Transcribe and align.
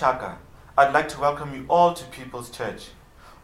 Shaka, 0.00 0.38
I'd 0.78 0.94
like 0.94 1.10
to 1.10 1.20
welcome 1.20 1.54
you 1.54 1.66
all 1.68 1.92
to 1.92 2.04
People's 2.06 2.48
Church. 2.48 2.86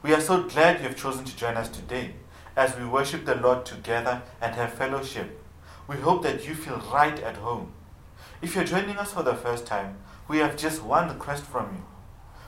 We 0.03 0.15
are 0.15 0.23
so 0.23 0.45
glad 0.45 0.79
you 0.79 0.89
have 0.89 0.97
chosen 0.97 1.27
to 1.27 1.37
join 1.37 1.55
us 1.55 1.69
today 1.69 2.15
as 2.57 2.75
we 2.79 2.87
worship 2.87 3.27
the 3.27 3.35
Lord 3.35 3.67
together 3.67 4.23
and 4.41 4.55
have 4.55 4.73
fellowship. 4.73 5.39
We 5.87 5.97
hope 5.97 6.23
that 6.23 6.49
you 6.49 6.55
feel 6.55 6.83
right 6.91 7.21
at 7.21 7.37
home. 7.37 7.75
If 8.41 8.55
you're 8.55 8.65
joining 8.65 8.97
us 8.97 9.13
for 9.13 9.23
the 9.23 9.35
first 9.35 9.67
time, 9.67 9.99
we 10.29 10.39
have 10.39 10.57
just 10.57 10.83
one 10.83 11.11
request 11.11 11.45
from 11.45 11.75
you. 11.75 11.85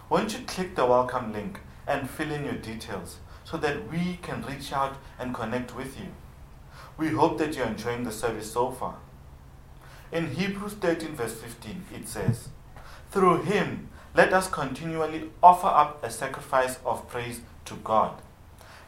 Won't 0.09 0.33
you 0.33 0.43
click 0.47 0.75
the 0.75 0.87
welcome 0.87 1.31
link 1.31 1.61
and 1.87 2.09
fill 2.09 2.33
in 2.33 2.47
your 2.47 2.55
details 2.55 3.19
so 3.45 3.59
that 3.59 3.93
we 3.93 4.19
can 4.23 4.43
reach 4.43 4.73
out 4.73 4.97
and 5.19 5.35
connect 5.35 5.77
with 5.77 6.01
you? 6.01 6.07
We 6.97 7.09
hope 7.09 7.37
that 7.37 7.55
you're 7.55 7.67
enjoying 7.67 8.05
the 8.05 8.13
service 8.13 8.51
so 8.51 8.71
far. 8.71 9.01
In 10.11 10.31
Hebrews 10.31 10.77
13, 10.81 11.15
verse 11.15 11.35
15, 11.35 11.85
it 11.95 12.09
says, 12.09 12.49
Through 13.11 13.43
him, 13.43 13.91
let 14.15 14.33
us 14.33 14.49
continually 14.49 15.31
offer 15.43 15.67
up 15.67 16.03
a 16.03 16.11
sacrifice 16.11 16.79
of 16.85 17.09
praise 17.09 17.41
to 17.67 17.75
God. 17.75 18.21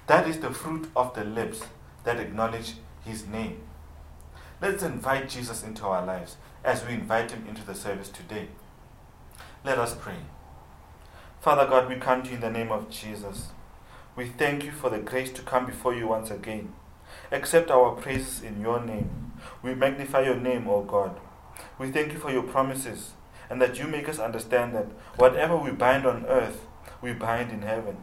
That 0.06 0.26
is 0.26 0.40
the 0.40 0.50
fruit 0.50 0.90
of 0.96 1.14
the 1.14 1.25
lips 1.25 1.62
that 2.05 2.19
acknowledge 2.19 2.75
His 3.05 3.26
name. 3.26 3.61
Let's 4.61 4.82
invite 4.82 5.28
Jesus 5.28 5.62
into 5.62 5.84
our 5.84 6.05
lives 6.05 6.37
as 6.64 6.84
we 6.84 6.94
invite 6.94 7.31
Him 7.31 7.46
into 7.49 7.64
the 7.64 7.75
service 7.75 8.08
today. 8.08 8.49
Let 9.64 9.78
us 9.78 9.94
pray. 9.94 10.17
Father 11.40 11.67
God, 11.67 11.88
we 11.88 11.96
come 11.96 12.22
to 12.22 12.31
you 12.31 12.37
in 12.37 12.40
the 12.40 12.50
name 12.50 12.72
of 12.72 12.90
Jesus. 12.90 13.49
We 14.17 14.26
thank 14.26 14.64
you 14.64 14.72
for 14.72 14.90
the 14.90 14.99
grace 14.99 15.31
to 15.32 15.43
come 15.43 15.67
before 15.67 15.94
you 15.94 16.08
once 16.08 16.31
again. 16.31 16.72
Accept 17.31 17.70
our 17.70 17.93
praises 17.93 18.43
in 18.43 18.61
your 18.61 18.81
name. 18.81 19.32
We 19.62 19.75
magnify 19.75 20.22
your 20.22 20.37
name, 20.37 20.69
O 20.69 20.82
God. 20.82 21.19
We 21.78 21.90
thank 21.90 22.12
you 22.12 22.19
for 22.19 22.31
your 22.31 22.43
promises 22.43 23.12
and 23.50 23.61
that 23.61 23.79
you 23.79 23.87
make 23.87 24.08
us 24.08 24.20
understand 24.20 24.75
that 24.75 24.87
whatever 25.17 25.56
we 25.56 25.73
bind 25.73 26.06
on 26.06 26.25
earth, 26.26 26.64
we 27.02 27.12
bind 27.12 27.50
in 27.50 27.62
heaven. 27.62 27.97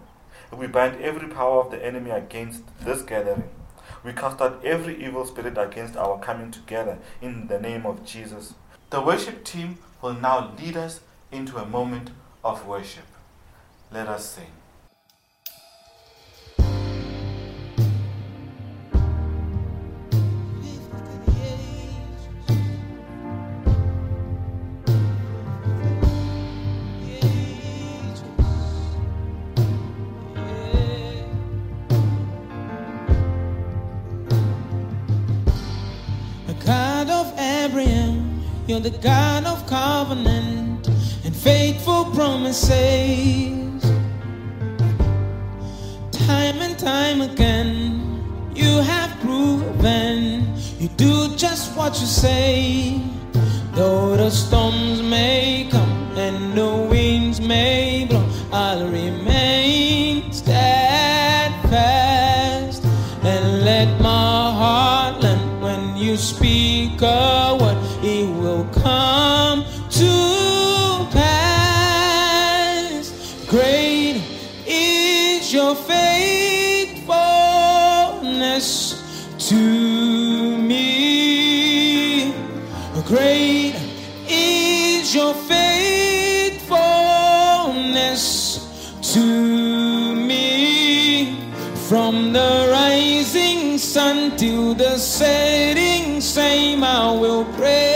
We 0.51 0.67
bind 0.67 1.01
every 1.01 1.27
power 1.29 1.61
of 1.61 1.71
the 1.71 1.83
enemy 1.83 2.11
against 2.11 2.63
this 2.83 3.01
gathering. 3.01 3.49
We 4.03 4.13
cast 4.13 4.41
out 4.41 4.63
every 4.63 5.03
evil 5.03 5.25
spirit 5.25 5.57
against 5.57 5.95
our 5.95 6.19
coming 6.19 6.51
together 6.51 6.99
in 7.21 7.47
the 7.47 7.59
name 7.59 7.85
of 7.85 8.05
Jesus. 8.05 8.53
The 8.89 9.01
worship 9.01 9.43
team 9.43 9.79
will 10.01 10.13
now 10.13 10.53
lead 10.59 10.77
us 10.77 10.99
into 11.31 11.57
a 11.57 11.65
moment 11.65 12.11
of 12.43 12.65
worship. 12.67 13.05
Let 13.91 14.07
us 14.07 14.29
sing. 14.29 14.56
You're 38.67 38.79
the 38.81 38.89
God 38.89 39.45
of 39.45 39.65
covenant 39.65 40.87
and 41.25 41.35
faithful 41.35 42.05
promises. 42.13 43.81
Time 46.11 46.59
and 46.61 46.77
time 46.77 47.21
again, 47.21 48.23
you 48.53 48.81
have 48.81 49.17
proven 49.21 50.53
you 50.79 50.89
do 50.89 51.35
just 51.35 51.75
what 51.75 51.99
you 51.99 52.05
say. 52.05 53.01
Though 53.73 54.15
the 54.15 54.29
storms 54.29 55.01
may 55.01 55.67
come 55.71 56.17
and 56.17 56.57
the 56.57 56.75
winds 56.89 57.41
may 57.41 58.05
blow, 58.09 58.23
I'll 58.51 58.85
remain 58.87 60.31
steadfast 60.31 61.73
and 63.23 63.65
let 63.65 63.99
my 64.01 64.51
heart 64.61 65.23
learn 65.23 65.61
when 65.61 65.97
you 65.97 66.15
speak 66.15 67.01
a 67.01 67.57
word, 67.59 67.66
come 68.87 69.59
to 70.01 70.13
pass. 71.11 73.03
Great 73.53 74.15
is 74.65 75.53
your 75.53 75.75
faithfulness 75.75 78.67
to 79.49 79.61
me. 80.71 82.31
Great 83.11 83.75
is 84.29 85.13
your 85.15 85.33
faithfulness 85.33 88.23
to 89.13 89.25
me. 90.29 90.47
From 91.89 92.15
the 92.33 92.69
rising 92.71 93.77
sun 93.77 94.35
till 94.37 94.73
the 94.73 94.97
setting 94.97 96.21
same, 96.21 96.83
I 96.83 97.11
will 97.21 97.45
praise 97.57 97.86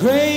Great 0.00 0.29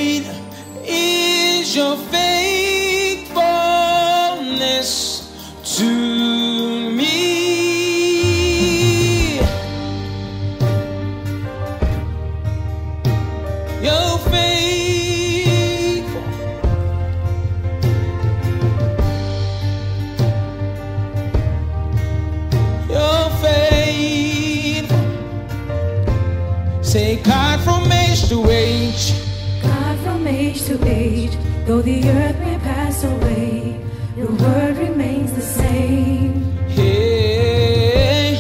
the 31.83 32.09
earth 32.09 32.39
may 32.39 32.57
pass 32.59 33.03
away, 33.03 33.79
your 34.15 34.31
word 34.31 34.77
remains 34.77 35.33
the 35.33 35.41
same. 35.41 36.43
Hey, 36.67 38.37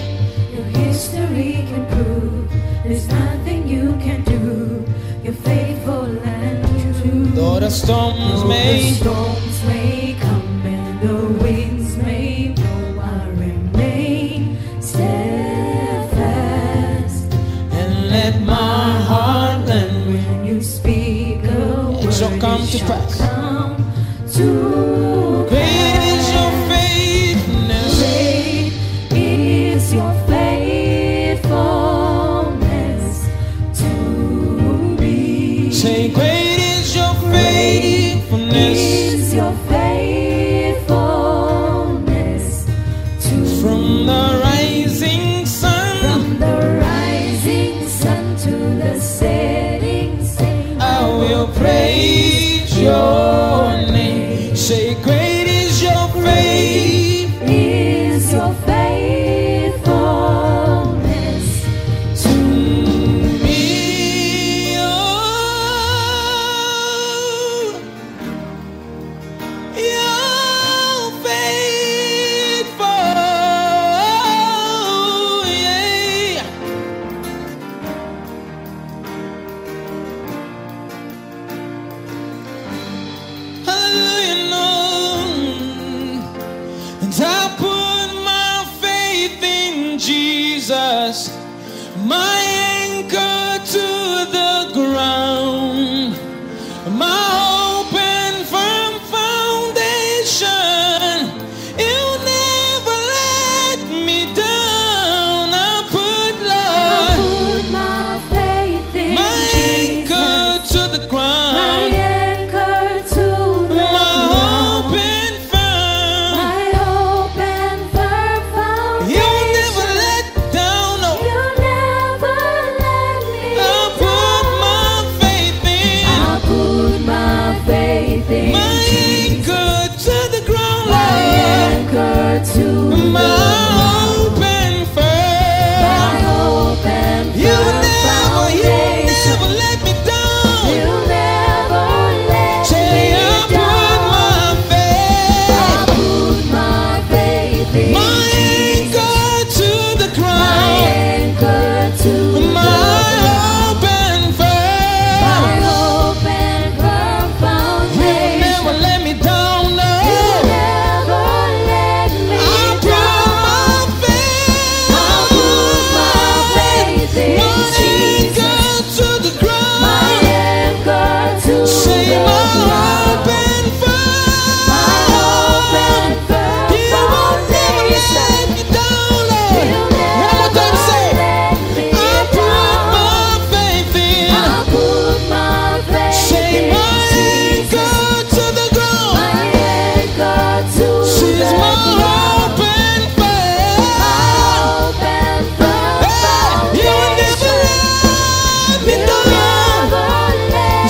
Your 0.53 0.63
history 0.83 1.53
can 1.69 1.85
prove 1.93 2.49
there's 2.83 3.07
nothing 3.07 3.67
you 3.67 3.93
can 4.05 4.23
do. 4.23 4.85
You're 5.23 5.33
faithful 5.33 6.05
and 6.25 6.63
true. 7.01 7.25
though 7.35 7.59
the 7.59 7.69
storms 7.69 8.41
Though 8.41 8.47
may 8.47 8.91
the 8.91 8.95
storms 8.95 9.22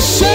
você. 0.03 0.32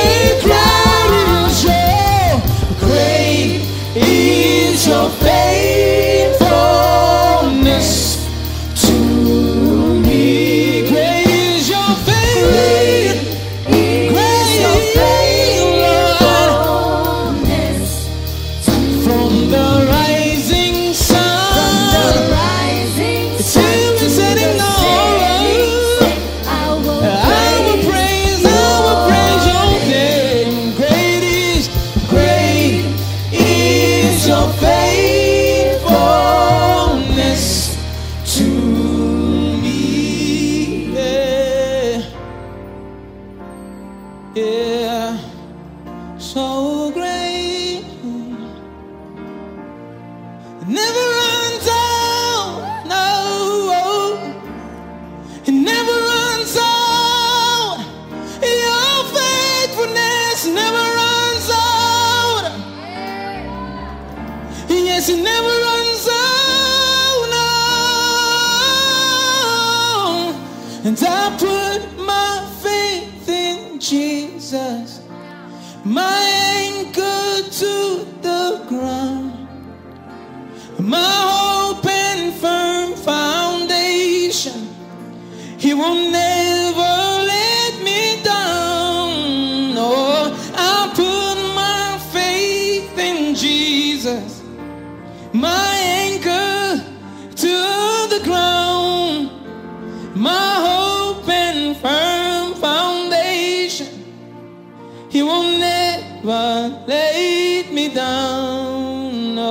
He 105.19 105.23
will 105.25 105.59
never 105.59 106.85
let 106.87 107.73
me 107.73 107.93
down. 107.93 109.35
No. 109.35 109.49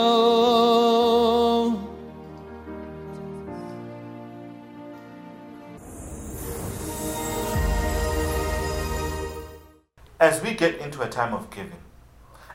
As 10.21 10.41
we 10.41 10.53
get 10.53 10.77
into 10.79 11.01
a 11.01 11.09
time 11.09 11.33
of 11.33 11.50
giving, 11.50 11.74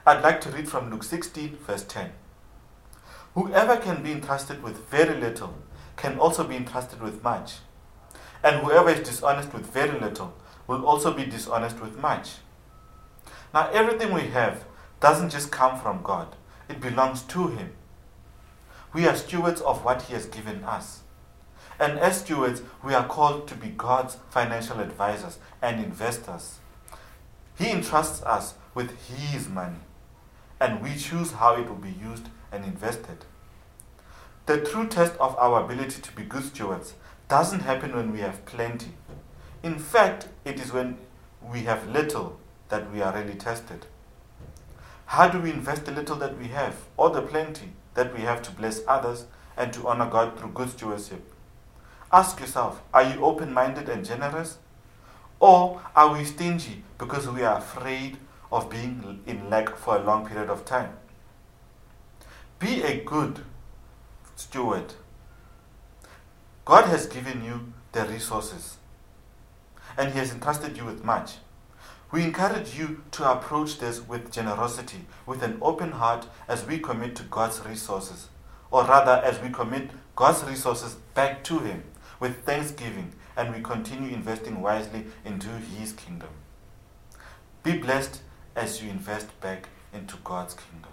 I'd 0.07 0.23
like 0.23 0.41
to 0.41 0.49
read 0.49 0.67
from 0.67 0.91
Luke 0.91 1.05
16, 1.05 1.59
verse 1.67 1.85
10. 1.85 2.13
Whoever 3.35 3.77
can 3.77 4.03
be 4.03 4.13
entrusted 4.13 4.63
with 4.63 4.89
very 4.89 5.21
little 5.21 5.59
can 5.97 6.19
also 6.19 6.45
be 6.45 6.57
entrusted 6.57 7.03
with 7.03 7.23
much. 7.23 7.57
And 8.43 8.63
whoever 8.63 8.89
is 8.89 9.07
dishonest 9.07 9.53
with 9.53 9.71
very 9.71 10.01
little 10.01 10.33
will 10.67 10.87
also 10.87 11.13
be 11.13 11.27
dishonest 11.27 11.79
with 11.79 11.99
much. 11.99 12.37
Now, 13.55 13.69
everything 13.71 14.15
we 14.15 14.29
have 14.29 14.65
doesn't 15.01 15.31
just 15.31 15.51
come 15.51 15.79
from 15.79 16.03
God, 16.03 16.37
it 16.69 16.81
belongs 16.81 17.23
to 17.23 17.49
Him. 17.49 17.73
We 18.95 19.07
are 19.07 19.17
stewards 19.17 19.61
of 19.61 19.85
what 19.85 20.03
He 20.03 20.15
has 20.15 20.27
given 20.27 20.65
us. 20.65 21.01
And 21.79 21.99
as 21.99 22.21
stewards, 22.21 22.63
we 22.83 22.95
are 22.95 23.07
called 23.07 23.49
to 23.49 23.55
be 23.55 23.69
God's 23.69 24.17
financial 24.31 24.81
advisors 24.81 25.39
and 25.61 25.85
investors. 25.85 26.59
He 27.59 27.71
entrusts 27.71 28.23
us 28.23 28.55
with 28.75 29.09
His 29.09 29.49
money, 29.49 29.81
and 30.61 30.83
we 30.83 30.97
choose 30.97 31.33
how 31.33 31.57
it 31.57 31.69
will 31.69 31.77
be 31.77 31.91
used 32.01 32.29
and 32.51 32.65
invested. 32.65 33.27
The 34.47 34.61
true 34.61 34.87
test 34.87 35.13
of 35.21 35.37
our 35.37 35.65
ability 35.65 36.01
to 36.01 36.13
be 36.13 36.23
good 36.23 36.45
stewards 36.45 36.95
doesn't 37.29 37.61
happen 37.61 37.95
when 37.95 38.13
we 38.13 38.21
have 38.21 38.45
plenty. 38.47 38.93
In 39.63 39.79
fact, 39.79 40.29
it 40.45 40.59
is 40.59 40.73
when 40.73 40.99
we 41.43 41.61
have 41.61 41.89
little 41.89 42.39
that 42.73 42.91
we 42.91 43.03
are 43.03 43.15
really 43.15 43.35
tested. 43.35 43.85
How 45.05 45.29
do 45.29 45.39
we 45.39 45.51
invest 45.51 45.85
the 45.85 45.93
little 45.93 46.17
that 46.17 46.39
we 46.39 46.49
have, 46.49 46.77
or 46.97 47.11
the 47.11 47.21
plenty 47.21 47.69
that 47.93 48.17
we 48.17 48.23
have 48.23 48.41
to 48.43 48.51
bless 48.51 48.81
others 48.89 49.27
and 49.59 49.71
to 49.75 49.87
honor 49.87 50.09
God 50.09 50.39
through 50.39 50.53
good 50.53 50.71
stewardship? 50.71 51.23
Ask 52.11 52.41
yourself 52.41 52.81
are 52.95 53.03
you 53.03 53.23
open 53.23 53.53
minded 53.53 53.91
and 53.91 54.07
generous? 54.07 54.57
Or 55.39 55.83
are 55.95 56.15
we 56.15 56.25
stingy 56.25 56.83
because 56.97 57.29
we 57.29 57.43
are 57.43 57.59
afraid 57.59 58.17
of 58.51 58.71
being 58.71 59.21
in 59.27 59.51
lack 59.51 59.77
for 59.77 59.97
a 59.97 60.03
long 60.03 60.27
period 60.27 60.49
of 60.49 60.65
time? 60.65 60.97
Be 62.59 62.83
a 62.83 63.05
good 63.05 63.41
steward. 64.35 64.95
God 66.65 66.87
has 66.87 67.07
given 67.07 67.45
you 67.45 67.73
the 67.93 68.07
resources 68.07 68.79
and 69.99 70.13
He 70.13 70.19
has 70.19 70.33
entrusted 70.33 70.79
you 70.79 70.87
with 70.87 71.05
much. 71.05 71.33
We 72.13 72.25
encourage 72.25 72.79
you 72.79 73.03
to 73.13 73.33
approach 73.33 73.79
this 73.79 74.07
with 74.07 74.31
generosity, 74.31 75.07
with 75.25 75.43
an 75.43 75.57
open 75.63 75.93
heart 75.93 76.27
as 76.47 76.67
we 76.67 76.79
commit 76.79 77.17
to 77.17 77.23
God's 77.23 77.65
resources, 77.65 78.29
or 78.71 78.85
rather, 78.85 79.13
as 79.25 79.41
we 79.41 79.49
commit 79.49 79.91
God's 80.15 80.45
resources 80.45 80.97
back 81.15 81.43
to 81.45 81.61
Him 81.61 81.85
with 82.21 82.45
thanksgiving 82.45 83.15
and 83.35 83.55
we 83.55 83.63
continue 83.63 84.13
investing 84.13 84.61
wisely 84.61 85.07
into 85.25 85.49
His 85.49 85.93
kingdom. 85.93 86.29
Be 87.63 87.79
blessed 87.79 88.21
as 88.55 88.83
you 88.83 88.91
invest 88.91 89.41
back 89.41 89.71
into 89.95 90.17
God's 90.23 90.55
kingdom. 90.55 90.93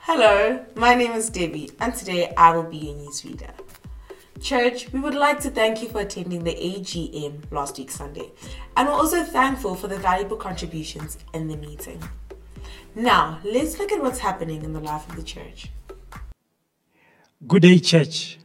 Hello, 0.00 0.66
my 0.74 0.94
name 0.94 1.12
is 1.12 1.30
Debbie, 1.30 1.70
and 1.80 1.94
today 1.94 2.34
I 2.36 2.54
will 2.54 2.64
be 2.64 2.76
your 2.76 2.94
newsreader. 2.96 3.54
Church, 4.38 4.90
we 4.92 5.00
would 5.00 5.14
like 5.14 5.40
to 5.40 5.50
thank 5.50 5.82
you 5.82 5.88
for 5.88 6.00
attending 6.00 6.44
the 6.44 6.54
AGM 6.54 7.50
last 7.50 7.76
week 7.76 7.90
Sunday, 7.90 8.30
and 8.76 8.88
we're 8.88 8.94
also 8.94 9.22
thankful 9.22 9.74
for 9.74 9.88
the 9.88 9.98
valuable 9.98 10.36
contributions 10.36 11.18
in 11.34 11.48
the 11.48 11.56
meeting. 11.56 12.02
Now, 12.94 13.38
let's 13.44 13.78
look 13.78 13.92
at 13.92 14.00
what's 14.00 14.18
happening 14.18 14.64
in 14.64 14.72
the 14.72 14.80
life 14.80 15.08
of 15.08 15.16
the 15.16 15.22
church. 15.22 15.70
Good 17.46 17.62
day, 17.62 17.78
church. 17.78 18.38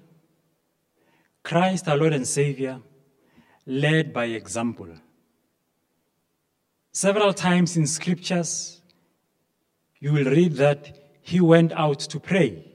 Christ, 1.43 1.87
our 1.87 1.95
Lord 1.95 2.13
and 2.13 2.27
Savior, 2.27 2.81
led 3.65 4.11
by 4.11 4.25
example. 4.25 4.89
Several 6.91 7.33
times 7.33 7.77
in 7.77 7.87
scriptures, 7.87 8.81
you 9.99 10.11
will 10.13 10.25
read 10.25 10.53
that 10.53 10.97
he 11.21 11.39
went 11.39 11.71
out 11.73 11.99
to 11.99 12.19
pray. 12.19 12.71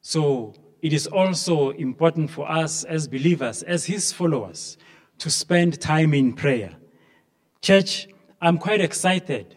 So 0.00 0.54
it 0.80 0.92
is 0.92 1.06
also 1.06 1.70
important 1.70 2.30
for 2.30 2.50
us 2.50 2.84
as 2.84 3.08
believers, 3.08 3.62
as 3.62 3.86
his 3.86 4.12
followers, 4.12 4.78
to 5.18 5.30
spend 5.30 5.80
time 5.80 6.14
in 6.14 6.32
prayer. 6.32 6.76
Church, 7.60 8.08
I'm 8.40 8.58
quite 8.58 8.80
excited 8.80 9.56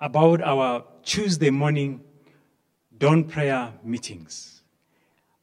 about 0.00 0.42
our 0.42 0.84
Tuesday 1.02 1.50
morning 1.50 2.02
dawn 2.98 3.24
prayer 3.24 3.72
meetings. 3.82 4.62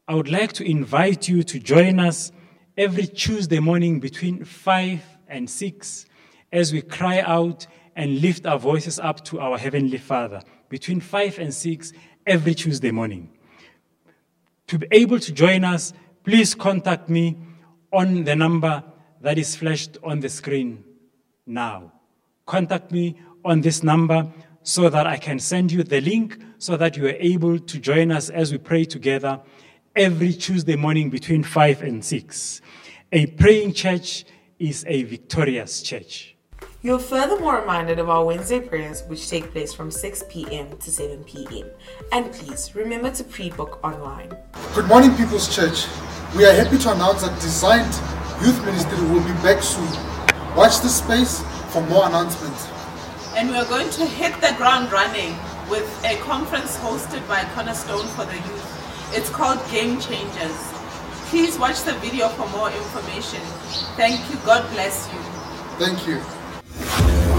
I 0.08 0.14
would 0.14 0.30
like 0.30 0.54
to 0.54 0.70
invite 0.70 1.28
you 1.28 1.42
to 1.44 1.60
join 1.60 2.00
us 2.00 2.32
every 2.78 3.08
Tuesday 3.08 3.60
morning 3.60 4.00
between 4.00 4.44
5 4.44 5.02
and 5.28 5.50
6 5.50 6.06
as 6.52 6.72
we 6.72 6.82
cry 6.82 7.22
out 7.22 7.66
and 7.96 8.22
lift 8.22 8.46
our 8.46 8.60
voices 8.60 9.00
up 9.00 9.24
to 9.26 9.40
our 9.40 9.58
Heavenly 9.58 9.98
Father 9.98 10.42
between 10.70 11.00
5 11.00 11.40
and 11.40 11.54
6 11.54 11.94
every 12.28 12.54
Tuesday 12.54 12.92
morning. 12.92 13.30
To 14.72 14.80
be 14.80 14.88
able 14.92 15.20
to 15.20 15.34
join 15.34 15.66
us, 15.66 15.92
please 16.24 16.56
contact 16.56 17.10
me 17.10 17.36
on 17.92 18.24
the 18.24 18.38
number 18.38 18.82
that 19.20 19.38
is 19.38 19.54
flashed 19.54 19.98
on 20.02 20.22
the 20.22 20.30
screen 20.30 20.86
now. 21.46 21.92
Contact 22.46 22.90
me 22.90 23.20
on 23.44 23.60
this 23.60 23.84
number 23.84 24.32
so 24.64 24.88
that 24.88 25.06
I 25.06 25.18
can 25.18 25.40
send 25.40 25.74
you 25.74 25.84
the 25.84 26.00
link 26.00 26.42
so 26.58 26.78
that 26.78 26.96
you 26.96 27.06
are 27.08 27.18
able 27.20 27.60
to 27.60 27.80
join 27.80 28.14
us 28.14 28.30
as 28.30 28.54
we 28.54 28.60
pray 28.60 28.86
together 28.86 29.42
every 29.94 30.32
Tuesday 30.32 30.78
morning 30.78 31.10
between 31.10 31.44
5 31.44 31.82
and 31.82 32.06
6. 32.06 32.62
A 33.12 33.26
praying 33.26 33.74
church 33.74 34.24
is 34.58 34.86
a 34.88 35.04
victorious 35.04 35.82
church. 35.82 36.31
You're 36.84 36.98
furthermore 36.98 37.60
reminded 37.60 38.00
of 38.00 38.10
our 38.10 38.26
Wednesday 38.26 38.60
prayers, 38.60 39.04
which 39.04 39.30
take 39.30 39.52
place 39.52 39.72
from 39.72 39.92
6 39.92 40.24
p.m. 40.30 40.76
to 40.80 40.90
7 40.92 41.24
p.m. 41.26 41.70
And 42.12 42.32
please 42.32 42.74
remember 42.74 43.12
to 43.12 43.24
pre 43.24 43.52
book 43.52 43.80
online. 43.84 44.36
Good 44.74 44.88
morning, 44.88 45.16
People's 45.16 45.54
Church. 45.56 45.86
We 46.36 46.44
are 46.44 46.54
happy 46.54 46.80
to 46.80 46.92
announce 46.92 47.22
that 47.22 47.40
Designed 47.40 47.94
Youth 48.44 48.66
Ministry 48.66 48.98
will 49.10 49.22
be 49.22 49.34
back 49.44 49.62
soon. 49.62 49.86
Watch 50.56 50.82
this 50.82 50.98
space 50.98 51.42
for 51.72 51.82
more 51.84 52.08
announcements. 52.08 52.68
and 53.36 53.50
we 53.50 53.56
are 53.56 53.66
going 53.66 53.90
to 53.92 54.06
hit 54.06 54.34
the 54.42 54.54
ground 54.58 54.92
running 54.92 55.38
with 55.70 55.88
a 56.04 56.18
conference 56.22 56.78
hosted 56.78 57.26
by 57.28 57.46
Cornerstone 57.54 58.08
for 58.16 58.26
the 58.26 58.36
Youth. 58.36 59.14
It's 59.16 59.30
called 59.30 59.60
Game 59.70 60.00
Changers. 60.02 60.58
Please 61.30 61.60
watch 61.60 61.84
the 61.84 61.94
video 62.00 62.28
for 62.30 62.50
more 62.50 62.72
information. 62.72 63.42
Thank 63.96 64.20
you. 64.32 64.38
God 64.46 64.68
bless 64.72 65.08
you. 65.14 65.20
Thank 65.78 66.08
you. 66.08 66.41
Thank 66.74 67.26
you. 67.26 67.31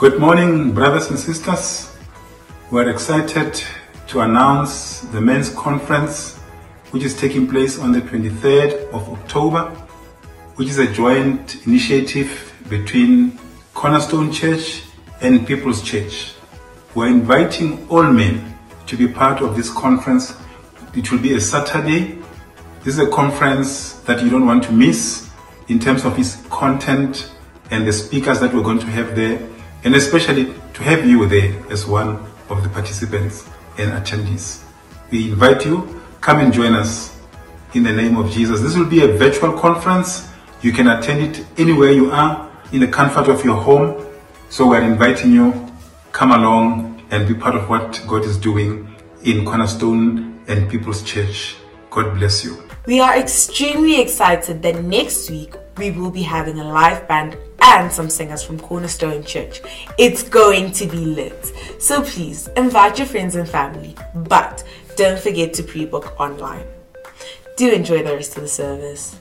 Good 0.00 0.18
morning, 0.18 0.72
brothers 0.72 1.10
and 1.10 1.18
sisters. 1.18 1.94
We're 2.70 2.88
excited 2.88 3.62
to 4.06 4.20
announce 4.20 5.00
the 5.00 5.20
men's 5.20 5.50
conference, 5.50 6.38
which 6.90 7.02
is 7.02 7.14
taking 7.14 7.46
place 7.46 7.78
on 7.78 7.92
the 7.92 8.00
23rd 8.00 8.94
of 8.94 9.06
October, 9.10 9.68
which 10.56 10.70
is 10.70 10.78
a 10.78 10.90
joint 10.90 11.66
initiative 11.66 12.50
between 12.70 13.38
Cornerstone 13.74 14.32
Church 14.32 14.84
and 15.20 15.46
People's 15.46 15.82
Church. 15.82 16.32
We're 16.94 17.08
inviting 17.08 17.86
all 17.90 18.04
men 18.04 18.56
to 18.86 18.96
be 18.96 19.06
part 19.06 19.42
of 19.42 19.54
this 19.54 19.68
conference. 19.70 20.34
It 20.94 21.12
will 21.12 21.18
be 21.18 21.34
a 21.34 21.40
Saturday. 21.42 22.16
This 22.84 22.94
is 22.94 23.00
a 23.00 23.10
conference 23.10 24.00
that 24.04 24.22
you 24.22 24.30
don't 24.30 24.46
want 24.46 24.64
to 24.64 24.72
miss 24.72 25.28
in 25.68 25.78
terms 25.78 26.06
of 26.06 26.18
its 26.18 26.36
content 26.46 27.30
and 27.70 27.86
the 27.86 27.92
speakers 27.92 28.40
that 28.40 28.54
we're 28.54 28.62
going 28.62 28.78
to 28.78 28.86
have 28.86 29.14
there, 29.14 29.46
and 29.84 29.94
especially 29.94 30.52
to 30.74 30.82
have 30.82 31.06
you 31.06 31.26
there 31.26 31.54
as 31.70 31.86
one 31.86 32.26
of 32.48 32.62
the 32.62 32.68
participants 32.68 33.48
and 33.78 33.90
attendees. 33.92 34.62
We 35.10 35.30
invite 35.30 35.64
you, 35.64 36.02
come 36.20 36.40
and 36.40 36.52
join 36.52 36.74
us 36.74 37.18
in 37.74 37.82
the 37.82 37.92
name 37.92 38.16
of 38.16 38.30
Jesus. 38.30 38.60
This 38.60 38.76
will 38.76 38.88
be 38.88 39.02
a 39.02 39.08
virtual 39.08 39.58
conference. 39.58 40.28
You 40.62 40.72
can 40.72 40.88
attend 40.88 41.36
it 41.36 41.46
anywhere 41.58 41.92
you 41.92 42.10
are 42.10 42.50
in 42.72 42.80
the 42.80 42.88
comfort 42.88 43.28
of 43.28 43.44
your 43.44 43.56
home. 43.56 44.06
So 44.48 44.68
we're 44.68 44.82
inviting 44.82 45.32
you, 45.32 45.72
come 46.12 46.32
along 46.32 47.02
and 47.10 47.26
be 47.26 47.34
part 47.34 47.54
of 47.54 47.68
what 47.68 48.02
God 48.06 48.24
is 48.24 48.36
doing 48.36 48.94
in 49.24 49.44
Cornerstone 49.44 50.42
and 50.48 50.70
People's 50.70 51.02
Church. 51.02 51.56
God 51.90 52.14
bless 52.14 52.44
you. 52.44 52.62
We 52.86 53.00
are 53.00 53.16
extremely 53.16 54.00
excited 54.00 54.62
that 54.62 54.82
next 54.84 55.30
week 55.30 55.54
we 55.76 55.90
will 55.90 56.10
be 56.10 56.22
having 56.22 56.58
a 56.58 56.64
live 56.64 57.06
band 57.08 57.36
and 57.62 57.90
some 57.90 58.10
singers 58.10 58.42
from 58.42 58.58
Cornerstone 58.58 59.24
Church. 59.24 59.60
It's 59.98 60.22
going 60.22 60.72
to 60.72 60.86
be 60.86 60.98
lit. 60.98 61.52
So 61.78 62.02
please 62.02 62.48
invite 62.56 62.98
your 62.98 63.06
friends 63.06 63.36
and 63.36 63.48
family, 63.48 63.94
but 64.14 64.64
don't 64.96 65.18
forget 65.18 65.54
to 65.54 65.62
pre 65.62 65.84
book 65.86 66.18
online. 66.20 66.66
Do 67.56 67.70
enjoy 67.70 68.02
the 68.02 68.14
rest 68.14 68.36
of 68.36 68.42
the 68.42 68.48
service. 68.48 69.18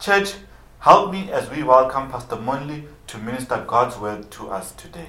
Church, 0.00 0.34
help 0.80 1.12
me 1.12 1.30
as 1.32 1.48
we 1.50 1.62
welcome 1.62 2.10
Pastor 2.10 2.36
Monley 2.36 2.84
to 3.06 3.18
minister 3.18 3.64
God's 3.66 3.96
word 3.96 4.30
to 4.32 4.50
us 4.50 4.72
today. 4.72 5.08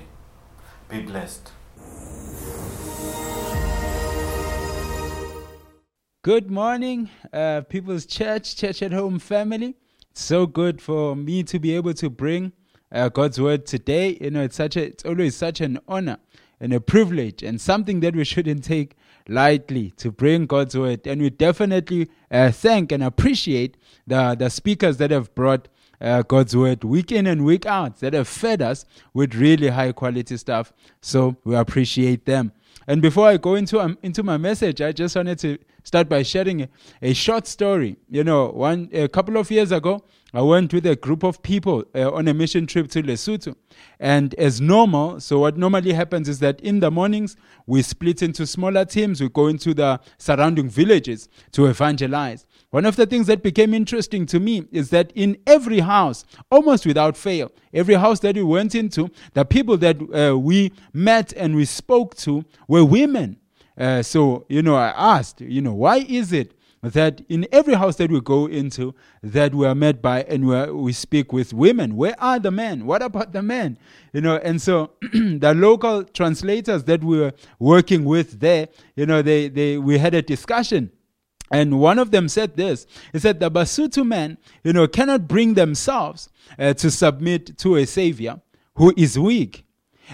Be 0.88 1.02
blessed. 1.02 1.52
Good 6.26 6.50
morning, 6.50 7.12
uh, 7.32 7.62
People's 7.70 8.08
Church, 8.08 8.56
Church 8.56 8.82
at 8.82 8.92
Home 8.92 9.20
family. 9.20 9.76
So 10.16 10.48
good 10.48 10.82
for 10.82 11.16
me 11.16 11.44
to 11.44 11.60
be 11.60 11.76
able 11.76 11.94
to 11.94 12.10
bring 12.10 12.52
uh, 12.92 13.10
God's 13.10 13.40
word 13.40 13.68
today. 13.68 14.18
You 14.20 14.32
know, 14.32 14.42
it's 14.42 14.56
such 14.56 14.76
a, 14.76 14.86
it's 14.86 15.06
always 15.06 15.36
such 15.36 15.62
an 15.62 15.78
honor 15.88 16.18
and 16.60 16.74
a 16.74 16.80
privilege 16.80 17.44
and 17.44 17.62
something 17.62 18.00
that 18.00 18.16
we 18.16 18.24
shouldn't 18.24 18.64
take 18.64 18.96
lightly 19.28 19.92
to 19.98 20.12
bring 20.12 20.48
God's 20.48 20.76
word. 20.76 21.06
And 21.06 21.22
we 21.22 21.30
definitely 21.30 22.10
uh, 22.32 22.50
thank 22.50 22.92
and 22.92 23.04
appreciate 23.04 23.78
the, 24.08 24.34
the 24.34 24.50
speakers 24.50 24.98
that 24.98 25.12
have 25.12 25.36
brought 25.36 25.68
uh, 26.02 26.24
God's 26.24 26.58
word 26.58 26.84
week 26.84 27.12
in 27.12 27.28
and 27.28 27.46
week 27.46 27.68
out, 27.68 28.00
that 28.00 28.14
have 28.16 28.28
fed 28.28 28.64
us 28.64 28.84
with 29.14 29.36
really 29.36 29.68
high 29.68 29.92
quality 29.92 30.38
stuff. 30.38 30.74
So 31.02 31.38
we 31.44 31.56
appreciate 31.56 32.26
them. 32.26 32.52
And 32.88 33.00
before 33.00 33.28
I 33.28 33.38
go 33.38 33.54
into 33.54 33.80
um, 33.80 33.98
into 34.04 34.22
my 34.24 34.38
message, 34.38 34.82
I 34.82 34.92
just 34.92 35.16
wanted 35.16 35.40
to 35.40 35.58
start 35.86 36.10
by 36.10 36.24
sharing 36.24 36.64
a, 36.64 36.70
a, 37.02 37.14
short 37.14 37.48
story. 37.48 37.96
You 38.10 38.24
know, 38.26 38.50
one 38.50 38.90
a 38.92 39.08
couple 39.08 39.38
of 39.38 39.50
years 39.50 39.72
ago, 39.72 40.04
I 40.34 40.42
went 40.42 40.74
with 40.74 40.86
a 40.86 40.98
group 40.98 41.24
of 41.24 41.42
people 41.42 41.86
uh, 41.96 42.12
on 42.12 42.28
a 42.28 42.34
mission 42.34 42.68
trip 42.68 42.90
to 42.90 43.02
Lesotho. 43.02 43.56
And 44.00 44.34
as 44.36 44.60
normal, 44.60 45.22
so 45.22 45.40
what 45.40 45.56
normally 45.56 45.94
happens 45.94 46.28
is 46.28 46.40
that 46.40 46.60
in 46.60 46.82
the 46.82 46.92
mornings, 46.92 47.38
we 47.68 47.82
split 47.82 48.22
into 48.22 48.46
smaller 48.46 48.84
teams. 48.84 49.22
We 49.22 49.30
go 49.30 49.48
into 49.48 49.74
the 49.74 50.02
surrounding 50.18 50.68
villages 50.68 51.30
to 51.54 51.68
evangelize. 51.68 52.46
One 52.72 52.86
of 52.86 52.98
the 52.98 53.06
things 53.06 53.28
that 53.28 53.44
became 53.44 53.74
interesting 53.74 54.26
to 54.26 54.40
me 54.42 54.66
is 54.74 54.90
that 54.90 55.14
in 55.16 55.38
every 55.48 55.80
house, 55.80 56.26
almost 56.52 56.86
without 56.86 57.16
fail, 57.16 57.52
every 57.74 57.96
house 57.96 58.20
that 58.20 58.36
we 58.36 58.44
went 58.44 58.76
into, 58.76 59.10
the 59.34 59.46
people 59.46 59.78
that 59.78 59.98
uh, 60.14 60.38
we 60.38 60.74
met 60.92 61.32
and 61.38 61.56
we 61.56 61.64
spoke 61.64 62.16
to 62.18 62.44
were 62.68 62.84
women. 62.84 63.38
Uh, 63.78 64.02
so, 64.02 64.46
you 64.48 64.62
know, 64.62 64.76
I 64.76 65.18
asked, 65.18 65.42
you 65.42 65.62
know, 65.62 65.74
why 65.74 65.98
is 65.98 66.32
it 66.32 66.54
that 66.82 67.22
in 67.30 67.48
every 67.52 67.74
house 67.74 67.96
that 67.96 68.12
we 68.12 68.22
go 68.22 68.46
into 68.46 68.94
that 69.24 69.56
we 69.56 69.66
are 69.66 69.76
met 69.76 70.02
by 70.02 70.24
and 70.24 70.48
we, 70.48 70.72
we 70.72 70.94
speak 70.94 71.34
with 71.34 71.54
women? 71.54 71.96
Where 71.96 72.16
are 72.20 72.40
the 72.40 72.52
men? 72.52 72.86
What 72.86 73.02
about 73.02 73.34
the 73.34 73.42
men? 73.42 73.78
You 74.14 74.22
know 74.22 74.38
and 74.38 74.62
so 74.62 74.92
the 75.02 75.54
local 75.56 76.04
translators 76.04 76.84
that 76.86 77.04
we 77.04 77.20
were 77.20 77.34
working 77.60 78.06
with 78.06 78.40
there 78.40 78.70
you 78.96 79.06
know 79.06 79.22
they, 79.22 79.50
they 79.50 79.78
we 79.78 79.98
had 79.98 80.14
a 80.14 80.22
discussion. 80.22 80.92
And 81.52 81.80
one 81.80 82.00
of 82.00 82.12
them 82.12 82.28
said 82.28 82.56
this 82.56 82.86
he 83.12 83.20
said 83.20 83.40
the 83.40 83.50
basotho 83.50 84.06
men 84.06 84.38
you 84.64 84.74
know 84.74 84.88
cannot 84.88 85.28
bring 85.28 85.56
themselves 85.56 86.30
uh, 86.60 86.74
to 86.76 86.92
submit 86.92 87.58
to 87.60 87.76
a 87.78 87.86
savior 87.86 88.42
who 88.76 88.94
is 88.96 89.18
weak. 89.18 89.66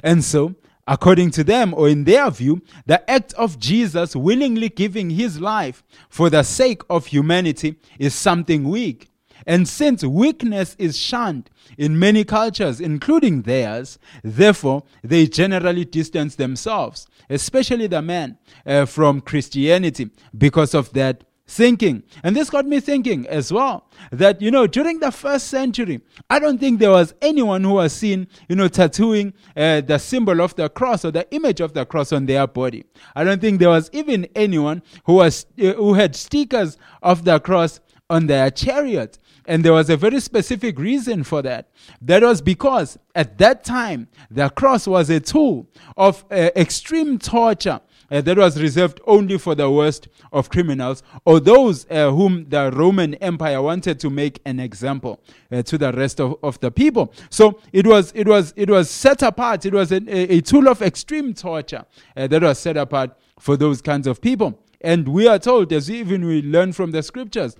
And 0.04 0.24
so 0.24 0.56
According 0.88 1.32
to 1.32 1.44
them, 1.44 1.74
or 1.74 1.88
in 1.88 2.04
their 2.04 2.30
view, 2.32 2.62
the 2.86 3.10
act 3.10 3.34
of 3.34 3.60
Jesus 3.60 4.16
willingly 4.16 4.70
giving 4.70 5.12
his 5.12 5.40
life 5.40 5.84
for 6.10 6.30
the 6.30 6.44
sake 6.44 6.82
of 6.90 7.08
humanity 7.08 7.76
is 8.00 8.16
something 8.16 8.68
weak. 8.68 9.10
And 9.46 9.68
since 9.68 10.04
weakness 10.04 10.76
is 10.78 10.98
shunned 10.98 11.50
in 11.78 11.98
many 11.98 12.24
cultures, 12.24 12.80
including 12.80 13.44
theirs, 13.44 13.98
therefore 14.24 14.84
they 15.04 15.28
generally 15.28 15.86
distance 15.86 16.36
themselves, 16.36 17.08
especially 17.30 17.88
the 17.88 18.02
men, 18.02 18.38
uh, 18.66 18.86
from 18.86 19.22
Christianity 19.22 20.12
because 20.38 20.74
of 20.74 20.94
that 20.94 21.24
thinking. 21.52 22.02
And 22.24 22.36
this 22.36 22.50
got 22.50 22.66
me 22.66 22.80
thinking 22.80 23.28
as 23.28 23.52
well 23.52 23.86
that, 24.12 24.42
you 24.42 24.50
know, 24.50 24.68
during 24.68 25.00
the 25.00 25.12
first 25.12 25.48
century, 25.50 26.02
I 26.30 26.40
don't 26.40 26.58
think 26.58 26.80
there 26.80 26.92
was 26.92 27.14
anyone 27.22 27.64
who 27.64 27.74
was 27.74 27.94
seen, 27.94 28.28
you 28.48 28.56
know, 28.56 28.70
tattooing 28.70 29.34
uh, 29.56 29.82
the 29.82 29.98
symbol 29.98 30.42
of 30.42 30.56
the 30.56 30.70
cross 30.70 31.04
or 31.04 31.12
the 31.12 31.30
image 31.32 31.60
of 31.60 31.74
the 31.74 31.86
cross 31.86 32.14
on 32.14 32.26
their 32.26 32.48
body. 32.48 32.86
I 33.16 33.24
don't 33.24 33.42
think 33.42 33.60
there 33.60 33.70
was 33.70 33.90
even 33.92 34.28
anyone 34.36 34.82
who 35.06 35.16
was, 35.16 35.46
uh, 35.62 35.74
who 35.74 35.94
had 35.94 36.16
stickers 36.16 36.78
of 37.04 37.26
the 37.26 37.40
cross 37.40 37.82
on 38.10 38.28
their 38.28 38.50
chariot. 38.50 39.18
And 39.46 39.66
there 39.66 39.74
was 39.74 39.90
a 39.90 39.98
very 39.98 40.20
specific 40.22 40.80
reason 40.80 41.24
for 41.24 41.42
that. 41.42 41.70
That 42.02 42.22
was 42.22 42.42
because 42.42 42.98
at 43.16 43.38
that 43.40 43.64
time, 43.64 44.08
the 44.30 44.50
cross 44.50 44.88
was 44.88 45.10
a 45.10 45.20
tool 45.20 45.68
of 45.98 46.24
uh, 46.32 46.52
extreme 46.56 47.18
torture 47.20 47.82
uh, 48.12 48.22
that 48.22 48.38
was 48.38 48.62
reserved 48.62 49.00
only 49.08 49.38
for 49.38 49.56
the 49.56 49.70
worst 49.72 50.10
of 50.32 50.50
criminals 50.50 51.02
or 51.26 51.40
those 51.40 51.90
uh, 51.90 52.12
whom 52.12 52.46
the 52.50 52.70
Roman 52.72 53.16
Empire 53.16 53.62
wanted 53.62 54.00
to 54.02 54.10
make 54.10 54.42
an 54.46 54.60
example 54.60 55.22
uh, 55.52 55.64
to 55.64 55.78
the 55.78 55.92
rest 55.94 56.20
of, 56.20 56.36
of 56.44 56.60
the 56.60 56.70
people. 56.70 57.14
So 57.30 57.60
it 57.72 57.88
was, 57.88 58.12
it 58.14 58.28
was, 58.28 58.54
it 58.56 58.70
was 58.70 58.90
set 58.90 59.22
apart. 59.24 59.66
It 59.66 59.74
was 59.74 59.92
a, 59.92 60.02
a 60.34 60.42
tool 60.42 60.68
of 60.68 60.82
extreme 60.82 61.34
torture 61.34 61.86
uh, 62.16 62.28
that 62.28 62.42
was 62.42 62.60
set 62.60 62.78
apart 62.78 63.18
for 63.40 63.58
those 63.58 63.82
kinds 63.82 64.08
of 64.08 64.22
people. 64.22 64.60
And 64.82 65.08
we 65.08 65.28
are 65.28 65.40
told, 65.40 65.72
as 65.72 65.90
even 65.90 66.26
we 66.26 66.42
learn 66.42 66.74
from 66.74 66.92
the 66.92 67.04
scriptures, 67.04 67.56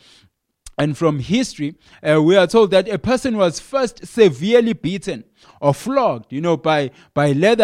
and 0.78 0.98
from 0.98 1.20
history, 1.20 1.76
uh, 2.02 2.22
we 2.22 2.36
are 2.36 2.48
told 2.48 2.72
that 2.72 2.90
a 2.90 2.98
person 2.98 3.38
was 3.38 3.60
first 3.60 4.08
severely 4.08 4.74
beaten 4.74 5.24
or 5.62 5.74
flogged, 5.74 6.32
you 6.34 6.42
know, 6.42 6.58
by 6.58 6.92
by 7.14 7.32
leather 7.32 7.64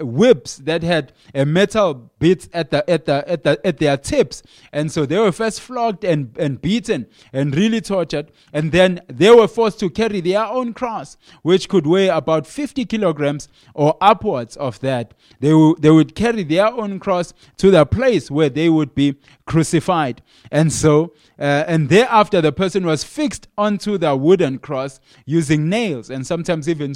uh, 0.00 0.04
whips 0.04 0.56
that 0.58 0.82
had 0.82 1.12
a 1.34 1.44
metal 1.44 2.10
bits 2.18 2.48
at 2.52 2.70
the 2.70 2.88
at 2.88 3.04
the 3.04 3.28
at 3.28 3.42
the 3.42 3.66
at 3.66 3.78
their 3.78 3.96
tips, 3.96 4.42
and 4.72 4.90
so 4.90 5.04
they 5.04 5.18
were 5.18 5.32
first 5.32 5.60
flogged 5.60 6.04
and 6.04 6.36
and 6.38 6.62
beaten 6.62 7.06
and 7.32 7.54
really 7.54 7.80
tortured, 7.80 8.30
and 8.52 8.70
then 8.72 9.00
they 9.08 9.30
were 9.30 9.48
forced 9.48 9.80
to 9.80 9.90
carry 9.90 10.20
their 10.20 10.44
own 10.46 10.72
cross, 10.72 11.16
which 11.42 11.68
could 11.68 11.86
weigh 11.86 12.08
about 12.08 12.46
50 12.46 12.84
kilograms 12.84 13.48
or 13.74 13.96
upwards 14.00 14.56
of 14.56 14.78
that. 14.80 15.14
They 15.40 15.50
w- 15.50 15.76
they 15.78 15.90
would 15.90 16.14
carry 16.14 16.44
their 16.44 16.68
own 16.68 17.00
cross 17.00 17.34
to 17.58 17.70
the 17.70 17.84
place 17.84 18.30
where 18.30 18.48
they 18.48 18.68
would 18.68 18.94
be 18.94 19.16
crucified, 19.46 20.22
and 20.50 20.72
so 20.72 21.12
uh, 21.38 21.64
and 21.66 21.88
thereafter 21.88 22.40
the 22.40 22.52
person 22.52 22.86
was 22.86 23.02
fixed 23.02 23.48
onto 23.58 23.98
the 23.98 24.14
wooden 24.14 24.58
cross 24.58 25.00
using 25.26 25.68
nails 25.68 26.08
and 26.08 26.24
sometimes 26.26 26.68
even. 26.68 26.94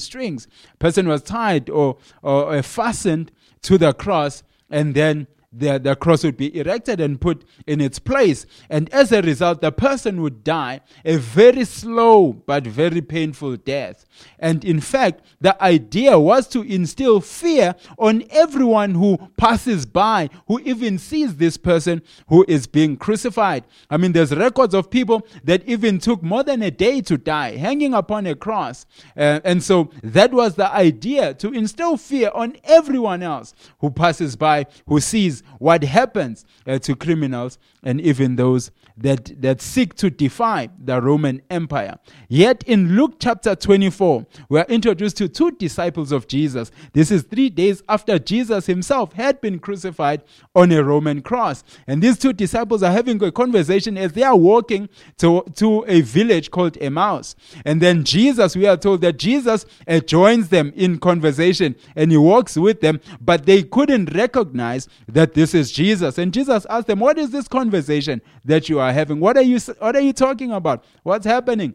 Person 0.78 1.08
was 1.08 1.22
tied 1.22 1.70
or, 1.70 1.98
or, 2.22 2.54
or 2.54 2.62
fastened 2.62 3.32
to 3.62 3.78
the 3.78 3.92
cross, 3.92 4.42
and 4.70 4.94
then 4.94 5.26
the, 5.58 5.78
the 5.78 5.96
cross 5.96 6.24
would 6.24 6.36
be 6.36 6.56
erected 6.58 7.00
and 7.00 7.20
put 7.20 7.44
in 7.66 7.80
its 7.80 7.98
place. 7.98 8.46
And 8.68 8.92
as 8.92 9.12
a 9.12 9.22
result, 9.22 9.60
the 9.60 9.72
person 9.72 10.20
would 10.22 10.44
die 10.44 10.80
a 11.04 11.16
very 11.16 11.64
slow 11.64 12.32
but 12.32 12.66
very 12.66 13.00
painful 13.00 13.56
death. 13.56 14.04
And 14.38 14.64
in 14.64 14.80
fact, 14.80 15.22
the 15.40 15.60
idea 15.62 16.18
was 16.18 16.46
to 16.48 16.62
instill 16.62 17.20
fear 17.20 17.74
on 17.98 18.24
everyone 18.30 18.94
who 18.94 19.18
passes 19.36 19.86
by, 19.86 20.30
who 20.46 20.60
even 20.60 20.98
sees 20.98 21.36
this 21.36 21.56
person 21.56 22.02
who 22.28 22.44
is 22.48 22.66
being 22.66 22.96
crucified. 22.96 23.64
I 23.90 23.96
mean, 23.96 24.12
there's 24.12 24.34
records 24.34 24.74
of 24.74 24.90
people 24.90 25.26
that 25.44 25.66
even 25.66 25.98
took 25.98 26.22
more 26.22 26.42
than 26.42 26.62
a 26.62 26.70
day 26.70 27.00
to 27.02 27.18
die, 27.18 27.56
hanging 27.56 27.94
upon 27.94 28.26
a 28.26 28.34
cross. 28.34 28.86
Uh, 29.16 29.40
and 29.44 29.62
so 29.62 29.90
that 30.02 30.32
was 30.32 30.54
the 30.54 30.72
idea 30.72 31.34
to 31.34 31.52
instill 31.52 31.96
fear 31.96 32.30
on 32.34 32.56
everyone 32.64 33.22
else 33.22 33.54
who 33.80 33.90
passes 33.90 34.36
by, 34.36 34.66
who 34.86 35.00
sees 35.00 35.42
what 35.58 35.82
happens 35.84 36.44
uh, 36.66 36.78
to 36.80 36.94
criminals 36.94 37.58
and 37.82 38.00
even 38.00 38.36
those 38.36 38.70
that, 38.96 39.40
that 39.42 39.60
seek 39.60 39.94
to 39.94 40.10
defy 40.10 40.70
the 40.82 41.00
Roman 41.00 41.42
Empire. 41.50 41.98
Yet 42.28 42.64
in 42.66 42.96
Luke 42.96 43.16
chapter 43.20 43.54
24, 43.54 44.26
we 44.48 44.58
are 44.58 44.66
introduced 44.68 45.18
to 45.18 45.28
two 45.28 45.50
disciples 45.52 46.12
of 46.12 46.26
Jesus. 46.26 46.70
This 46.92 47.10
is 47.10 47.22
three 47.22 47.50
days 47.50 47.82
after 47.88 48.18
Jesus 48.18 48.66
himself 48.66 49.12
had 49.12 49.40
been 49.40 49.58
crucified 49.58 50.22
on 50.54 50.72
a 50.72 50.82
Roman 50.82 51.20
cross. 51.20 51.62
And 51.86 52.02
these 52.02 52.18
two 52.18 52.32
disciples 52.32 52.82
are 52.82 52.90
having 52.90 53.22
a 53.22 53.30
conversation 53.30 53.98
as 53.98 54.12
they 54.12 54.22
are 54.22 54.36
walking 54.36 54.88
to, 55.18 55.44
to 55.56 55.84
a 55.86 56.00
village 56.00 56.50
called 56.50 56.78
Emmaus. 56.80 57.36
And 57.64 57.82
then 57.82 58.02
Jesus, 58.02 58.56
we 58.56 58.66
are 58.66 58.76
told 58.78 59.02
that 59.02 59.18
Jesus 59.18 59.66
uh, 59.86 60.00
joins 60.00 60.48
them 60.48 60.72
in 60.74 60.98
conversation 60.98 61.76
and 61.94 62.10
he 62.10 62.16
walks 62.16 62.56
with 62.56 62.80
them, 62.80 63.00
but 63.20 63.44
they 63.44 63.62
couldn't 63.62 64.14
recognize 64.14 64.88
that 65.06 65.34
this 65.36 65.52
is 65.52 65.70
Jesus. 65.70 66.16
And 66.16 66.32
Jesus 66.32 66.64
asked 66.70 66.86
them, 66.86 66.98
What 66.98 67.18
is 67.18 67.28
this 67.28 67.46
conversation 67.46 68.22
that 68.46 68.70
you 68.70 68.80
are 68.80 68.90
having? 68.90 69.20
What 69.20 69.36
are 69.36 69.42
you, 69.42 69.58
what 69.80 69.94
are 69.94 70.00
you 70.00 70.14
talking 70.14 70.50
about? 70.50 70.82
What's 71.02 71.26
happening? 71.26 71.74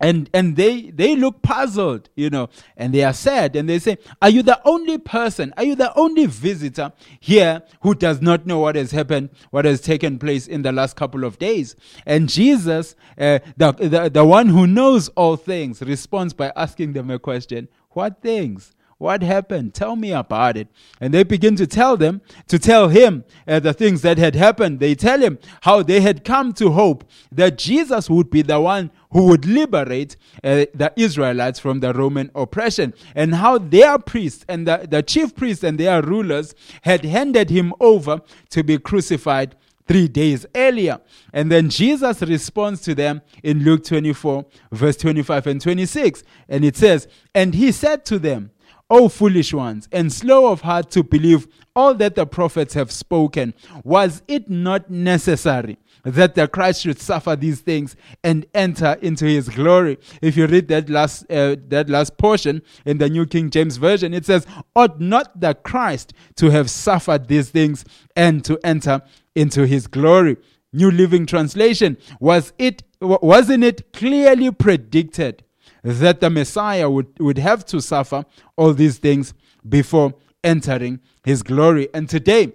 and 0.00 0.28
and 0.34 0.56
they 0.56 0.90
they 0.90 1.16
look 1.16 1.40
puzzled 1.40 2.10
you 2.16 2.28
know 2.28 2.50
and 2.76 2.92
they 2.92 3.02
are 3.02 3.14
sad 3.14 3.56
and 3.56 3.66
they 3.66 3.78
say 3.78 3.96
are 4.20 4.28
you 4.28 4.42
the 4.42 4.60
only 4.66 4.98
person 4.98 5.54
are 5.56 5.64
you 5.64 5.74
the 5.74 5.90
only 5.96 6.26
visitor 6.26 6.92
here 7.18 7.62
who 7.80 7.94
does 7.94 8.20
not 8.20 8.46
know 8.46 8.58
what 8.58 8.76
has 8.76 8.90
happened 8.90 9.30
what 9.52 9.64
has 9.64 9.80
taken 9.80 10.18
place 10.18 10.46
in 10.46 10.60
the 10.60 10.70
last 10.70 10.96
couple 10.96 11.24
of 11.24 11.38
days 11.38 11.76
and 12.04 12.28
jesus 12.28 12.94
uh, 13.18 13.38
the, 13.56 13.72
the 13.72 14.10
the 14.10 14.24
one 14.24 14.48
who 14.48 14.66
knows 14.66 15.08
all 15.16 15.34
things 15.34 15.80
responds 15.80 16.34
by 16.34 16.52
asking 16.56 16.92
them 16.92 17.10
a 17.10 17.18
question 17.18 17.66
what 17.92 18.20
things 18.20 18.74
what 18.98 19.22
happened? 19.22 19.74
Tell 19.74 19.94
me 19.94 20.12
about 20.12 20.56
it. 20.56 20.68
And 21.00 21.12
they 21.12 21.22
begin 21.22 21.54
to 21.56 21.66
tell 21.66 21.98
them, 21.98 22.22
to 22.48 22.58
tell 22.58 22.88
him 22.88 23.24
uh, 23.46 23.60
the 23.60 23.74
things 23.74 24.00
that 24.02 24.16
had 24.16 24.34
happened. 24.34 24.80
They 24.80 24.94
tell 24.94 25.20
him 25.20 25.38
how 25.62 25.82
they 25.82 26.00
had 26.00 26.24
come 26.24 26.54
to 26.54 26.70
hope 26.70 27.04
that 27.30 27.58
Jesus 27.58 28.08
would 28.08 28.30
be 28.30 28.40
the 28.40 28.58
one 28.58 28.90
who 29.10 29.26
would 29.26 29.44
liberate 29.44 30.16
uh, 30.42 30.64
the 30.74 30.92
Israelites 30.96 31.58
from 31.58 31.80
the 31.80 31.92
Roman 31.92 32.30
oppression, 32.34 32.94
and 33.14 33.34
how 33.34 33.58
their 33.58 33.98
priests 33.98 34.44
and 34.48 34.66
the, 34.66 34.86
the 34.90 35.02
chief 35.02 35.34
priests 35.34 35.62
and 35.62 35.78
their 35.78 36.02
rulers 36.02 36.54
had 36.82 37.04
handed 37.04 37.50
him 37.50 37.74
over 37.80 38.20
to 38.50 38.62
be 38.62 38.78
crucified 38.78 39.54
three 39.86 40.08
days 40.08 40.46
earlier. 40.54 41.00
And 41.32 41.50
then 41.50 41.70
Jesus 41.70 42.22
responds 42.22 42.80
to 42.82 42.94
them 42.94 43.22
in 43.42 43.62
Luke 43.62 43.84
24, 43.84 44.44
verse 44.72 44.96
25 44.96 45.46
and 45.46 45.60
26. 45.60 46.24
And 46.48 46.64
it 46.64 46.76
says, 46.76 47.06
And 47.34 47.54
he 47.54 47.72
said 47.72 48.04
to 48.06 48.18
them, 48.18 48.50
O 48.88 49.08
foolish 49.08 49.52
ones, 49.52 49.88
and 49.90 50.12
slow 50.12 50.52
of 50.52 50.60
heart 50.60 50.90
to 50.92 51.02
believe 51.02 51.48
all 51.74 51.92
that 51.94 52.14
the 52.14 52.24
prophets 52.24 52.74
have 52.74 52.92
spoken, 52.92 53.52
was 53.82 54.22
it 54.28 54.48
not 54.48 54.88
necessary 54.88 55.76
that 56.04 56.36
the 56.36 56.46
Christ 56.46 56.82
should 56.82 57.00
suffer 57.00 57.34
these 57.34 57.60
things 57.60 57.96
and 58.22 58.46
enter 58.54 58.96
into 59.02 59.24
his 59.24 59.48
glory? 59.48 59.98
If 60.22 60.36
you 60.36 60.46
read 60.46 60.68
that 60.68 60.88
last, 60.88 61.24
uh, 61.28 61.56
that 61.66 61.90
last 61.90 62.16
portion 62.16 62.62
in 62.84 62.98
the 62.98 63.08
New 63.08 63.26
King 63.26 63.50
James 63.50 63.76
Version, 63.76 64.14
it 64.14 64.24
says, 64.24 64.46
Ought 64.76 65.00
not 65.00 65.40
the 65.40 65.54
Christ 65.54 66.12
to 66.36 66.50
have 66.50 66.70
suffered 66.70 67.26
these 67.26 67.50
things 67.50 67.84
and 68.14 68.44
to 68.44 68.56
enter 68.62 69.02
into 69.34 69.66
his 69.66 69.88
glory? 69.88 70.36
New 70.72 70.92
Living 70.92 71.26
Translation, 71.26 71.96
was 72.20 72.52
it, 72.56 72.84
wasn't 73.00 73.64
it 73.64 73.92
clearly 73.92 74.52
predicted 74.52 75.42
that 75.82 76.20
the 76.20 76.30
Messiah 76.30 76.88
would, 76.90 77.18
would 77.18 77.38
have 77.38 77.64
to 77.66 77.80
suffer 77.80 78.24
all 78.56 78.72
these 78.72 78.98
things 78.98 79.34
before 79.68 80.14
entering 80.42 81.00
his 81.24 81.42
glory. 81.42 81.88
And 81.92 82.08
today, 82.08 82.52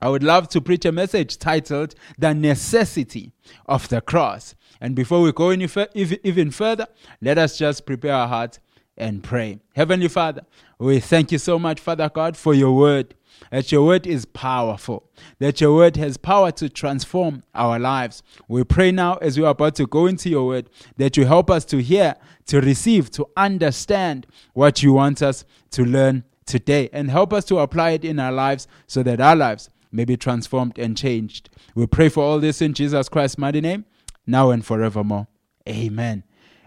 I 0.00 0.08
would 0.08 0.22
love 0.22 0.48
to 0.48 0.60
preach 0.60 0.84
a 0.84 0.92
message 0.92 1.38
titled 1.38 1.94
The 2.18 2.34
Necessity 2.34 3.32
of 3.66 3.88
the 3.88 4.00
Cross. 4.00 4.56
And 4.80 4.96
before 4.96 5.22
we 5.22 5.32
go 5.32 5.50
any 5.50 5.68
even 5.94 6.50
further, 6.50 6.88
let 7.20 7.38
us 7.38 7.56
just 7.56 7.86
prepare 7.86 8.14
our 8.14 8.26
hearts 8.26 8.58
and 8.96 9.22
pray. 9.22 9.60
Heavenly 9.74 10.08
Father, 10.08 10.42
we 10.78 10.98
thank 10.98 11.30
you 11.30 11.38
so 11.38 11.58
much, 11.58 11.78
Father 11.78 12.08
God, 12.08 12.36
for 12.36 12.52
your 12.52 12.76
word 12.76 13.14
that 13.50 13.72
your 13.72 13.84
word 13.84 14.06
is 14.06 14.24
powerful, 14.24 15.08
that 15.38 15.60
your 15.60 15.74
word 15.74 15.96
has 15.96 16.16
power 16.16 16.50
to 16.52 16.68
transform 16.68 17.42
our 17.54 17.78
lives. 17.78 18.22
We 18.48 18.64
pray 18.64 18.92
now 18.92 19.16
as 19.16 19.38
we 19.38 19.44
are 19.44 19.50
about 19.50 19.74
to 19.76 19.86
go 19.86 20.06
into 20.06 20.28
your 20.28 20.46
word 20.46 20.70
that 20.96 21.16
you 21.16 21.24
help 21.24 21.50
us 21.50 21.64
to 21.66 21.82
hear, 21.82 22.16
to 22.46 22.60
receive, 22.60 23.10
to 23.12 23.26
understand 23.36 24.26
what 24.54 24.82
you 24.82 24.92
want 24.92 25.22
us 25.22 25.44
to 25.72 25.84
learn 25.84 26.24
today 26.46 26.88
and 26.92 27.10
help 27.10 27.32
us 27.32 27.44
to 27.46 27.58
apply 27.58 27.90
it 27.90 28.04
in 28.04 28.18
our 28.18 28.32
lives 28.32 28.66
so 28.86 29.02
that 29.02 29.20
our 29.20 29.36
lives 29.36 29.70
may 29.90 30.04
be 30.04 30.16
transformed 30.16 30.78
and 30.78 30.96
changed. 30.96 31.50
We 31.74 31.86
pray 31.86 32.08
for 32.08 32.24
all 32.24 32.40
this 32.40 32.62
in 32.62 32.74
Jesus 32.74 33.08
Christ's 33.08 33.38
mighty 33.38 33.60
name, 33.60 33.84
now 34.26 34.50
and 34.50 34.64
forevermore. 34.64 35.28
Amen. 35.68 36.24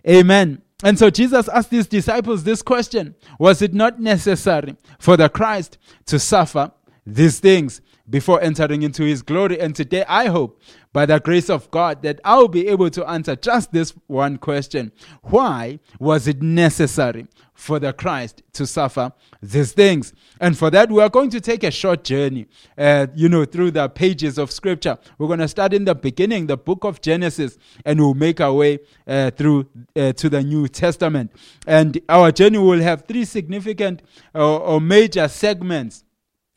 Amen. 0.08 0.65
And 0.84 1.00
so 1.00 1.10
Jesus 1.10 1.48
asked 1.50 1.72
his 1.72 1.88
disciples 1.88 2.44
this 2.44 2.62
question 2.62 3.16
Was 3.40 3.62
it 3.62 3.74
not 3.74 4.00
necessary 4.00 4.76
for 5.00 5.16
the 5.16 5.30
Christ 5.30 5.78
to 6.08 6.20
suffer 6.20 6.72
these 7.06 7.40
things 7.40 7.82
before 8.10 8.42
entering 8.42 8.82
into 8.82 9.04
his 9.04 9.22
glory? 9.22 9.60
And 9.60 9.76
today 9.76 10.06
I 10.08 10.28
hope, 10.28 10.62
by 10.94 11.06
the 11.06 11.20
grace 11.20 11.50
of 11.50 11.70
God, 11.72 12.02
that 12.04 12.20
I'll 12.24 12.48
be 12.48 12.68
able 12.68 12.90
to 12.92 13.06
answer 13.10 13.36
just 13.36 13.72
this 13.72 13.94
one 14.08 14.38
question 14.38 14.92
Why 15.24 15.80
was 16.00 16.28
it 16.28 16.42
necessary 16.42 17.28
for 17.56 17.80
the 17.80 17.94
Christ 17.94 18.44
to 18.54 18.68
suffer 18.68 19.12
these 19.42 19.72
things. 19.72 20.14
And 20.40 20.58
for 20.58 20.70
that, 20.72 20.92
we 20.92 21.02
are 21.02 21.10
going 21.10 21.30
to 21.32 21.42
take 21.42 21.64
a 21.64 21.72
short 21.72 22.04
journey, 22.04 22.48
uh, 22.78 23.08
you 23.16 23.30
know, 23.30 23.46
through 23.46 23.72
the 23.72 23.88
pages 23.88 24.38
of 24.38 24.52
Scripture. 24.52 24.98
We're 25.18 25.28
going 25.28 25.40
to 25.40 25.48
start 25.48 25.74
in 25.74 25.86
the 25.86 25.96
beginning, 25.96 26.48
the 26.48 26.58
book 26.58 26.84
of 26.84 27.02
Genesis, 27.02 27.58
and 27.86 28.00
we'll 28.00 28.14
make 28.14 28.42
our 28.42 28.54
way 28.54 28.80
uh, 29.08 29.32
through 29.32 29.68
uh, 29.96 30.12
to 30.14 30.30
the 30.30 30.44
New 30.44 30.68
Testament. 30.68 31.32
And 31.66 32.00
our 32.10 32.32
journey 32.32 32.58
will 32.58 32.82
have 32.82 33.06
three 33.08 33.26
significant 33.26 34.02
or 34.34 34.82
major 34.82 35.28
segments, 35.30 36.04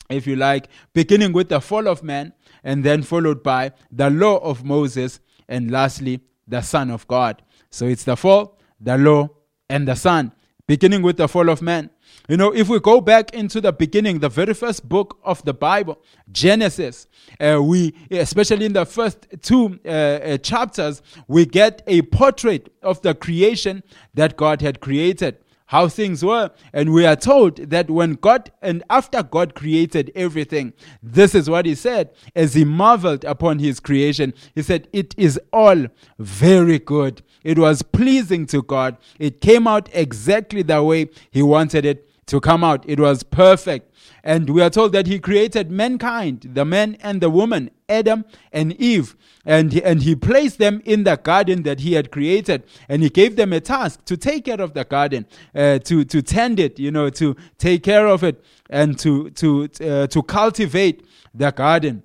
if 0.09 0.27
you 0.27 0.37
like, 0.37 0.69
beginning 0.93 1.33
with 1.33 1.49
the 1.49 1.61
fall 1.61 1.89
of 1.89 2.03
man, 2.03 2.33
and 2.65 2.85
then 2.85 3.03
followed 3.03 3.43
by 3.43 3.73
the 3.91 4.11
law 4.11 4.39
of 4.39 4.65
Moses, 4.65 5.21
and 5.49 5.71
lastly, 5.71 6.21
the 6.47 6.61
Son 6.61 6.91
of 6.91 7.07
God. 7.09 7.43
So 7.71 7.87
it's 7.87 8.05
the 8.05 8.17
fall, 8.17 8.59
the 8.81 8.97
law, 8.99 9.29
and 9.69 9.87
the 9.87 9.95
Son 9.95 10.33
beginning 10.69 11.03
with 11.03 11.17
the 11.17 11.27
fall 11.27 11.49
of 11.49 11.61
man. 11.61 11.91
You 12.29 12.37
know, 12.37 12.55
if 12.55 12.69
we 12.69 12.79
go 12.79 13.01
back 13.01 13.33
into 13.33 13.61
the 13.61 13.73
beginning, 13.73 14.19
the 14.19 14.29
very 14.29 14.53
first 14.53 14.87
book 14.87 15.19
of 15.25 15.43
the 15.45 15.55
Bible, 15.55 15.99
Genesis, 16.31 17.09
uh, 17.41 17.59
we, 17.61 17.95
especially 18.11 18.67
in 18.67 18.75
the 18.75 18.85
first 18.85 19.27
two 19.41 19.81
uh, 19.85 19.89
uh, 19.89 20.39
chapters, 20.39 21.01
we 21.27 21.47
get 21.47 21.83
a 21.87 22.03
portrait 22.03 22.71
of 22.83 23.01
the 23.01 23.15
creation 23.15 23.83
that 24.13 24.37
God 24.37 24.61
had 24.61 24.81
created 24.81 25.39
how 25.69 25.87
things 25.87 26.25
were. 26.25 26.51
And 26.73 26.93
we 26.93 27.07
are 27.07 27.17
told 27.17 27.57
that 27.57 27.91
when 27.91 28.15
God, 28.15 28.51
and 28.61 28.83
after 28.91 29.23
God 29.23 29.55
created 29.55 30.11
everything, 30.15 30.73
this 31.03 31.35
is 31.35 31.49
what 31.49 31.67
he 31.67 31.75
said 31.75 32.11
as 32.35 32.55
he 32.55 32.65
marveled 32.65 33.25
upon 33.25 33.59
his 33.59 33.79
creation. 33.79 34.35
He 34.55 34.63
said, 34.63 34.89
It 34.93 35.15
is 35.17 35.39
all 35.53 35.87
very 36.19 36.79
good. 36.79 37.23
It 37.45 37.59
was 37.59 37.83
pleasing 37.83 38.47
to 38.47 38.63
God. 38.63 38.97
It 39.19 39.41
came 39.41 39.67
out 39.67 39.89
exactly 39.93 40.63
the 40.63 40.83
way 40.83 41.11
he 41.31 41.43
wanted 41.43 41.85
it 41.85 42.09
to 42.29 42.41
come 42.41 42.65
out. 42.65 42.85
It 42.89 42.99
was 42.99 43.23
perfect. 43.23 43.93
And 44.25 44.51
we 44.51 44.63
are 44.63 44.71
told 44.71 44.93
that 44.93 45.07
he 45.07 45.19
created 45.19 45.71
mankind, 45.71 46.51
the 46.55 46.65
man 46.65 46.97
and 47.01 47.21
the 47.21 47.31
woman, 47.31 47.71
Adam 47.89 48.25
and 48.53 48.73
Eve. 48.81 49.17
And, 49.45 49.75
and 49.81 50.03
he 50.03 50.15
placed 50.15 50.59
them 50.59 50.83
in 50.85 51.05
the 51.05 51.17
garden 51.17 51.63
that 51.63 51.81
he 51.81 51.95
had 51.95 52.11
created. 52.11 52.65
And 52.89 53.03
he 53.03 53.11
gave 53.11 53.37
them 53.37 53.53
a 53.53 53.61
task 53.61 54.05
to 54.07 54.17
take 54.17 54.45
care 54.47 54.61
of 54.61 54.75
the 54.75 54.85
garden, 54.85 55.27
uh, 55.55 55.79
to, 55.81 56.05
to 56.05 56.23
tend 56.23 56.61
it, 56.61 56.79
you 56.79 56.91
know, 56.91 57.11
to 57.11 57.37
take 57.59 57.83
care 57.83 58.07
of 58.07 58.25
it 58.25 58.45
and 58.69 58.99
to, 58.99 59.31
to, 59.31 59.69
uh, 59.81 60.07
to 60.09 60.23
cultivate 60.23 61.07
the 61.35 61.51
garden. 61.51 62.03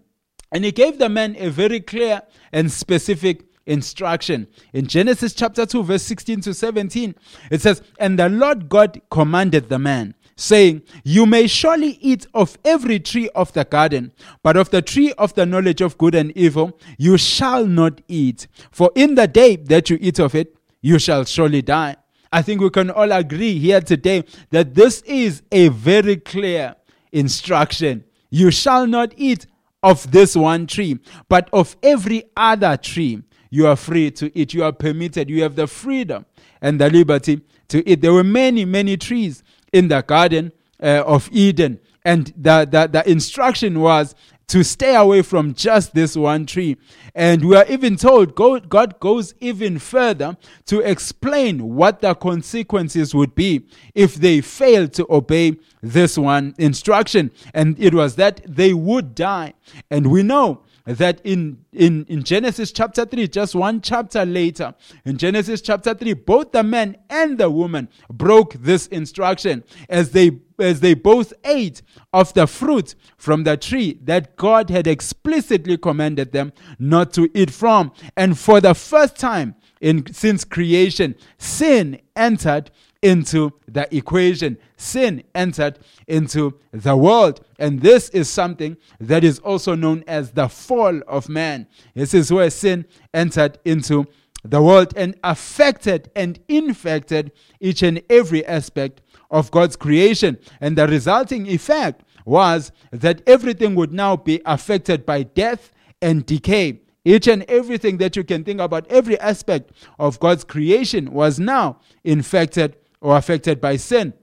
And 0.52 0.64
he 0.64 0.72
gave 0.72 1.00
the 1.00 1.10
man 1.10 1.36
a 1.38 1.50
very 1.50 1.80
clear 1.80 2.22
and 2.52 2.72
specific 2.72 3.46
instruction. 3.66 4.48
In 4.72 4.88
Genesis 4.88 5.34
chapter 5.34 5.66
2, 5.66 5.84
verse 5.84 6.04
16 6.04 6.42
to 6.42 6.54
17, 6.54 7.16
it 7.50 7.62
says, 7.62 7.82
And 8.00 8.20
the 8.20 8.30
Lord 8.30 8.70
God 8.70 9.02
commanded 9.10 9.70
the 9.70 9.80
man 9.80 10.16
saying, 10.36 10.82
You 11.04 11.26
may 11.26 11.48
surely 11.48 11.98
eat 12.02 12.28
of 12.34 12.58
every 12.66 13.00
tree 13.00 13.30
of 13.36 13.54
the 13.54 13.66
garden, 13.66 14.12
but 14.42 14.58
of 14.58 14.70
the 14.70 14.82
tree 14.82 15.14
of 15.18 15.34
the 15.34 15.46
knowledge 15.46 15.82
of 15.82 15.98
good 15.98 16.16
and 16.16 16.36
evil 16.38 16.80
you 16.98 17.18
shall 17.18 17.66
not 17.66 18.02
eat. 18.08 18.48
For 18.72 18.92
in 18.96 19.16
the 19.16 19.28
day 19.28 19.56
that 19.56 19.90
you 19.90 19.98
eat 20.02 20.20
of 20.20 20.36
it, 20.36 20.56
you 20.82 21.00
shall 21.00 21.26
surely 21.26 21.62
die. 21.62 21.96
I 22.32 22.42
think 22.42 22.62
we 22.62 22.70
can 22.70 22.90
all 22.90 23.12
agree 23.12 23.60
here 23.60 23.80
today 23.80 24.24
that 24.50 24.74
this 24.74 25.02
is 25.04 25.44
a 25.52 25.68
very 25.70 26.18
clear 26.18 26.76
instruction. 27.12 28.04
You 28.32 28.50
shall 28.50 28.88
not 28.88 29.14
eat 29.16 29.46
of 29.84 30.12
this 30.12 30.36
one 30.36 30.66
tree, 30.66 31.00
but 31.30 31.50
of 31.54 31.78
every 31.84 32.24
other 32.36 32.76
tree 32.78 33.22
you 33.54 33.68
are 33.68 33.76
free 33.76 34.10
to 34.10 34.36
eat. 34.36 34.56
You 34.56 34.64
are 34.64 34.72
permitted. 34.72 35.30
You 35.30 35.44
have 35.44 35.56
the 35.56 35.68
freedom 35.68 36.26
and 36.60 36.82
the 36.82 36.90
liberty 36.90 37.42
to 37.68 37.88
eat. 37.88 38.02
There 38.02 38.14
were 38.14 38.24
many, 38.24 38.66
many 38.66 38.98
trees 38.98 39.44
in 39.74 39.90
the 39.90 40.02
garden 40.02 40.54
uh, 40.82 41.04
of 41.06 41.30
Eden, 41.32 41.80
and 42.06 42.34
the, 42.38 42.68
the, 42.70 42.88
the 42.88 43.10
instruction 43.10 43.80
was 43.80 44.16
to 44.48 44.64
stay 44.64 44.96
away 44.96 45.22
from 45.22 45.54
just 45.54 45.94
this 45.94 46.16
one 46.16 46.46
tree. 46.46 46.78
And 47.16 47.46
we 47.46 47.56
are 47.56 47.66
even 47.68 47.96
told 47.96 48.36
God, 48.36 48.70
God 48.70 49.00
goes 49.00 49.34
even 49.40 49.80
further 49.80 50.38
to 50.66 50.80
explain 50.80 51.76
what 51.76 52.02
the 52.02 52.14
consequences 52.14 53.16
would 53.16 53.36
be 53.36 53.66
if 53.96 54.16
they 54.16 54.42
failed 54.42 54.94
to 54.94 55.08
obey 55.10 55.58
this 55.82 56.18
one 56.18 56.56
instruction. 56.58 57.32
And 57.54 57.80
it 57.80 57.94
was 57.94 58.16
that 58.18 58.42
they 58.46 58.74
would 58.74 59.16
die. 59.16 59.54
And 59.90 60.12
we 60.12 60.24
know 60.24 60.63
that 60.86 61.22
in, 61.24 61.64
in, 61.72 62.06
in 62.06 62.24
Genesis 62.24 62.72
chapter 62.72 63.06
3, 63.06 63.28
just 63.28 63.56
one 63.56 63.82
chapter 63.82 64.26
later, 64.26 64.74
in 65.06 65.18
Genesis 65.18 65.62
chapter 65.62 65.94
3, 65.94 66.14
both 66.14 66.52
the 66.52 66.64
man 66.64 66.98
and 67.10 67.38
the 67.38 67.50
woman 67.50 67.88
broke 68.10 68.54
this 68.54 68.88
instruction 68.88 69.64
as 69.90 70.12
they 70.12 70.40
as 70.60 70.82
they 70.82 70.94
both 70.94 71.34
ate 71.44 71.82
of 72.14 72.32
the 72.36 72.46
fruit 72.46 72.94
from 73.18 73.44
the 73.44 73.58
tree 73.58 74.00
that 74.04 74.36
God 74.36 74.70
had 74.70 74.86
explicitly 74.86 75.78
commanded 75.78 76.32
them 76.32 76.54
not 76.78 77.12
to 77.14 77.30
eat 77.34 77.50
from. 77.50 77.92
And 78.16 78.38
for 78.38 78.62
the 78.62 78.76
first 78.76 79.18
time 79.18 79.56
in 79.82 80.14
since 80.14 80.46
creation, 80.46 81.16
sin 81.40 82.00
entered 82.16 82.70
into 83.04 83.52
the 83.68 83.96
equation. 83.96 84.58
Sin 84.78 85.24
entered 85.36 85.78
into 86.08 86.58
the 86.72 86.98
world. 86.98 87.46
And 87.60 87.82
this 87.82 88.10
is 88.10 88.30
something 88.30 88.78
that 89.00 89.24
is 89.24 89.38
also 89.40 89.76
known 89.76 90.04
as 90.08 90.32
the 90.32 90.48
fall 90.48 91.02
of 91.08 91.30
man. 91.30 91.68
This 91.94 92.16
is 92.16 92.32
where 92.32 92.50
sin 92.50 92.86
entered 93.14 93.60
into 93.66 94.08
the 94.44 94.62
world 94.62 94.94
and 94.96 95.16
affected 95.24 96.10
and 96.16 96.40
infected 96.48 97.32
each 97.60 97.84
and 97.84 98.02
every 98.10 98.46
aspect 98.46 99.02
of 99.30 99.52
God's 99.52 99.76
creation. 99.76 100.40
And 100.60 100.78
the 100.78 100.88
resulting 100.88 101.46
effect 101.48 102.04
was 102.26 102.72
that 102.92 103.22
everything 103.28 103.76
would 103.76 103.92
now 103.92 104.16
be 104.16 104.42
affected 104.46 105.06
by 105.06 105.24
death 105.24 105.72
and 106.02 106.26
decay. 106.26 106.80
Each 107.06 107.28
and 107.28 107.44
everything 107.50 107.98
that 107.98 108.16
you 108.16 108.24
can 108.24 108.46
think 108.46 108.62
about, 108.62 108.88
every 108.90 109.20
aspect 109.20 109.72
of 110.00 110.22
God's 110.22 110.46
creation 110.46 111.12
was 111.12 111.38
now 111.38 111.80
infected 112.06 112.78
or 113.04 113.18
affected 113.18 113.60
by 113.60 113.76
sin, 113.76 114.14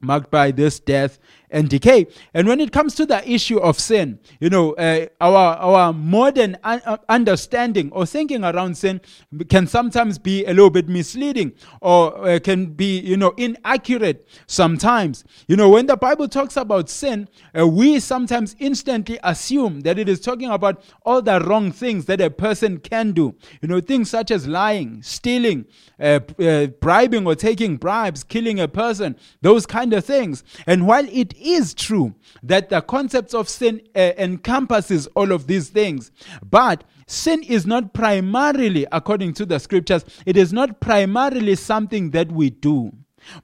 marked 0.00 0.30
by 0.30 0.50
this 0.50 0.80
death 0.80 1.18
and 1.52 1.68
decay. 1.68 2.06
And 2.34 2.48
when 2.48 2.60
it 2.60 2.72
comes 2.72 2.94
to 2.96 3.06
the 3.06 3.28
issue 3.30 3.58
of 3.58 3.78
sin, 3.78 4.18
you 4.40 4.50
know, 4.50 4.72
uh, 4.72 5.06
our 5.20 5.56
our 5.56 5.92
modern 5.92 6.56
un- 6.64 6.82
uh, 6.84 6.96
understanding 7.08 7.90
or 7.92 8.06
thinking 8.06 8.42
around 8.42 8.76
sin 8.76 9.00
can 9.48 9.66
sometimes 9.66 10.18
be 10.18 10.44
a 10.46 10.48
little 10.48 10.70
bit 10.70 10.88
misleading 10.88 11.52
or 11.80 12.28
uh, 12.28 12.38
can 12.40 12.66
be, 12.66 12.98
you 13.00 13.16
know, 13.16 13.34
inaccurate 13.36 14.26
sometimes. 14.46 15.24
You 15.46 15.56
know, 15.56 15.68
when 15.68 15.86
the 15.86 15.96
Bible 15.96 16.28
talks 16.28 16.56
about 16.56 16.88
sin, 16.88 17.28
uh, 17.58 17.68
we 17.68 18.00
sometimes 18.00 18.56
instantly 18.58 19.18
assume 19.22 19.82
that 19.82 19.98
it 19.98 20.08
is 20.08 20.20
talking 20.20 20.50
about 20.50 20.82
all 21.04 21.22
the 21.22 21.40
wrong 21.40 21.70
things 21.70 22.06
that 22.06 22.20
a 22.20 22.30
person 22.30 22.78
can 22.78 23.12
do. 23.12 23.34
You 23.60 23.68
know, 23.68 23.80
things 23.80 24.10
such 24.10 24.30
as 24.30 24.48
lying, 24.48 25.02
stealing, 25.02 25.66
uh, 26.00 26.20
uh, 26.40 26.66
bribing 26.66 27.26
or 27.26 27.34
taking 27.34 27.76
bribes, 27.76 28.24
killing 28.24 28.58
a 28.58 28.68
person, 28.68 29.16
those 29.42 29.66
kind 29.66 29.92
of 29.92 30.04
things. 30.04 30.42
And 30.66 30.86
while 30.86 31.06
it 31.10 31.34
is 31.42 31.74
true 31.74 32.14
that 32.42 32.68
the 32.68 32.80
concepts 32.80 33.34
of 33.34 33.48
sin 33.48 33.82
uh, 33.94 34.12
encompasses 34.18 35.06
all 35.08 35.32
of 35.32 35.46
these 35.46 35.68
things, 35.68 36.10
but 36.48 36.84
sin 37.06 37.42
is 37.42 37.66
not 37.66 37.92
primarily, 37.92 38.86
according 38.92 39.34
to 39.34 39.46
the 39.46 39.58
scriptures, 39.58 40.04
it 40.26 40.36
is 40.36 40.52
not 40.52 40.80
primarily 40.80 41.54
something 41.56 42.10
that 42.10 42.30
we 42.30 42.50
do. 42.50 42.92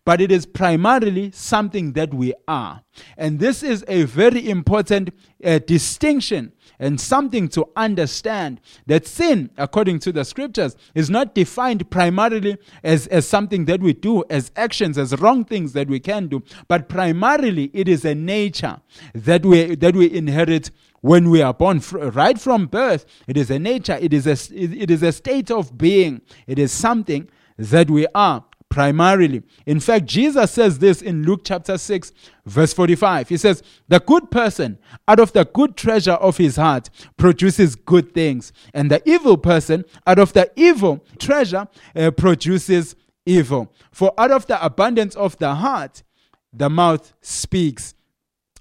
But 0.04 0.20
it 0.20 0.32
is 0.32 0.44
primarily 0.44 1.30
something 1.30 1.92
that 1.92 2.12
we 2.12 2.34
are. 2.48 2.82
And 3.16 3.38
this 3.38 3.62
is 3.62 3.84
a 3.86 4.02
very 4.04 4.50
important 4.50 5.10
uh, 5.44 5.60
distinction 5.60 6.52
and 6.78 7.00
something 7.00 7.48
to 7.48 7.68
understand 7.76 8.60
that 8.86 9.06
sin, 9.06 9.50
according 9.56 9.98
to 10.00 10.12
the 10.12 10.24
scriptures, 10.24 10.76
is 10.94 11.10
not 11.10 11.34
defined 11.34 11.90
primarily 11.90 12.56
as, 12.82 13.06
as 13.08 13.26
something 13.26 13.64
that 13.66 13.80
we 13.80 13.92
do, 13.92 14.24
as 14.30 14.50
actions, 14.56 14.98
as 14.98 15.18
wrong 15.20 15.44
things 15.44 15.72
that 15.72 15.88
we 15.88 16.00
can 16.00 16.28
do, 16.28 16.42
but 16.68 16.88
primarily 16.88 17.70
it 17.72 17.88
is 17.88 18.04
a 18.04 18.14
nature 18.14 18.80
that 19.14 19.44
we, 19.44 19.74
that 19.76 19.94
we 19.94 20.10
inherit 20.10 20.70
when 21.00 21.30
we 21.30 21.40
are 21.42 21.54
born 21.54 21.80
right 21.92 22.40
from 22.40 22.66
birth. 22.66 23.06
It 23.26 23.36
is 23.36 23.50
a 23.50 23.58
nature. 23.58 23.98
It 24.00 24.12
is 24.12 24.26
a 24.26 24.36
it 24.52 24.90
is 24.90 25.02
a 25.02 25.12
state 25.12 25.50
of 25.50 25.78
being. 25.78 26.22
It 26.46 26.58
is 26.58 26.72
something 26.72 27.28
that 27.56 27.90
we 27.90 28.06
are 28.14 28.44
primarily. 28.68 29.42
In 29.66 29.80
fact, 29.80 30.06
Jesus 30.06 30.50
says 30.52 30.78
this 30.78 31.02
in 31.02 31.24
Luke 31.24 31.40
chapter 31.44 31.78
6, 31.78 32.12
verse 32.46 32.72
45. 32.72 33.28
He 33.28 33.36
says, 33.36 33.62
The 33.88 34.00
good 34.00 34.30
person 34.30 34.78
out 35.06 35.20
of 35.20 35.32
the 35.32 35.44
good 35.44 35.76
treasure 35.76 36.12
of 36.12 36.36
his 36.36 36.56
heart 36.56 36.90
produces 37.16 37.74
good 37.74 38.12
things, 38.12 38.52
and 38.74 38.90
the 38.90 39.02
evil 39.08 39.36
person 39.36 39.84
out 40.06 40.18
of 40.18 40.32
the 40.32 40.50
evil 40.56 41.04
treasure 41.18 41.68
uh, 41.96 42.10
produces 42.10 42.94
evil. 43.26 43.72
For 43.92 44.12
out 44.18 44.30
of 44.30 44.46
the 44.46 44.62
abundance 44.64 45.14
of 45.16 45.36
the 45.38 45.54
heart, 45.54 46.02
the 46.52 46.70
mouth 46.70 47.12
speaks. 47.20 47.94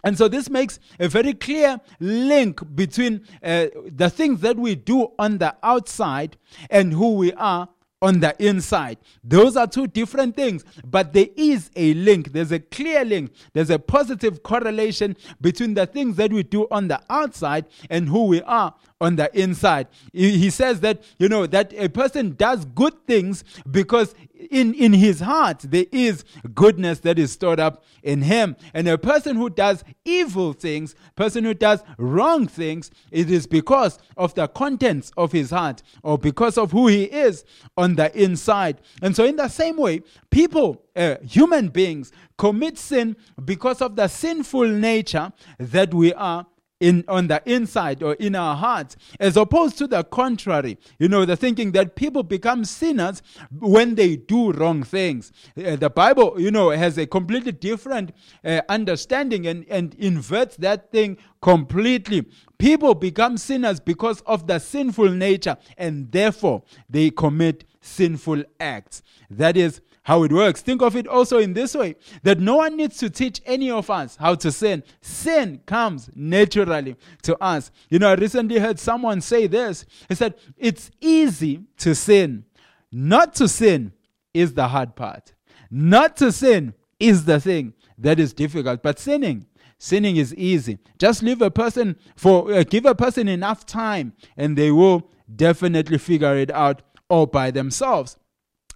And 0.03 0.17
so 0.17 0.27
this 0.27 0.49
makes 0.49 0.79
a 0.99 1.07
very 1.07 1.33
clear 1.33 1.81
link 1.99 2.61
between 2.75 3.25
uh, 3.43 3.67
the 3.85 4.09
things 4.09 4.41
that 4.41 4.57
we 4.57 4.75
do 4.75 5.11
on 5.17 5.39
the 5.39 5.55
outside 5.63 6.37
and 6.69 6.93
who 6.93 7.15
we 7.15 7.33
are 7.33 7.67
on 8.01 8.19
the 8.19 8.35
inside. 8.43 8.97
Those 9.23 9.57
are 9.57 9.67
two 9.67 9.87
different 9.87 10.35
things, 10.35 10.63
but 10.85 11.13
there 11.13 11.27
is 11.35 11.71
a 11.75 11.93
link. 11.95 12.31
There's 12.31 12.51
a 12.51 12.59
clear 12.59 13.03
link. 13.03 13.31
There's 13.53 13.69
a 13.69 13.79
positive 13.79 14.43
correlation 14.43 15.17
between 15.41 15.73
the 15.73 15.85
things 15.85 16.15
that 16.17 16.31
we 16.31 16.43
do 16.43 16.67
on 16.69 16.87
the 16.87 17.01
outside 17.09 17.65
and 17.89 18.07
who 18.07 18.25
we 18.25 18.41
are 18.43 18.73
on 18.99 19.15
the 19.15 19.39
inside. 19.39 19.87
He 20.11 20.49
says 20.49 20.79
that, 20.81 21.03
you 21.19 21.29
know, 21.29 21.45
that 21.47 21.73
a 21.73 21.89
person 21.89 22.35
does 22.35 22.65
good 22.65 22.93
things 23.05 23.43
because 23.69 24.15
in, 24.49 24.73
in 24.73 24.93
his 24.93 25.19
heart 25.19 25.59
there 25.59 25.85
is 25.91 26.23
goodness 26.53 26.99
that 27.01 27.19
is 27.19 27.31
stored 27.31 27.59
up 27.59 27.83
in 28.01 28.23
him. 28.23 28.55
And 28.73 28.87
a 28.87 28.97
person 28.97 29.35
who 29.35 29.49
does 29.49 29.83
evil 30.05 30.53
things, 30.53 30.95
person 31.15 31.43
who 31.43 31.53
does 31.53 31.83
wrong 31.97 32.47
things, 32.47 32.89
it 33.11 33.29
is 33.29 33.45
because 33.45 33.99
of 34.15 34.33
the 34.33 34.47
contents 34.47 35.11
of 35.17 35.31
his 35.31 35.51
heart 35.51 35.83
or 36.03 36.17
because 36.17 36.57
of 36.57 36.71
who 36.71 36.87
he 36.87 37.03
is 37.03 37.45
on 37.77 37.95
the 37.95 38.15
inside. 38.19 38.81
And 39.01 39.15
so, 39.15 39.25
in 39.25 39.35
the 39.35 39.47
same 39.47 39.77
way, 39.77 40.01
people, 40.31 40.81
uh, 40.95 41.17
human 41.21 41.69
beings, 41.69 42.11
commit 42.37 42.77
sin 42.77 43.15
because 43.43 43.81
of 43.81 43.95
the 43.95 44.07
sinful 44.07 44.67
nature 44.67 45.31
that 45.59 45.93
we 45.93 46.13
are 46.13 46.45
in 46.79 47.03
on 47.07 47.27
the 47.27 47.41
inside 47.45 48.03
or 48.03 48.13
in 48.15 48.35
our 48.35 48.55
hearts 48.55 48.95
as 49.19 49.35
opposed 49.35 49.77
to 49.77 49.87
the 49.87 50.03
contrary. 50.03 50.77
You 50.99 51.07
know 51.07 51.25
the 51.25 51.35
thinking 51.35 51.71
that 51.71 51.95
people 51.95 52.23
become 52.23 52.65
sinners 52.65 53.21
when 53.59 53.95
they 53.95 54.15
do 54.15 54.51
wrong 54.51 54.83
things. 54.83 55.31
Uh, 55.57 55.75
the 55.75 55.89
bible 55.89 56.39
you 56.39 56.51
know 56.51 56.69
has 56.69 56.97
a 56.97 57.07
completely 57.07 57.51
different 57.51 58.13
uh, 58.43 58.61
understanding 58.69 59.47
and 59.47 59.65
and 59.69 59.95
inverts 59.95 60.57
that 60.57 60.91
thing 60.91 61.17
completely 61.41 62.25
people 62.57 62.95
become 62.95 63.37
sinners 63.37 63.79
because 63.79 64.21
of 64.21 64.47
the 64.47 64.59
sinful 64.59 65.09
nature 65.09 65.55
and 65.77 66.11
therefore 66.11 66.63
they 66.89 67.09
commit 67.09 67.63
sinful 67.81 68.43
acts 68.59 69.03
that 69.29 69.55
is 69.57 69.81
how 70.07 70.23
it 70.23 70.31
works. 70.31 70.61
Think 70.61 70.81
of 70.81 70.95
it 70.95 71.05
also 71.05 71.37
in 71.37 71.51
this 71.51 71.75
way 71.75 71.97
that 72.23 72.39
no 72.39 72.55
one 72.57 72.77
needs 72.77 72.95
to 72.99 73.09
teach 73.09 73.41
any 73.45 73.69
of 73.69 73.89
us 73.89 74.15
how 74.15 74.35
to 74.35 74.53
sin. 74.53 74.81
Sin 75.01 75.59
comes 75.65 76.09
naturally 76.15 76.95
to 77.23 77.37
us. 77.43 77.71
You 77.89 77.99
know, 77.99 78.11
I 78.11 78.13
recently 78.13 78.57
heard 78.57 78.79
someone 78.79 79.19
say 79.19 79.47
this. 79.47 79.85
He 80.07 80.15
said, 80.15 80.35
It's 80.55 80.91
easy 81.01 81.63
to 81.79 81.93
sin. 81.93 82.45
Not 82.89 83.35
to 83.35 83.49
sin 83.49 83.91
is 84.33 84.53
the 84.53 84.69
hard 84.69 84.95
part. 84.95 85.33
Not 85.69 86.15
to 86.17 86.31
sin 86.31 86.73
is 87.01 87.25
the 87.25 87.41
thing 87.41 87.73
that 87.97 88.17
is 88.17 88.31
difficult. 88.31 88.81
But 88.81 88.99
sinning, 88.99 89.45
sinning 89.77 90.17
is 90.17 90.33
easy. 90.35 90.79
Just 90.97 91.23
leave 91.23 91.41
a 91.41 91.51
person 91.51 91.97
for 92.15 92.51
uh, 92.51 92.63
give 92.63 92.85
a 92.85 92.95
person 92.95 93.27
enough 93.27 93.65
time 93.65 94.13
and 94.35 94.57
they 94.57 94.71
will 94.71 95.11
definitely 95.33 95.97
figure 95.97 96.35
it 96.35 96.51
out 96.51 96.81
all 97.09 97.25
by 97.25 97.51
themselves. 97.51 98.17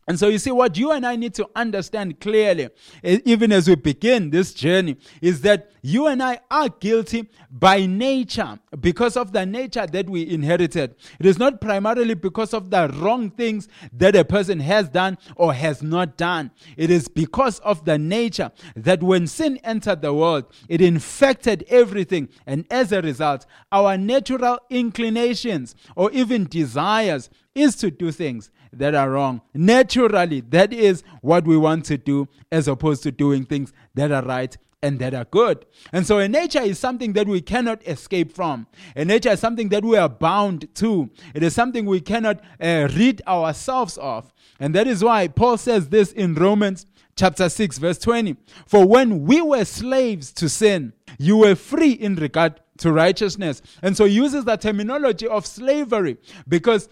And 0.08 0.18
so 0.18 0.30
you 0.30 0.40
see, 0.40 0.52
what 0.52 0.78
you 0.78 0.92
and 0.92 1.06
I 1.06 1.16
need 1.16 1.36
to 1.36 1.48
understand 1.56 2.20
clearly, 2.20 2.70
e- 3.04 3.22
even 3.24 3.52
as 3.52 3.68
we 3.68 3.76
begin 3.76 4.32
this 4.32 4.54
journey, 4.54 4.98
is 5.22 5.42
that 5.42 5.72
you 5.84 6.08
and 6.08 6.24
I 6.24 6.40
are 6.50 6.70
guilty 6.70 7.30
by 7.52 7.86
nature 7.86 8.60
because 8.80 9.16
of 9.16 9.32
the 9.32 9.46
nature 9.46 9.86
that 9.86 10.10
we 10.10 10.28
inherited. 10.28 10.96
It 11.20 11.26
is 11.28 11.38
not 11.38 11.62
primarily 11.62 12.16
because 12.16 12.54
of 12.54 12.72
the 12.72 12.90
wrong 12.90 13.30
things 13.30 13.68
that 13.94 14.16
a 14.16 14.26
person 14.26 14.60
has 14.60 14.90
done 14.90 15.20
or 15.36 15.54
has 15.54 15.84
not 15.84 16.18
done. 16.18 16.52
It 16.78 16.90
is 16.90 17.08
because 17.08 17.60
of 17.60 17.86
the 17.86 18.00
nature 18.00 18.52
that 18.76 19.04
when 19.04 19.28
sin 19.28 19.60
entered 19.64 20.02
the 20.02 20.14
world, 20.14 20.46
it 20.68 20.82
infected 20.82 21.64
everything. 21.70 22.30
And 22.48 22.66
as 22.72 22.92
a 22.92 23.02
result, 23.02 23.46
our 23.72 23.98
natural 23.98 24.60
inclinations 24.70 25.76
or 25.96 26.12
even 26.12 26.46
desires 26.46 27.30
is 27.54 27.76
to 27.78 27.92
do 27.92 28.12
things 28.12 28.50
that 28.74 28.96
are 28.96 29.10
wrong. 29.10 29.42
Naturally, 29.54 30.42
that 30.42 30.74
is 30.74 31.04
what 31.22 31.46
we 31.46 31.58
want 31.58 31.86
to 31.86 31.98
do 31.98 32.28
as 32.52 32.68
opposed 32.68 33.04
to 33.04 33.12
doing 33.12 33.46
things 33.46 33.74
that 33.96 34.12
are 34.12 34.24
right 34.24 34.58
and 34.84 35.00
that 35.00 35.14
are 35.14 35.26
good. 35.26 35.66
And 35.92 36.06
so 36.06 36.18
a 36.18 36.28
nature 36.28 36.62
is 36.62 36.80
something 36.80 37.14
that 37.14 37.28
we 37.28 37.42
cannot 37.42 37.86
escape 37.88 38.34
from. 38.34 38.68
A 38.96 39.06
nature 39.06 39.30
is 39.30 39.40
something 39.40 39.70
that 39.70 39.86
we 39.86 39.98
are 39.98 40.10
bound 40.10 40.74
to. 40.76 41.10
It 41.36 41.44
is 41.44 41.54
something 41.54 41.86
we 41.86 42.02
cannot 42.02 42.42
uh, 42.60 42.88
rid 42.96 43.22
ourselves 43.28 43.98
of. 43.98 44.34
And 44.60 44.74
that 44.76 44.88
is 44.88 45.04
why 45.04 45.28
Paul 45.28 45.58
says 45.58 45.90
this 45.90 46.12
in 46.12 46.34
Romans 46.34 46.86
chapter 47.16 47.50
6 47.50 47.78
verse 47.78 48.00
20. 48.00 48.38
For 48.66 48.86
when 48.86 49.26
we 49.26 49.42
were 49.42 49.66
slaves 49.66 50.32
to 50.34 50.50
sin, 50.50 50.94
you 51.18 51.38
were 51.38 51.56
free 51.56 51.92
in 51.92 52.16
regard 52.16 52.60
to 52.82 52.92
righteousness. 52.92 53.62
And 53.84 53.96
so 53.96 54.06
uses 54.06 54.44
the 54.46 54.58
terminology 54.58 55.28
of 55.28 55.46
slavery 55.46 56.18
because 56.48 56.90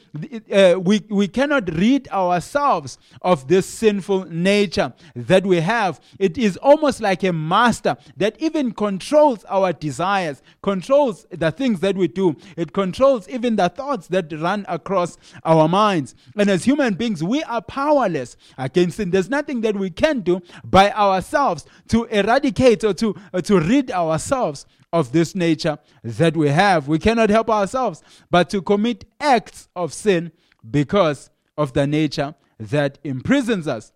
uh, 0.51 0.75
we, 0.79 1.03
we 1.10 1.27
cannot 1.27 1.73
rid 1.73 2.08
ourselves 2.10 2.99
of 3.23 3.47
this 3.47 3.65
sinful 3.65 4.25
nature 4.25 4.93
that 5.15 5.45
we 5.45 5.60
have. 5.62 5.99
It 6.19 6.38
is 6.38 6.58
almost 6.58 7.01
like 7.01 7.23
a 7.23 7.34
master 7.34 7.97
that 8.17 8.36
even 8.39 8.71
controls 8.71 9.43
our 9.45 9.73
desires, 9.73 10.43
controls 10.62 11.25
the 11.32 11.51
things 11.51 11.79
that 11.79 11.95
we 11.95 12.08
do. 12.08 12.36
It 12.55 12.71
controls 12.71 13.27
even 13.27 13.55
the 13.55 13.69
thoughts 13.69 14.08
that 14.10 14.32
run 14.32 14.65
across 14.67 15.17
our 15.43 15.67
minds. 15.67 16.13
And 16.38 16.51
as 16.51 16.65
human 16.65 16.93
beings, 16.93 17.23
we 17.23 17.41
are 17.43 17.62
powerless 17.62 18.38
against 18.60 18.97
sin. 18.97 19.10
There's 19.10 19.29
nothing 19.29 19.62
that 19.62 19.75
we 19.75 19.89
can 19.89 20.19
do 20.19 20.41
by 20.63 20.91
ourselves 20.91 21.65
to 21.88 22.03
eradicate 22.05 22.84
or 22.84 22.93
to, 22.93 23.15
uh, 23.34 23.41
to 23.41 23.60
rid 23.60 23.89
ourselves 23.89 24.09
of 24.91 25.12
this 25.12 25.36
nature 25.36 25.78
that 26.04 26.36
we 26.36 26.50
have. 26.50 26.88
We 26.88 27.00
cannot 27.00 27.30
help 27.30 27.50
ourselves 27.50 28.02
but 28.30 28.50
to 28.52 28.62
commit 28.62 29.06
acts 29.19 29.69
of 29.76 29.93
sin 29.93 30.32
because 30.69 31.30
of 31.58 31.74
the 31.74 31.86
nature 31.86 32.36
that 32.60 33.00
imprisons 33.04 33.67
us. 33.67 33.91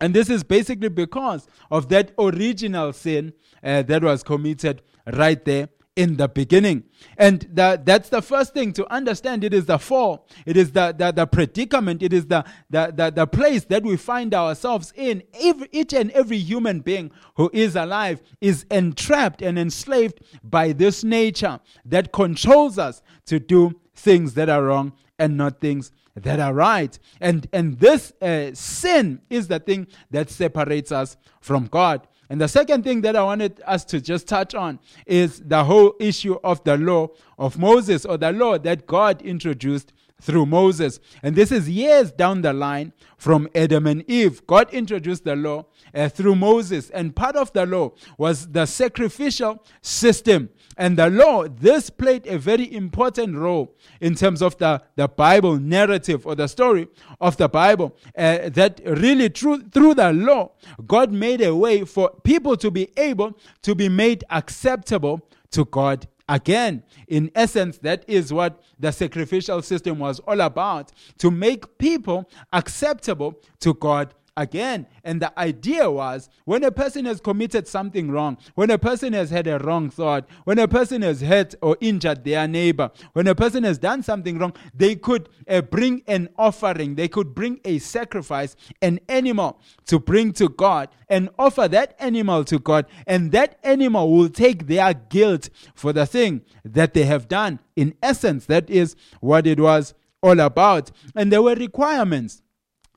And 0.00 0.14
this 0.14 0.30
is 0.30 0.44
basically 0.44 0.88
because 0.88 1.46
of 1.70 1.88
that 1.88 2.12
original 2.18 2.92
sin 2.92 3.32
uh, 3.62 3.82
that 3.82 4.02
was 4.02 4.22
committed 4.22 4.82
right 5.12 5.44
there 5.44 5.68
in 5.98 6.16
the 6.16 6.28
beginning. 6.28 6.84
And 7.16 7.40
that, 7.54 7.84
that's 7.84 8.08
the 8.08 8.22
first 8.22 8.54
thing 8.54 8.72
to 8.74 8.86
understand. 8.90 9.42
It 9.42 9.52
is 9.52 9.66
the 9.66 9.78
fall. 9.78 10.28
It 10.46 10.56
is 10.56 10.70
the, 10.70 10.94
the, 10.96 11.10
the 11.10 11.26
predicament. 11.26 12.04
It 12.04 12.12
is 12.12 12.26
the, 12.26 12.44
the, 12.70 12.92
the, 12.94 13.10
the 13.10 13.26
place 13.26 13.64
that 13.64 13.82
we 13.82 13.96
find 13.96 14.32
ourselves 14.32 14.92
in. 14.94 15.24
Every, 15.34 15.68
each 15.72 15.92
and 15.92 16.12
every 16.12 16.38
human 16.38 16.80
being 16.80 17.10
who 17.34 17.50
is 17.52 17.74
alive 17.74 18.22
is 18.40 18.64
entrapped 18.70 19.42
and 19.42 19.58
enslaved 19.58 20.20
by 20.44 20.70
this 20.70 21.02
nature 21.02 21.58
that 21.84 22.12
controls 22.12 22.78
us 22.78 23.02
to 23.26 23.40
do 23.40 23.80
things 23.92 24.34
that 24.34 24.48
are 24.48 24.62
wrong 24.62 24.92
and 25.18 25.36
not 25.36 25.60
things 25.60 25.90
that 26.14 26.38
are 26.38 26.54
right. 26.54 26.96
And, 27.20 27.48
and 27.52 27.80
this 27.80 28.12
uh, 28.22 28.50
sin 28.54 29.20
is 29.28 29.48
the 29.48 29.58
thing 29.58 29.88
that 30.12 30.30
separates 30.30 30.92
us 30.92 31.16
from 31.40 31.66
God. 31.66 32.06
And 32.30 32.40
the 32.40 32.48
second 32.48 32.84
thing 32.84 33.00
that 33.02 33.16
I 33.16 33.22
wanted 33.22 33.62
us 33.66 33.84
to 33.86 34.00
just 34.00 34.28
touch 34.28 34.54
on 34.54 34.78
is 35.06 35.40
the 35.40 35.64
whole 35.64 35.94
issue 35.98 36.38
of 36.44 36.62
the 36.64 36.76
law 36.76 37.08
of 37.38 37.58
Moses 37.58 38.04
or 38.04 38.18
the 38.18 38.32
law 38.32 38.58
that 38.58 38.86
God 38.86 39.22
introduced 39.22 39.92
through 40.20 40.46
Moses. 40.46 41.00
And 41.22 41.34
this 41.36 41.52
is 41.52 41.68
years 41.68 42.10
down 42.10 42.42
the 42.42 42.52
line 42.52 42.92
from 43.16 43.48
Adam 43.54 43.86
and 43.86 44.08
Eve. 44.10 44.46
God 44.46 44.72
introduced 44.74 45.24
the 45.24 45.36
law 45.36 45.66
uh, 45.94 46.08
through 46.08 46.34
Moses, 46.34 46.90
and 46.90 47.14
part 47.14 47.36
of 47.36 47.52
the 47.52 47.64
law 47.64 47.92
was 48.16 48.48
the 48.48 48.66
sacrificial 48.66 49.62
system. 49.80 50.50
And 50.78 50.96
the 50.96 51.10
law, 51.10 51.48
this 51.48 51.90
played 51.90 52.26
a 52.26 52.38
very 52.38 52.72
important 52.72 53.36
role 53.36 53.74
in 54.00 54.14
terms 54.14 54.40
of 54.40 54.56
the, 54.58 54.80
the 54.94 55.08
Bible 55.08 55.58
narrative 55.58 56.26
or 56.26 56.34
the 56.36 56.46
story 56.46 56.86
of 57.20 57.36
the 57.36 57.48
Bible. 57.48 57.96
Uh, 58.16 58.48
that 58.50 58.80
really, 58.84 59.28
through, 59.28 59.68
through 59.70 59.94
the 59.94 60.12
law, 60.12 60.52
God 60.86 61.12
made 61.12 61.42
a 61.42 61.54
way 61.54 61.84
for 61.84 62.12
people 62.22 62.56
to 62.56 62.70
be 62.70 62.88
able 62.96 63.36
to 63.62 63.74
be 63.74 63.88
made 63.88 64.24
acceptable 64.30 65.20
to 65.50 65.64
God 65.64 66.06
Again, 66.28 66.82
in 67.06 67.30
essence, 67.34 67.78
that 67.78 68.04
is 68.06 68.32
what 68.32 68.62
the 68.78 68.92
sacrificial 68.92 69.62
system 69.62 69.98
was 69.98 70.20
all 70.20 70.42
about 70.42 70.92
to 71.18 71.30
make 71.30 71.78
people 71.78 72.28
acceptable 72.52 73.40
to 73.60 73.72
God 73.72 74.12
again. 74.38 74.86
And 75.04 75.20
the 75.20 75.38
idea 75.38 75.90
was 75.90 76.30
when 76.44 76.64
a 76.64 76.70
person 76.70 77.04
has 77.04 77.20
committed 77.20 77.66
something 77.66 78.10
wrong, 78.10 78.38
when 78.54 78.70
a 78.70 78.78
person 78.78 79.12
has 79.12 79.30
had 79.30 79.46
a 79.46 79.58
wrong 79.58 79.90
thought, 79.90 80.26
when 80.44 80.58
a 80.58 80.68
person 80.68 81.02
has 81.02 81.20
hurt 81.20 81.54
or 81.60 81.76
injured 81.80 82.24
their 82.24 82.46
neighbor, 82.48 82.90
when 83.12 83.26
a 83.26 83.34
person 83.34 83.64
has 83.64 83.78
done 83.78 84.02
something 84.02 84.38
wrong, 84.38 84.54
they 84.72 84.94
could 84.94 85.28
uh, 85.48 85.60
bring 85.60 86.02
an 86.06 86.28
offering, 86.38 86.94
they 86.94 87.08
could 87.08 87.34
bring 87.34 87.60
a 87.64 87.78
sacrifice, 87.80 88.56
an 88.80 89.00
animal 89.08 89.60
to 89.86 89.98
bring 89.98 90.32
to 90.32 90.48
God 90.48 90.88
and 91.08 91.28
offer 91.38 91.66
that 91.68 91.96
animal 91.98 92.44
to 92.44 92.58
God. 92.58 92.86
And 93.06 93.32
that 93.32 93.58
animal 93.64 94.10
will 94.10 94.28
take 94.28 94.68
their 94.68 94.94
guilt 94.94 95.50
for 95.74 95.92
the 95.92 96.06
thing 96.06 96.42
that 96.64 96.94
they 96.94 97.04
have 97.04 97.28
done. 97.28 97.58
In 97.74 97.94
essence, 98.02 98.46
that 98.46 98.70
is 98.70 98.94
what 99.20 99.46
it 99.46 99.58
was 99.58 99.94
all 100.22 100.38
about. 100.40 100.90
And 101.14 101.32
there 101.32 101.42
were 101.42 101.54
requirements 101.54 102.42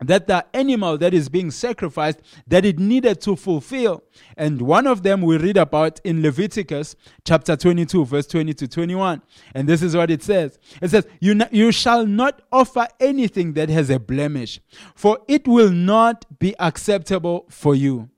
that 0.01 0.27
the 0.27 0.45
animal 0.53 0.97
that 0.97 1.13
is 1.13 1.29
being 1.29 1.51
sacrificed 1.51 2.19
that 2.47 2.65
it 2.65 2.79
needed 2.79 3.21
to 3.21 3.35
fulfill. 3.35 4.03
And 4.37 4.61
one 4.61 4.87
of 4.87 5.03
them 5.03 5.21
we 5.21 5.37
read 5.37 5.57
about 5.57 5.99
in 6.03 6.21
leviticus 6.21 6.95
chapter 7.25 7.55
22 7.55 8.05
verse 8.05 8.27
20 8.27 8.53
to 8.55 8.67
21 8.67 9.21
and 9.55 9.67
this 9.67 9.81
is 9.81 9.95
what 9.95 10.11
it 10.11 10.23
says. 10.23 10.59
It 10.81 10.89
says 10.89 11.07
you, 11.19 11.31
n- 11.31 11.49
you 11.51 11.71
shall 11.71 12.05
not 12.05 12.41
offer 12.51 12.87
anything 12.99 13.53
that 13.53 13.69
has 13.69 13.89
a 13.89 13.99
blemish 13.99 14.59
for 14.95 15.19
it 15.27 15.47
will 15.47 15.71
not 15.71 16.25
be 16.39 16.55
acceptable 16.59 17.45
for 17.49 17.75
you 17.75 18.10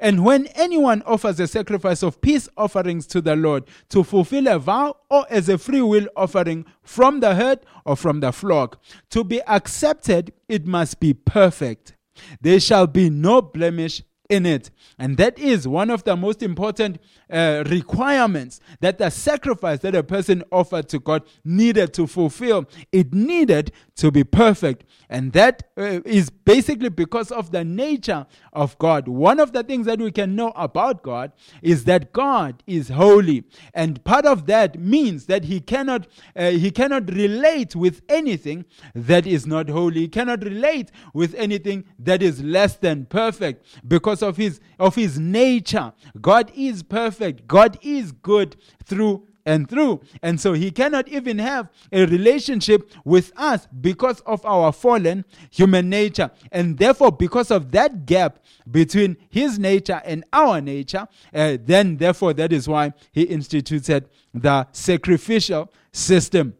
and 0.00 0.24
when 0.24 0.46
anyone 0.48 1.02
offers 1.02 1.40
a 1.40 1.46
sacrifice 1.46 2.02
of 2.02 2.20
peace 2.20 2.48
offerings 2.56 3.06
to 3.08 3.20
the 3.20 3.36
Lord 3.36 3.64
to 3.90 4.04
fulfill 4.04 4.46
a 4.46 4.58
vow 4.58 4.96
or 5.10 5.26
as 5.30 5.48
a 5.48 5.58
free 5.58 5.82
will 5.82 6.08
offering 6.16 6.64
from 6.82 7.20
the 7.20 7.34
herd 7.34 7.60
or 7.84 7.96
from 7.96 8.20
the 8.20 8.32
flock, 8.32 8.80
to 9.10 9.24
be 9.24 9.42
accepted, 9.42 10.32
it 10.48 10.66
must 10.66 11.00
be 11.00 11.14
perfect. 11.14 11.94
There 12.40 12.60
shall 12.60 12.86
be 12.86 13.10
no 13.10 13.42
blemish 13.42 14.02
in 14.28 14.44
it. 14.44 14.70
And 14.98 15.16
that 15.16 15.38
is 15.38 15.66
one 15.66 15.90
of 15.90 16.04
the 16.04 16.16
most 16.16 16.42
important 16.42 16.98
uh, 17.30 17.64
requirements 17.66 18.60
that 18.80 18.98
the 18.98 19.10
sacrifice 19.10 19.80
that 19.80 19.94
a 19.94 20.02
person 20.02 20.42
offered 20.52 20.88
to 20.90 20.98
God 20.98 21.22
needed 21.44 21.94
to 21.94 22.06
fulfill. 22.06 22.66
It 22.92 23.12
needed 23.14 23.72
to 23.96 24.10
be 24.10 24.24
perfect. 24.24 24.84
And 25.10 25.32
that 25.32 25.62
uh, 25.78 26.00
is 26.04 26.28
basically 26.28 26.90
because 26.90 27.30
of 27.30 27.50
the 27.50 27.64
nature 27.64 28.26
of 28.52 28.78
God. 28.78 29.08
One 29.08 29.40
of 29.40 29.52
the 29.52 29.62
things 29.62 29.86
that 29.86 29.98
we 29.98 30.12
can 30.12 30.36
know 30.36 30.52
about 30.54 31.02
God 31.02 31.32
is 31.62 31.84
that 31.84 32.12
God 32.12 32.62
is 32.66 32.90
holy. 32.90 33.44
And 33.72 34.02
part 34.04 34.26
of 34.26 34.46
that 34.46 34.78
means 34.78 35.26
that 35.26 35.44
he 35.44 35.60
cannot 35.60 36.06
uh, 36.36 36.50
he 36.50 36.70
cannot 36.70 37.10
relate 37.12 37.74
with 37.74 38.02
anything 38.08 38.66
that 38.94 39.26
is 39.26 39.46
not 39.46 39.70
holy. 39.70 40.00
He 40.00 40.08
cannot 40.08 40.42
relate 40.42 40.90
with 41.14 41.34
anything 41.34 41.84
that 41.98 42.22
is 42.22 42.42
less 42.42 42.76
than 42.76 43.06
perfect 43.06 43.64
because 43.86 44.17
of 44.22 44.36
his 44.36 44.60
of 44.78 44.94
his 44.94 45.18
nature. 45.18 45.92
God 46.20 46.52
is 46.54 46.82
perfect. 46.82 47.46
God 47.46 47.78
is 47.82 48.12
good 48.12 48.56
through 48.84 49.26
and 49.48 49.68
through. 49.68 50.00
And 50.22 50.38
so 50.38 50.52
he 50.52 50.70
cannot 50.70 51.08
even 51.08 51.38
have 51.38 51.70
a 51.90 52.04
relationship 52.04 52.92
with 53.04 53.32
us 53.34 53.66
because 53.80 54.20
of 54.20 54.44
our 54.44 54.72
fallen 54.72 55.24
human 55.50 55.88
nature. 55.88 56.30
And 56.52 56.76
therefore, 56.76 57.12
because 57.12 57.50
of 57.50 57.72
that 57.72 58.04
gap 58.04 58.40
between 58.70 59.16
his 59.30 59.58
nature 59.58 60.02
and 60.04 60.22
our 60.34 60.60
nature, 60.60 61.08
uh, 61.32 61.56
then 61.64 61.96
therefore, 61.96 62.34
that 62.34 62.52
is 62.52 62.68
why 62.68 62.92
he 63.10 63.22
instituted 63.22 64.10
the 64.34 64.68
sacrificial 64.72 65.72
system, 65.92 66.54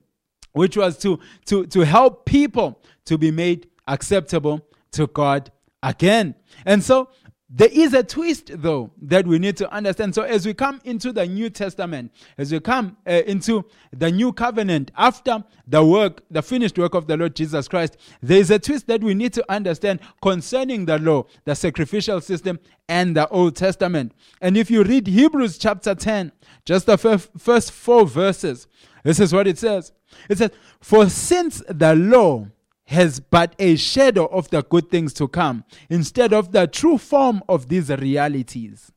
which 0.53 0.77
was 0.77 0.97
to, 0.99 1.21
to, 1.45 1.67
to 1.67 1.81
help 1.81 2.25
people 2.25 2.81
to 3.05 3.19
be 3.19 3.31
made 3.31 3.69
acceptable 3.87 4.67
to 4.93 5.07
God 5.09 5.53
again. 5.83 6.35
And 6.65 6.83
so 6.83 7.11
there 7.51 7.71
is 7.73 7.95
a 7.95 8.03
twist, 8.03 8.51
though, 8.55 8.91
that 9.01 9.27
we 9.27 9.39
need 9.39 9.57
to 9.57 9.73
understand. 9.73 10.15
So, 10.15 10.23
as 10.23 10.45
we 10.45 10.53
come 10.53 10.83
into 10.85 11.13
the 11.13 11.27
New 11.27 11.49
Testament, 11.49 12.13
as 12.37 12.53
we 12.53 12.61
come 12.61 12.99
uh, 13.07 13.23
into 13.27 13.65
the 13.91 14.11
New 14.11 14.35
Covenant 14.35 14.91
after 14.99 15.43
the 15.67 15.83
work, 15.83 16.23
the 16.31 16.43
finished 16.43 16.77
work 16.77 16.93
of 16.93 17.07
the 17.07 17.17
Lord 17.17 17.35
Jesus 17.35 17.67
Christ, 17.67 17.97
there 18.21 18.39
is 18.39 18.51
a 18.51 18.59
twist 18.59 18.87
that 18.89 19.03
we 19.03 19.15
need 19.15 19.33
to 19.33 19.51
understand 19.51 20.01
concerning 20.21 20.85
the 20.85 20.99
law, 20.99 21.25
the 21.47 21.55
sacrificial 21.55 22.21
system, 22.21 22.61
and 22.87 23.17
the 23.17 23.27
Old 23.29 23.57
Testament. 23.57 24.13
And 24.43 24.55
if 24.55 24.71
you 24.71 24.83
read 24.83 25.07
Hebrews 25.07 25.57
chapter 25.57 25.95
10, 25.95 26.33
just 26.67 26.85
the 26.85 26.99
fir- 26.99 27.17
first 27.17 27.73
four 27.73 28.07
verses, 28.07 28.67
this 29.05 29.21
is 29.21 29.33
what 29.33 29.47
it 29.47 29.57
says. 29.57 29.93
It 30.29 30.37
says, 30.37 30.51
For 30.81 31.09
since 31.09 31.63
the 31.67 31.95
law 31.95 32.49
has 32.89 33.21
but 33.21 33.55
a 33.59 33.77
shadow 33.77 34.25
of 34.27 34.49
the 34.49 34.63
good 34.63 34.91
things 34.91 35.13
to 35.13 35.29
come 35.29 35.65
instead 35.91 36.33
of 36.33 36.53
the 36.53 36.67
true 36.67 36.97
form 36.97 37.43
of 37.49 37.69
these 37.69 37.91
realities. 37.91 38.91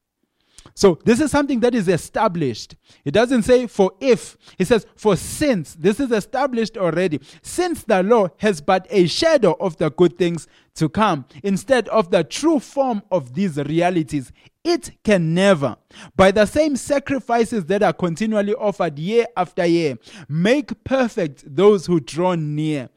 So, 0.74 0.98
this 1.04 1.20
is 1.20 1.32
something 1.32 1.60
that 1.62 1.76
is 1.76 1.90
established. 1.90 2.78
It 3.04 3.12
doesn't 3.12 3.44
say 3.44 3.68
for 3.68 3.92
if, 4.00 4.38
it 4.58 4.66
says 4.68 4.86
for 4.96 5.18
since. 5.18 5.76
This 5.76 6.00
is 6.00 6.12
established 6.12 6.78
already. 6.78 7.20
Since 7.42 7.84
the 7.84 8.02
law 8.04 8.30
has 8.38 8.62
but 8.62 8.88
a 8.90 9.08
shadow 9.08 9.58
of 9.60 9.76
the 9.78 9.92
good 9.92 10.18
things 10.18 10.48
to 10.76 10.88
come 10.88 11.26
instead 11.44 11.90
of 11.90 12.12
the 12.12 12.24
true 12.24 12.60
form 12.60 13.02
of 13.12 13.34
these 13.34 13.58
realities, 13.58 14.32
it 14.64 14.92
can 15.04 15.34
never, 15.34 15.76
by 16.16 16.32
the 16.32 16.46
same 16.46 16.78
sacrifices 16.78 17.66
that 17.66 17.84
are 17.84 17.94
continually 17.94 18.54
offered 18.54 18.98
year 18.98 19.26
after 19.36 19.66
year, 19.66 19.98
make 20.30 20.84
perfect 20.86 21.44
those 21.54 21.88
who 21.88 22.00
draw 22.00 22.36
near. 22.36 22.90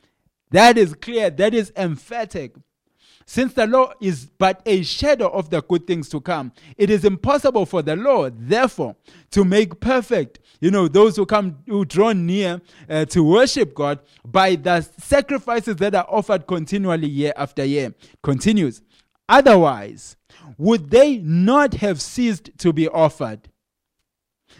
That 0.51 0.79
is 0.79 0.95
clear, 0.95 1.31
that 1.31 1.55
is 1.55 1.73
emphatic. 1.77 2.55
Since 3.27 3.55
the 3.55 3.67
law 3.67 3.93
is 4.01 4.27
but 4.27 4.61
a 4.67 4.83
shadow 4.83 5.29
of 5.29 5.49
the 5.49 5.63
good 5.63 5.87
things 5.87 6.09
to 6.11 6.21
come, 6.21 6.53
it 6.77 6.91
is 6.91 7.05
impossible 7.05 7.65
for 7.65 7.81
the 7.81 7.97
law, 7.97 8.29
therefore, 8.31 8.97
to 9.31 9.45
make 9.45 9.81
perfect, 9.81 10.41
you 10.61 10.71
know, 10.71 10.89
those 10.89 11.17
who 11.17 11.25
come, 11.25 11.59
who 11.67 11.85
draw 11.87 12.13
near 12.13 12.61
uh, 12.89 13.07
to 13.07 13.25
worship 13.25 13.75
God 13.75 14.01
by 14.27 14.57
the 14.57 14.83
sacrifices 14.99 15.77
that 15.77 15.95
are 15.95 16.07
offered 16.09 16.47
continually 16.47 17.09
year 17.09 17.33
after 17.37 17.65
year. 17.65 17.95
Continues. 18.23 18.83
Otherwise, 19.27 20.17
would 20.59 20.91
they 20.91 21.17
not 21.19 21.75
have 21.75 22.03
ceased 22.03 22.51
to 22.59 22.75
be 22.75 22.89
offered? 22.89 23.49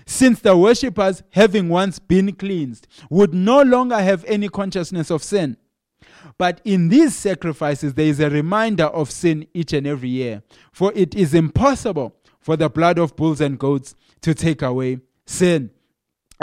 Since 0.07 0.41
the 0.41 0.57
worshippers, 0.57 1.23
having 1.31 1.69
once 1.69 1.99
been 1.99 2.33
cleansed, 2.35 2.89
would 3.11 3.35
no 3.35 3.63
longer 3.63 3.99
have 3.99 4.25
any 4.25 4.49
consciousness 4.49 5.11
of 5.11 5.23
sin. 5.23 5.59
But 6.37 6.61
in 6.65 6.89
these 6.89 7.15
sacrifices, 7.15 7.95
there 7.95 8.07
is 8.07 8.21
a 8.21 8.31
reminder 8.31 8.85
of 8.85 9.11
sin 9.11 9.47
each 9.55 9.73
and 9.73 9.87
every 9.87 10.09
year. 10.09 10.43
For 10.73 10.93
it 10.95 11.15
is 11.15 11.35
impossible 11.35 12.17
for 12.41 12.57
the 12.57 12.69
blood 12.69 12.99
of 12.99 13.17
bulls 13.17 13.41
and 13.41 13.59
goats 13.59 13.95
to 14.23 14.35
take 14.35 14.63
away 14.63 14.99
sin. 15.27 15.71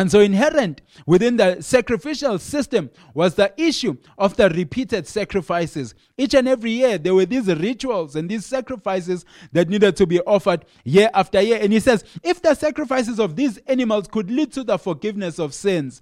And 0.02 0.10
so, 0.10 0.20
inherent 0.20 0.82
within 1.06 1.38
the 1.38 1.62
sacrificial 1.62 2.40
system 2.40 2.90
was 3.14 3.36
the 3.36 3.54
issue 3.56 3.98
of 4.18 4.36
the 4.36 4.50
repeated 4.50 5.06
sacrifices. 5.06 5.94
Each 6.18 6.34
and 6.34 6.48
every 6.48 6.72
year, 6.72 6.98
there 6.98 7.14
were 7.14 7.28
these 7.28 7.46
rituals 7.46 8.16
and 8.16 8.28
these 8.28 8.44
sacrifices 8.44 9.26
that 9.52 9.70
needed 9.70 9.96
to 9.98 10.08
be 10.08 10.20
offered 10.22 10.66
year 10.84 11.12
after 11.14 11.40
year. 11.40 11.60
And 11.62 11.72
he 11.72 11.80
says, 11.80 12.04
if 12.24 12.42
the 12.42 12.56
sacrifices 12.56 13.20
of 13.20 13.36
these 13.36 13.60
animals 13.68 14.08
could 14.08 14.32
lead 14.32 14.52
to 14.54 14.64
the 14.64 14.80
forgiveness 14.80 15.38
of 15.38 15.54
sins, 15.54 16.02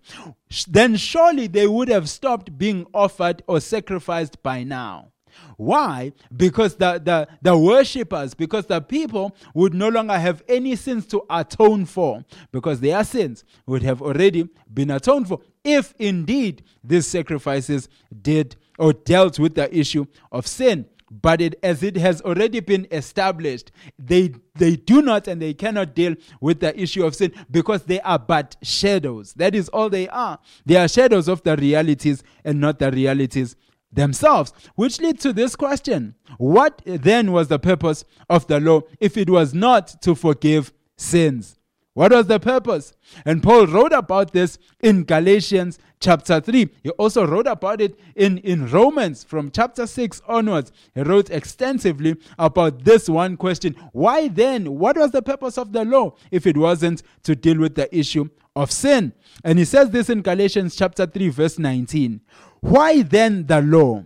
then 0.70 0.95
surely 0.95 1.47
they 1.47 1.68
would 1.68 1.89
have 1.89 2.10
stopped 2.10 2.58
being 2.58 2.88
offered 2.93 3.43
or 3.47 3.60
sacrificed 3.60 4.41
by 4.41 4.64
now. 4.64 5.12
Why? 5.57 6.13
Because 6.35 6.75
the, 6.75 7.01
the, 7.03 7.27
the 7.41 7.57
worshippers, 7.57 8.33
because 8.33 8.65
the 8.65 8.81
people 8.81 9.35
would 9.53 9.73
no 9.73 9.89
longer 9.89 10.17
have 10.17 10.43
any 10.47 10.75
sins 10.75 11.05
to 11.07 11.23
atone 11.29 11.85
for, 11.85 12.23
because 12.51 12.79
their 12.79 13.03
sins 13.03 13.43
would 13.65 13.83
have 13.83 14.01
already 14.01 14.47
been 14.73 14.91
atoned 14.91 15.27
for, 15.27 15.39
if 15.63 15.93
indeed 15.99 16.63
these 16.83 17.07
sacrifices 17.07 17.89
did 18.21 18.55
or 18.77 18.93
dealt 18.93 19.37
with 19.37 19.55
the 19.55 19.75
issue 19.77 20.05
of 20.31 20.47
sin. 20.47 20.85
But 21.11 21.41
it, 21.41 21.55
as 21.63 21.81
it 21.81 21.97
has 21.97 22.21
already 22.21 22.59
been 22.59 22.87
established, 22.91 23.71
they, 23.97 24.33
they 24.55 24.75
do 24.75 25.01
not 25.01 25.27
and 25.27 25.41
they 25.41 25.55
cannot 25.55 25.95
deal 25.95 26.15
with 26.39 26.59
the 26.59 26.79
issue 26.79 27.03
of 27.03 27.15
sin 27.15 27.33
because 27.49 27.83
they 27.83 27.99
are 28.01 28.19
but 28.19 28.55
shadows. 28.61 29.33
That 29.33 29.55
is 29.55 29.69
all 29.69 29.89
they 29.89 30.07
are. 30.09 30.37
They 30.65 30.75
are 30.75 30.87
shadows 30.87 31.27
of 31.27 31.41
the 31.41 31.57
realities 31.57 32.23
and 32.45 32.61
not 32.61 32.77
the 32.77 32.91
realities 32.91 33.55
themselves, 33.91 34.53
which 34.75 34.99
lead 35.01 35.19
to 35.21 35.33
this 35.33 35.55
question 35.55 36.15
What 36.37 36.81
then 36.85 37.31
was 37.31 37.47
the 37.47 37.59
purpose 37.59 38.05
of 38.29 38.47
the 38.47 38.59
law 38.59 38.81
if 38.99 39.17
it 39.17 39.29
was 39.29 39.53
not 39.53 40.01
to 40.01 40.15
forgive 40.15 40.71
sins? 40.97 41.59
What 41.93 42.11
was 42.11 42.27
the 42.27 42.39
purpose? 42.39 42.93
And 43.25 43.43
Paul 43.43 43.67
wrote 43.67 43.91
about 43.91 44.31
this 44.31 44.57
in 44.79 45.03
Galatians 45.03 45.79
chapter 45.99 46.39
3. 46.39 46.69
He 46.83 46.89
also 46.91 47.25
wrote 47.25 47.47
about 47.47 47.81
it 47.81 47.99
in, 48.15 48.37
in 48.37 48.69
Romans 48.69 49.23
from 49.23 49.51
chapter 49.51 49.85
6 49.85 50.21
onwards. 50.27 50.71
He 50.95 51.01
wrote 51.01 51.29
extensively 51.29 52.15
about 52.37 52.85
this 52.85 53.09
one 53.09 53.35
question 53.37 53.75
Why 53.91 54.27
then? 54.27 54.77
What 54.77 54.97
was 54.97 55.11
the 55.11 55.21
purpose 55.21 55.57
of 55.57 55.73
the 55.73 55.83
law 55.83 56.15
if 56.31 56.47
it 56.47 56.55
wasn't 56.55 57.03
to 57.23 57.35
deal 57.35 57.57
with 57.57 57.75
the 57.75 57.93
issue 57.93 58.29
of 58.55 58.71
sin? 58.71 59.13
And 59.43 59.59
he 59.59 59.65
says 59.65 59.89
this 59.89 60.09
in 60.09 60.21
Galatians 60.21 60.75
chapter 60.75 61.05
3, 61.05 61.29
verse 61.29 61.59
19. 61.59 62.21
Why 62.62 63.01
then 63.01 63.47
the 63.47 63.62
law? 63.62 64.03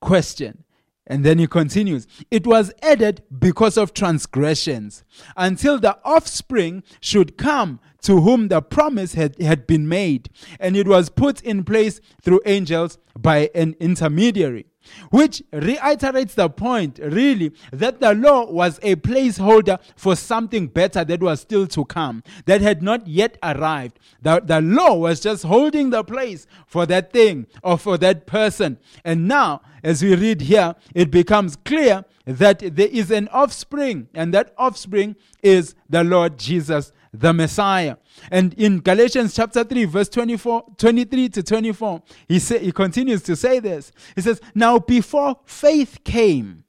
Question. 0.00 0.64
And 1.06 1.24
then 1.24 1.38
he 1.38 1.46
continues, 1.46 2.06
it 2.30 2.46
was 2.46 2.72
added 2.80 3.22
because 3.36 3.76
of 3.76 3.92
transgressions, 3.92 5.04
until 5.36 5.78
the 5.78 5.98
offspring 6.04 6.84
should 7.00 7.36
come 7.36 7.80
to 8.02 8.20
whom 8.20 8.48
the 8.48 8.62
promise 8.62 9.14
had, 9.14 9.40
had 9.42 9.66
been 9.66 9.88
made, 9.88 10.30
and 10.60 10.76
it 10.76 10.86
was 10.86 11.08
put 11.08 11.42
in 11.42 11.64
place 11.64 12.00
through 12.22 12.40
angels 12.46 12.98
by 13.18 13.50
an 13.54 13.74
intermediary 13.80 14.66
which 15.10 15.42
reiterates 15.52 16.34
the 16.34 16.48
point, 16.48 16.98
really, 17.02 17.52
that 17.72 18.00
the 18.00 18.14
law 18.14 18.50
was 18.50 18.78
a 18.82 18.96
placeholder 18.96 19.78
for 19.96 20.16
something 20.16 20.66
better 20.66 21.04
that 21.04 21.20
was 21.20 21.40
still 21.40 21.66
to 21.68 21.84
come, 21.84 22.22
that 22.46 22.60
had 22.60 22.82
not 22.82 23.06
yet 23.06 23.38
arrived. 23.42 23.98
The, 24.20 24.40
the 24.44 24.60
law 24.60 24.94
was 24.94 25.20
just 25.20 25.44
holding 25.44 25.90
the 25.90 26.04
place 26.04 26.46
for 26.66 26.86
that 26.86 27.12
thing 27.12 27.46
or 27.62 27.78
for 27.78 27.98
that 27.98 28.26
person. 28.26 28.78
And 29.04 29.28
now, 29.28 29.62
as 29.82 30.02
we 30.02 30.14
read 30.14 30.42
here, 30.42 30.74
it 30.94 31.10
becomes 31.10 31.56
clear 31.56 32.04
that 32.24 32.60
there 32.60 32.88
is 32.88 33.10
an 33.10 33.28
offspring, 33.28 34.08
and 34.14 34.32
that 34.32 34.54
offspring 34.56 35.16
is 35.42 35.74
the 35.88 36.04
Lord 36.04 36.38
Jesus 36.38 36.92
the 37.12 37.32
Messiah. 37.32 37.96
And 38.30 38.54
in 38.54 38.80
Galatians 38.80 39.34
chapter 39.34 39.64
3, 39.64 39.84
verse 39.84 40.08
24, 40.08 40.74
23 40.78 41.28
to 41.30 41.42
24, 41.42 42.02
he, 42.28 42.38
say, 42.38 42.58
he 42.58 42.72
continues 42.72 43.22
to 43.22 43.36
say 43.36 43.60
this. 43.60 43.92
He 44.14 44.22
says, 44.22 44.40
Now 44.54 44.78
before 44.78 45.38
faith 45.44 46.00
came, 46.04 46.64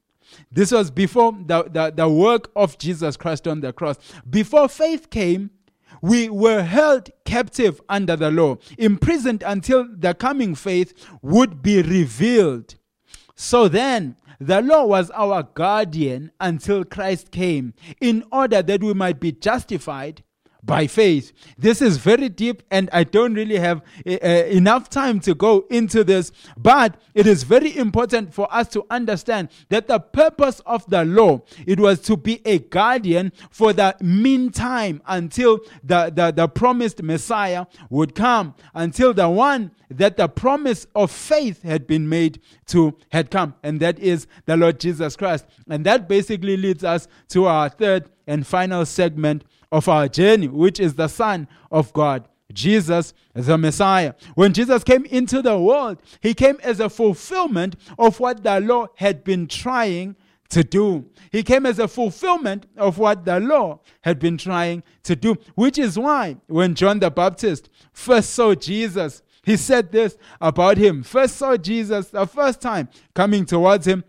this 0.51 0.71
was 0.71 0.91
before 0.91 1.31
the, 1.31 1.63
the, 1.63 1.93
the 1.95 2.09
work 2.09 2.51
of 2.55 2.77
Jesus 2.77 3.17
Christ 3.17 3.47
on 3.47 3.61
the 3.61 3.71
cross. 3.71 3.97
Before 4.29 4.67
faith 4.67 5.09
came, 5.09 5.51
we 6.01 6.29
were 6.29 6.63
held 6.63 7.09
captive 7.23 7.81
under 7.87 8.15
the 8.15 8.29
law, 8.29 8.57
imprisoned 8.77 9.43
until 9.43 9.87
the 9.89 10.13
coming 10.13 10.53
faith 10.53 10.93
would 11.21 11.61
be 11.61 11.81
revealed. 11.81 12.75
So 13.35 13.67
then, 13.67 14.17
the 14.39 14.61
law 14.61 14.85
was 14.85 15.09
our 15.11 15.43
guardian 15.43 16.31
until 16.39 16.83
Christ 16.83 17.31
came, 17.31 17.73
in 18.01 18.25
order 18.31 18.61
that 18.61 18.83
we 18.83 18.93
might 18.93 19.19
be 19.19 19.31
justified 19.31 20.23
by 20.63 20.87
faith. 20.87 21.33
This 21.57 21.81
is 21.81 21.97
very 21.97 22.29
deep, 22.29 22.63
and 22.71 22.89
I 22.93 23.03
don't 23.03 23.33
really 23.33 23.57
have 23.57 23.81
uh, 24.07 24.11
enough 24.11 24.89
time 24.89 25.19
to 25.21 25.35
go 25.35 25.65
into 25.69 26.03
this, 26.03 26.31
but 26.57 27.01
it 27.13 27.27
is 27.27 27.43
very 27.43 27.75
important 27.77 28.33
for 28.33 28.53
us 28.53 28.67
to 28.69 28.85
understand 28.89 29.49
that 29.69 29.87
the 29.87 29.99
purpose 29.99 30.61
of 30.65 30.85
the 30.89 31.03
law 31.05 31.41
it 31.65 31.79
was 31.79 31.99
to 32.01 32.17
be 32.17 32.41
a 32.45 32.59
guardian 32.59 33.31
for 33.51 33.73
the 33.73 33.95
meantime 34.01 35.01
until 35.07 35.59
the, 35.83 36.11
the, 36.13 36.31
the 36.31 36.47
promised 36.47 37.03
Messiah 37.03 37.65
would 37.89 38.15
come, 38.15 38.55
until 38.73 39.13
the 39.13 39.29
one 39.29 39.71
that 39.89 40.17
the 40.17 40.27
promise 40.27 40.87
of 40.95 41.11
faith 41.11 41.61
had 41.63 41.85
been 41.85 42.07
made 42.07 42.41
to 42.67 42.97
had 43.11 43.29
come, 43.29 43.53
and 43.63 43.79
that 43.79 43.99
is 43.99 44.27
the 44.45 44.57
Lord 44.57 44.79
Jesus 44.79 45.15
Christ. 45.15 45.45
And 45.69 45.85
that 45.85 46.07
basically 46.07 46.57
leads 46.57 46.83
us 46.83 47.07
to 47.29 47.45
our 47.45 47.69
third 47.69 48.09
and 48.27 48.47
final 48.47 48.85
segment 48.85 49.43
of 49.73 49.89
our 49.89 50.07
journey, 50.07 50.47
which 50.47 50.79
is 50.79 50.93
the 50.93 51.07
Son 51.07 51.47
of 51.71 51.91
God. 51.93 52.29
Jesus, 52.53 53.15
the 53.33 53.57
Messiah. 53.57 54.13
When 54.35 54.53
Jesus 54.53 54.83
came 54.83 55.05
into 55.05 55.41
the 55.41 55.57
world, 55.57 55.97
he 56.21 56.35
came 56.35 56.57
as 56.61 56.79
a 56.79 56.87
fulfillment 56.87 57.75
of 57.97 58.19
what 58.19 58.43
the 58.43 58.59
law 58.59 58.87
had 58.95 59.23
been 59.23 59.47
trying 59.47 60.15
to 60.49 60.63
do. 60.63 61.09
He 61.31 61.41
came 61.41 61.65
as 61.65 61.79
a 61.79 61.87
fulfillment 61.87 62.67
of 62.77 62.99
what 62.99 63.25
the 63.25 63.39
law 63.39 63.79
had 64.01 64.19
been 64.19 64.37
trying 64.37 64.83
to 65.01 65.15
do, 65.15 65.35
which 65.55 65.79
is 65.79 65.97
why 65.97 66.37
when 66.45 66.75
John 66.75 66.99
the 66.99 67.09
Baptist 67.09 67.69
first 67.91 68.29
saw 68.29 68.53
Jesus, 68.53 69.23
he 69.41 69.57
said 69.57 69.91
this 69.91 70.15
about 70.39 70.77
him. 70.77 71.01
First 71.01 71.37
saw 71.37 71.57
Jesus 71.57 72.09
the 72.09 72.27
first 72.27 72.61
time 72.61 72.87
coming 73.15 73.47
towards 73.47 73.87
him 73.87 74.03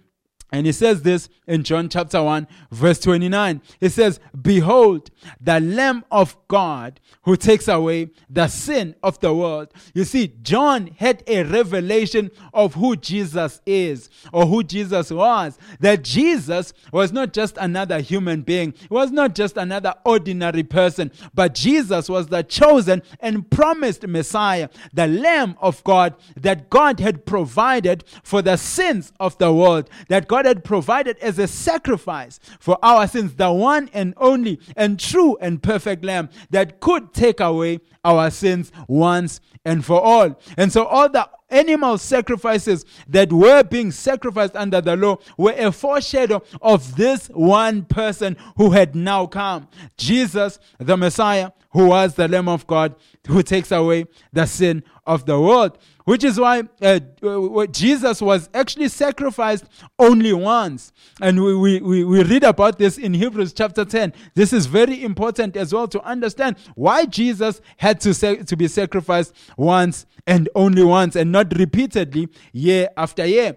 And 0.53 0.67
he 0.67 0.73
says 0.73 1.03
this 1.03 1.29
in 1.47 1.65
John 1.65 1.89
chapter 1.89 2.23
1, 2.23 2.47
verse 2.71 3.01
29. 3.01 3.61
He 3.81 3.89
says, 3.89 4.21
Behold, 4.41 5.11
the 5.41 5.59
Lamb 5.59 6.05
of 6.11 6.37
God 6.49 7.01
who 7.23 7.37
takes 7.37 7.69
away 7.69 8.11
the 8.29 8.47
sin 8.49 8.95
of 9.03 9.19
the 9.21 9.35
world. 9.35 9.69
You 9.95 10.05
see, 10.05 10.33
John 10.43 10.89
had 10.99 11.23
a 11.27 11.43
revelation 11.43 12.31
of 12.53 12.75
who 12.75 12.97
Jesus 12.97 13.61
is 13.67 14.11
or 14.33 14.47
who 14.47 14.63
Jesus 14.63 15.11
was. 15.11 15.59
That 15.81 16.05
Jesus 16.05 16.73
was 16.93 17.13
not 17.13 17.33
just 17.33 17.57
another 17.57 18.01
human 18.01 18.43
being, 18.43 18.75
he 18.79 18.89
was 18.91 19.11
not 19.11 19.35
just 19.35 19.57
another 19.57 19.95
ordinary 20.05 20.63
person, 20.63 21.11
but 21.35 21.55
Jesus 21.55 22.09
was 22.09 22.29
the 22.29 22.43
chosen 22.43 23.03
and 23.21 23.51
promised 23.51 24.07
Messiah, 24.07 24.69
the 24.93 25.07
Lamb 25.07 25.57
of 25.61 25.83
God 25.85 26.15
that 26.37 26.71
God 26.71 27.01
had 27.01 27.27
provided 27.27 28.05
for 28.23 28.43
the 28.43 28.57
sins 28.57 29.13
of 29.19 29.37
the 29.39 29.53
world, 29.53 29.89
that 30.09 30.29
God 30.29 30.44
had 30.45 30.65
provided 30.65 31.19
as 31.19 31.39
a 31.39 31.47
sacrifice 31.47 32.41
for 32.59 32.79
our 32.83 33.07
sins, 33.07 33.35
the 33.35 33.53
one 33.53 33.91
and 33.93 34.15
only 34.17 34.61
and 34.77 34.99
true 34.99 35.37
and 35.41 35.63
perfect 35.63 36.05
Lamb 36.05 36.29
that 36.51 36.81
could 36.81 37.13
take 37.13 37.41
away 37.41 37.81
our 38.05 38.31
sins 38.31 38.71
once 38.89 39.41
and 39.65 39.85
for 39.85 40.01
all. 40.01 40.41
And 40.57 40.73
so 40.73 40.85
all 40.85 41.09
the 41.09 41.29
animal 41.51 41.99
sacrifices 41.99 42.85
that 43.09 43.33
were 43.33 43.63
being 43.63 43.91
sacrificed 43.91 44.57
under 44.57 44.81
the 44.81 44.97
law 44.97 45.19
were 45.37 45.55
a 45.57 45.71
foreshadow 45.71 46.43
of 46.63 46.97
this 46.97 47.29
one 47.29 47.85
person 47.85 48.37
who 48.57 48.71
had 48.71 48.95
now 48.95 49.27
come 49.27 49.69
Jesus, 49.97 50.59
the 50.79 50.97
Messiah, 50.97 51.51
who 51.71 51.89
was 51.89 52.15
the 52.15 52.29
Lamb 52.29 52.49
of 52.49 52.67
God 52.67 52.95
who 53.27 53.43
takes 53.43 53.73
away 53.73 54.07
the 54.33 54.47
sin 54.47 54.83
of 55.07 55.27
the 55.27 55.39
world. 55.41 55.79
Which 56.05 56.23
is 56.23 56.39
why 56.39 56.65
uh, 56.83 57.01
uh, 57.23 57.67
Jesus 57.67 58.21
was 58.21 58.51
actually 58.53 58.89
sacrificed 58.89 59.65
only 59.99 60.35
once. 60.35 60.93
And 61.21 61.43
we, 61.43 61.81
we, 61.81 62.05
we, 62.05 62.23
read 62.23 62.45
about 62.45 62.79
this 62.79 62.99
in 62.99 63.15
Hebrews 63.15 63.55
chapter 63.55 63.87
10. 63.87 64.13
This 64.35 64.53
is 64.53 64.67
very 64.67 65.03
important 65.03 65.57
as 65.57 65.73
well 65.73 65.89
to 65.89 66.03
understand 66.03 66.57
why 66.75 67.07
Jesus 67.07 67.63
had 67.79 68.01
to, 68.03 68.13
sa- 68.13 68.35
to 68.35 68.57
be 68.57 68.69
sacrificed 68.69 69.35
once 69.57 70.05
and 70.27 70.49
only 70.55 70.83
once 70.83 71.16
and 71.16 71.31
not 71.31 71.57
repeatedly 71.57 72.29
year 72.53 72.89
after 72.97 73.27
year. 73.27 73.57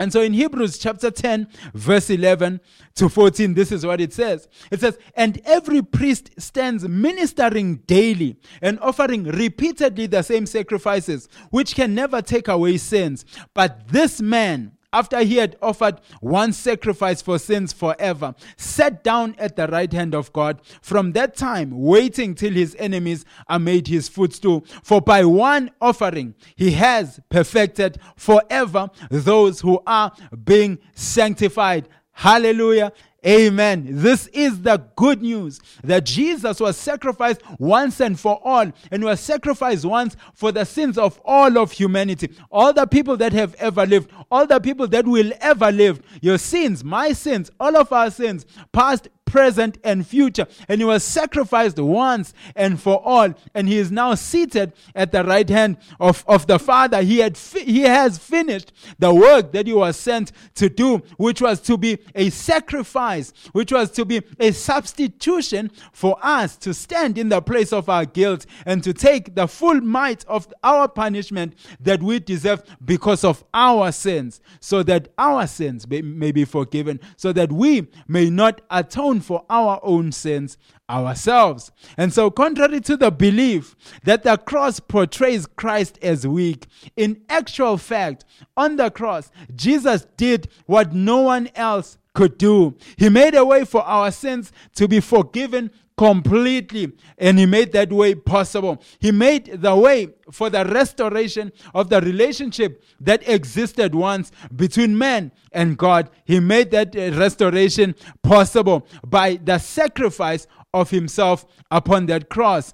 And 0.00 0.10
so 0.10 0.22
in 0.22 0.32
Hebrews 0.32 0.78
chapter 0.78 1.10
10, 1.10 1.46
verse 1.74 2.08
11 2.08 2.60
to 2.94 3.10
14, 3.10 3.52
this 3.52 3.70
is 3.70 3.84
what 3.84 4.00
it 4.00 4.14
says. 4.14 4.48
It 4.70 4.80
says, 4.80 4.98
And 5.14 5.42
every 5.44 5.82
priest 5.82 6.30
stands 6.38 6.88
ministering 6.88 7.76
daily 7.86 8.40
and 8.62 8.80
offering 8.80 9.24
repeatedly 9.24 10.06
the 10.06 10.22
same 10.22 10.46
sacrifices, 10.46 11.28
which 11.50 11.74
can 11.74 11.94
never 11.94 12.22
take 12.22 12.48
away 12.48 12.78
sins. 12.78 13.26
But 13.52 13.88
this 13.88 14.22
man, 14.22 14.72
after 14.92 15.22
he 15.22 15.36
had 15.36 15.56
offered 15.62 16.00
one 16.20 16.52
sacrifice 16.52 17.22
for 17.22 17.38
sins 17.38 17.72
forever, 17.72 18.34
sat 18.56 19.04
down 19.04 19.34
at 19.38 19.56
the 19.56 19.68
right 19.68 19.92
hand 19.92 20.14
of 20.14 20.32
God, 20.32 20.60
from 20.82 21.12
that 21.12 21.36
time 21.36 21.70
waiting 21.70 22.34
till 22.34 22.52
his 22.52 22.74
enemies 22.78 23.24
are 23.48 23.58
made 23.58 23.88
his 23.88 24.08
footstool. 24.08 24.64
For 24.82 25.00
by 25.00 25.24
one 25.24 25.70
offering 25.80 26.34
he 26.56 26.72
has 26.72 27.20
perfected 27.28 27.98
forever 28.16 28.90
those 29.10 29.60
who 29.60 29.80
are 29.86 30.12
being 30.44 30.78
sanctified. 30.94 31.88
Hallelujah. 32.12 32.92
Amen. 33.26 33.86
This 33.86 34.28
is 34.28 34.62
the 34.62 34.82
good 34.96 35.20
news 35.20 35.60
that 35.84 36.04
Jesus 36.04 36.58
was 36.58 36.78
sacrificed 36.78 37.42
once 37.58 38.00
and 38.00 38.18
for 38.18 38.40
all, 38.42 38.72
and 38.90 39.04
was 39.04 39.20
sacrificed 39.20 39.84
once 39.84 40.16
for 40.34 40.52
the 40.52 40.64
sins 40.64 40.96
of 40.96 41.20
all 41.24 41.58
of 41.58 41.72
humanity, 41.72 42.34
all 42.50 42.72
the 42.72 42.86
people 42.86 43.18
that 43.18 43.34
have 43.34 43.54
ever 43.56 43.84
lived, 43.84 44.10
all 44.30 44.46
the 44.46 44.58
people 44.58 44.88
that 44.88 45.06
will 45.06 45.32
ever 45.40 45.70
live. 45.70 46.00
Your 46.22 46.38
sins, 46.38 46.82
my 46.82 47.12
sins, 47.12 47.50
all 47.60 47.76
of 47.76 47.92
our 47.92 48.10
sins, 48.10 48.46
past, 48.72 49.08
present, 49.30 49.78
and 49.84 50.06
future. 50.06 50.46
And 50.68 50.80
he 50.80 50.84
was 50.84 51.04
sacrificed 51.04 51.78
once 51.78 52.34
and 52.56 52.80
for 52.80 53.00
all. 53.04 53.32
And 53.54 53.68
he 53.68 53.78
is 53.78 53.90
now 53.90 54.14
seated 54.14 54.72
at 54.94 55.12
the 55.12 55.24
right 55.24 55.48
hand 55.48 55.76
of, 55.98 56.24
of 56.26 56.46
the 56.46 56.58
Father. 56.58 57.02
He, 57.02 57.18
had 57.18 57.36
fi- 57.36 57.64
he 57.64 57.82
has 57.82 58.18
finished 58.18 58.72
the 58.98 59.14
work 59.14 59.52
that 59.52 59.66
he 59.66 59.72
was 59.72 59.96
sent 59.96 60.32
to 60.56 60.68
do, 60.68 60.98
which 61.16 61.40
was 61.40 61.60
to 61.62 61.76
be 61.76 61.98
a 62.14 62.30
sacrifice, 62.30 63.32
which 63.52 63.72
was 63.72 63.90
to 63.92 64.04
be 64.04 64.22
a 64.38 64.52
substitution 64.52 65.70
for 65.92 66.18
us 66.22 66.56
to 66.56 66.74
stand 66.74 67.16
in 67.16 67.28
the 67.28 67.40
place 67.40 67.72
of 67.72 67.88
our 67.88 68.04
guilt 68.04 68.46
and 68.66 68.82
to 68.82 68.92
take 68.92 69.34
the 69.34 69.46
full 69.46 69.80
might 69.80 70.24
of 70.24 70.52
our 70.64 70.88
punishment 70.88 71.54
that 71.80 72.02
we 72.02 72.18
deserve 72.18 72.62
because 72.84 73.24
of 73.24 73.44
our 73.54 73.92
sins, 73.92 74.40
so 74.60 74.82
that 74.82 75.08
our 75.18 75.46
sins 75.46 75.88
may, 75.88 76.02
may 76.02 76.32
be 76.32 76.44
forgiven, 76.44 76.98
so 77.16 77.32
that 77.32 77.52
we 77.52 77.86
may 78.08 78.28
not 78.28 78.60
atone 78.70 79.19
for 79.20 79.44
our 79.48 79.80
own 79.82 80.12
sins 80.12 80.56
ourselves. 80.88 81.70
And 81.96 82.12
so, 82.12 82.30
contrary 82.30 82.80
to 82.82 82.96
the 82.96 83.10
belief 83.10 83.76
that 84.04 84.22
the 84.22 84.36
cross 84.36 84.80
portrays 84.80 85.46
Christ 85.46 85.98
as 86.02 86.26
weak, 86.26 86.66
in 86.96 87.22
actual 87.28 87.78
fact, 87.78 88.24
on 88.56 88.76
the 88.76 88.90
cross, 88.90 89.30
Jesus 89.54 90.06
did 90.16 90.48
what 90.66 90.92
no 90.92 91.22
one 91.22 91.48
else 91.54 91.98
could 92.14 92.38
do. 92.38 92.76
He 92.96 93.08
made 93.08 93.34
a 93.34 93.44
way 93.44 93.64
for 93.64 93.82
our 93.82 94.10
sins 94.10 94.52
to 94.74 94.88
be 94.88 95.00
forgiven 95.00 95.70
completely 96.00 96.90
and 97.18 97.38
he 97.38 97.44
made 97.44 97.72
that 97.72 97.92
way 97.92 98.14
possible. 98.14 98.82
He 99.00 99.12
made 99.12 99.60
the 99.60 99.76
way 99.76 100.08
for 100.32 100.48
the 100.48 100.64
restoration 100.64 101.52
of 101.74 101.90
the 101.90 102.00
relationship 102.00 102.82
that 103.02 103.28
existed 103.28 103.94
once 103.94 104.32
between 104.56 104.96
man 104.96 105.30
and 105.52 105.76
god. 105.76 106.08
He 106.24 106.40
made 106.40 106.70
that 106.70 106.96
uh, 106.96 107.14
restoration 107.18 107.94
possible 108.22 108.86
by 109.06 109.40
the 109.44 109.58
sacrifice 109.58 110.46
of 110.72 110.88
himself 110.88 111.44
upon 111.70 112.06
that 112.06 112.30
cross 112.30 112.72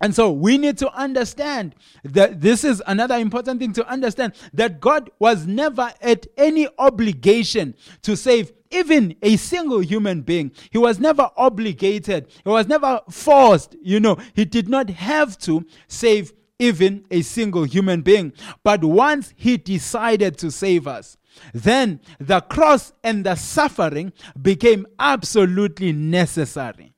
and 0.00 0.14
so 0.14 0.30
we 0.30 0.56
need 0.56 0.78
to 0.78 0.90
understand 0.94 1.74
that 2.04 2.40
this 2.40 2.64
is 2.64 2.82
another 2.86 3.16
important 3.16 3.60
thing 3.60 3.72
to 3.74 3.86
understand 3.86 4.32
that 4.54 4.80
God 4.80 5.10
was 5.18 5.46
never 5.46 5.92
at 6.00 6.26
any 6.38 6.68
obligation 6.78 7.74
to 8.02 8.16
save 8.16 8.52
even 8.70 9.16
a 9.20 9.36
single 9.36 9.80
human 9.80 10.22
being. 10.22 10.52
He 10.70 10.78
was 10.78 10.98
never 10.98 11.30
obligated, 11.36 12.28
he 12.44 12.48
was 12.48 12.66
never 12.66 13.00
forced. 13.10 13.76
You 13.82 14.00
know, 14.00 14.16
he 14.34 14.44
did 14.44 14.68
not 14.68 14.88
have 14.90 15.36
to 15.40 15.66
save 15.86 16.32
even 16.58 17.04
a 17.10 17.22
single 17.22 17.64
human 17.64 18.02
being. 18.02 18.32
But 18.62 18.84
once 18.84 19.34
he 19.36 19.56
decided 19.56 20.38
to 20.38 20.50
save 20.50 20.86
us, 20.86 21.16
then 21.52 22.00
the 22.18 22.40
cross 22.40 22.92
and 23.04 23.24
the 23.24 23.34
suffering 23.34 24.12
became 24.40 24.86
absolutely 24.98 25.92
necessary. 25.92 26.94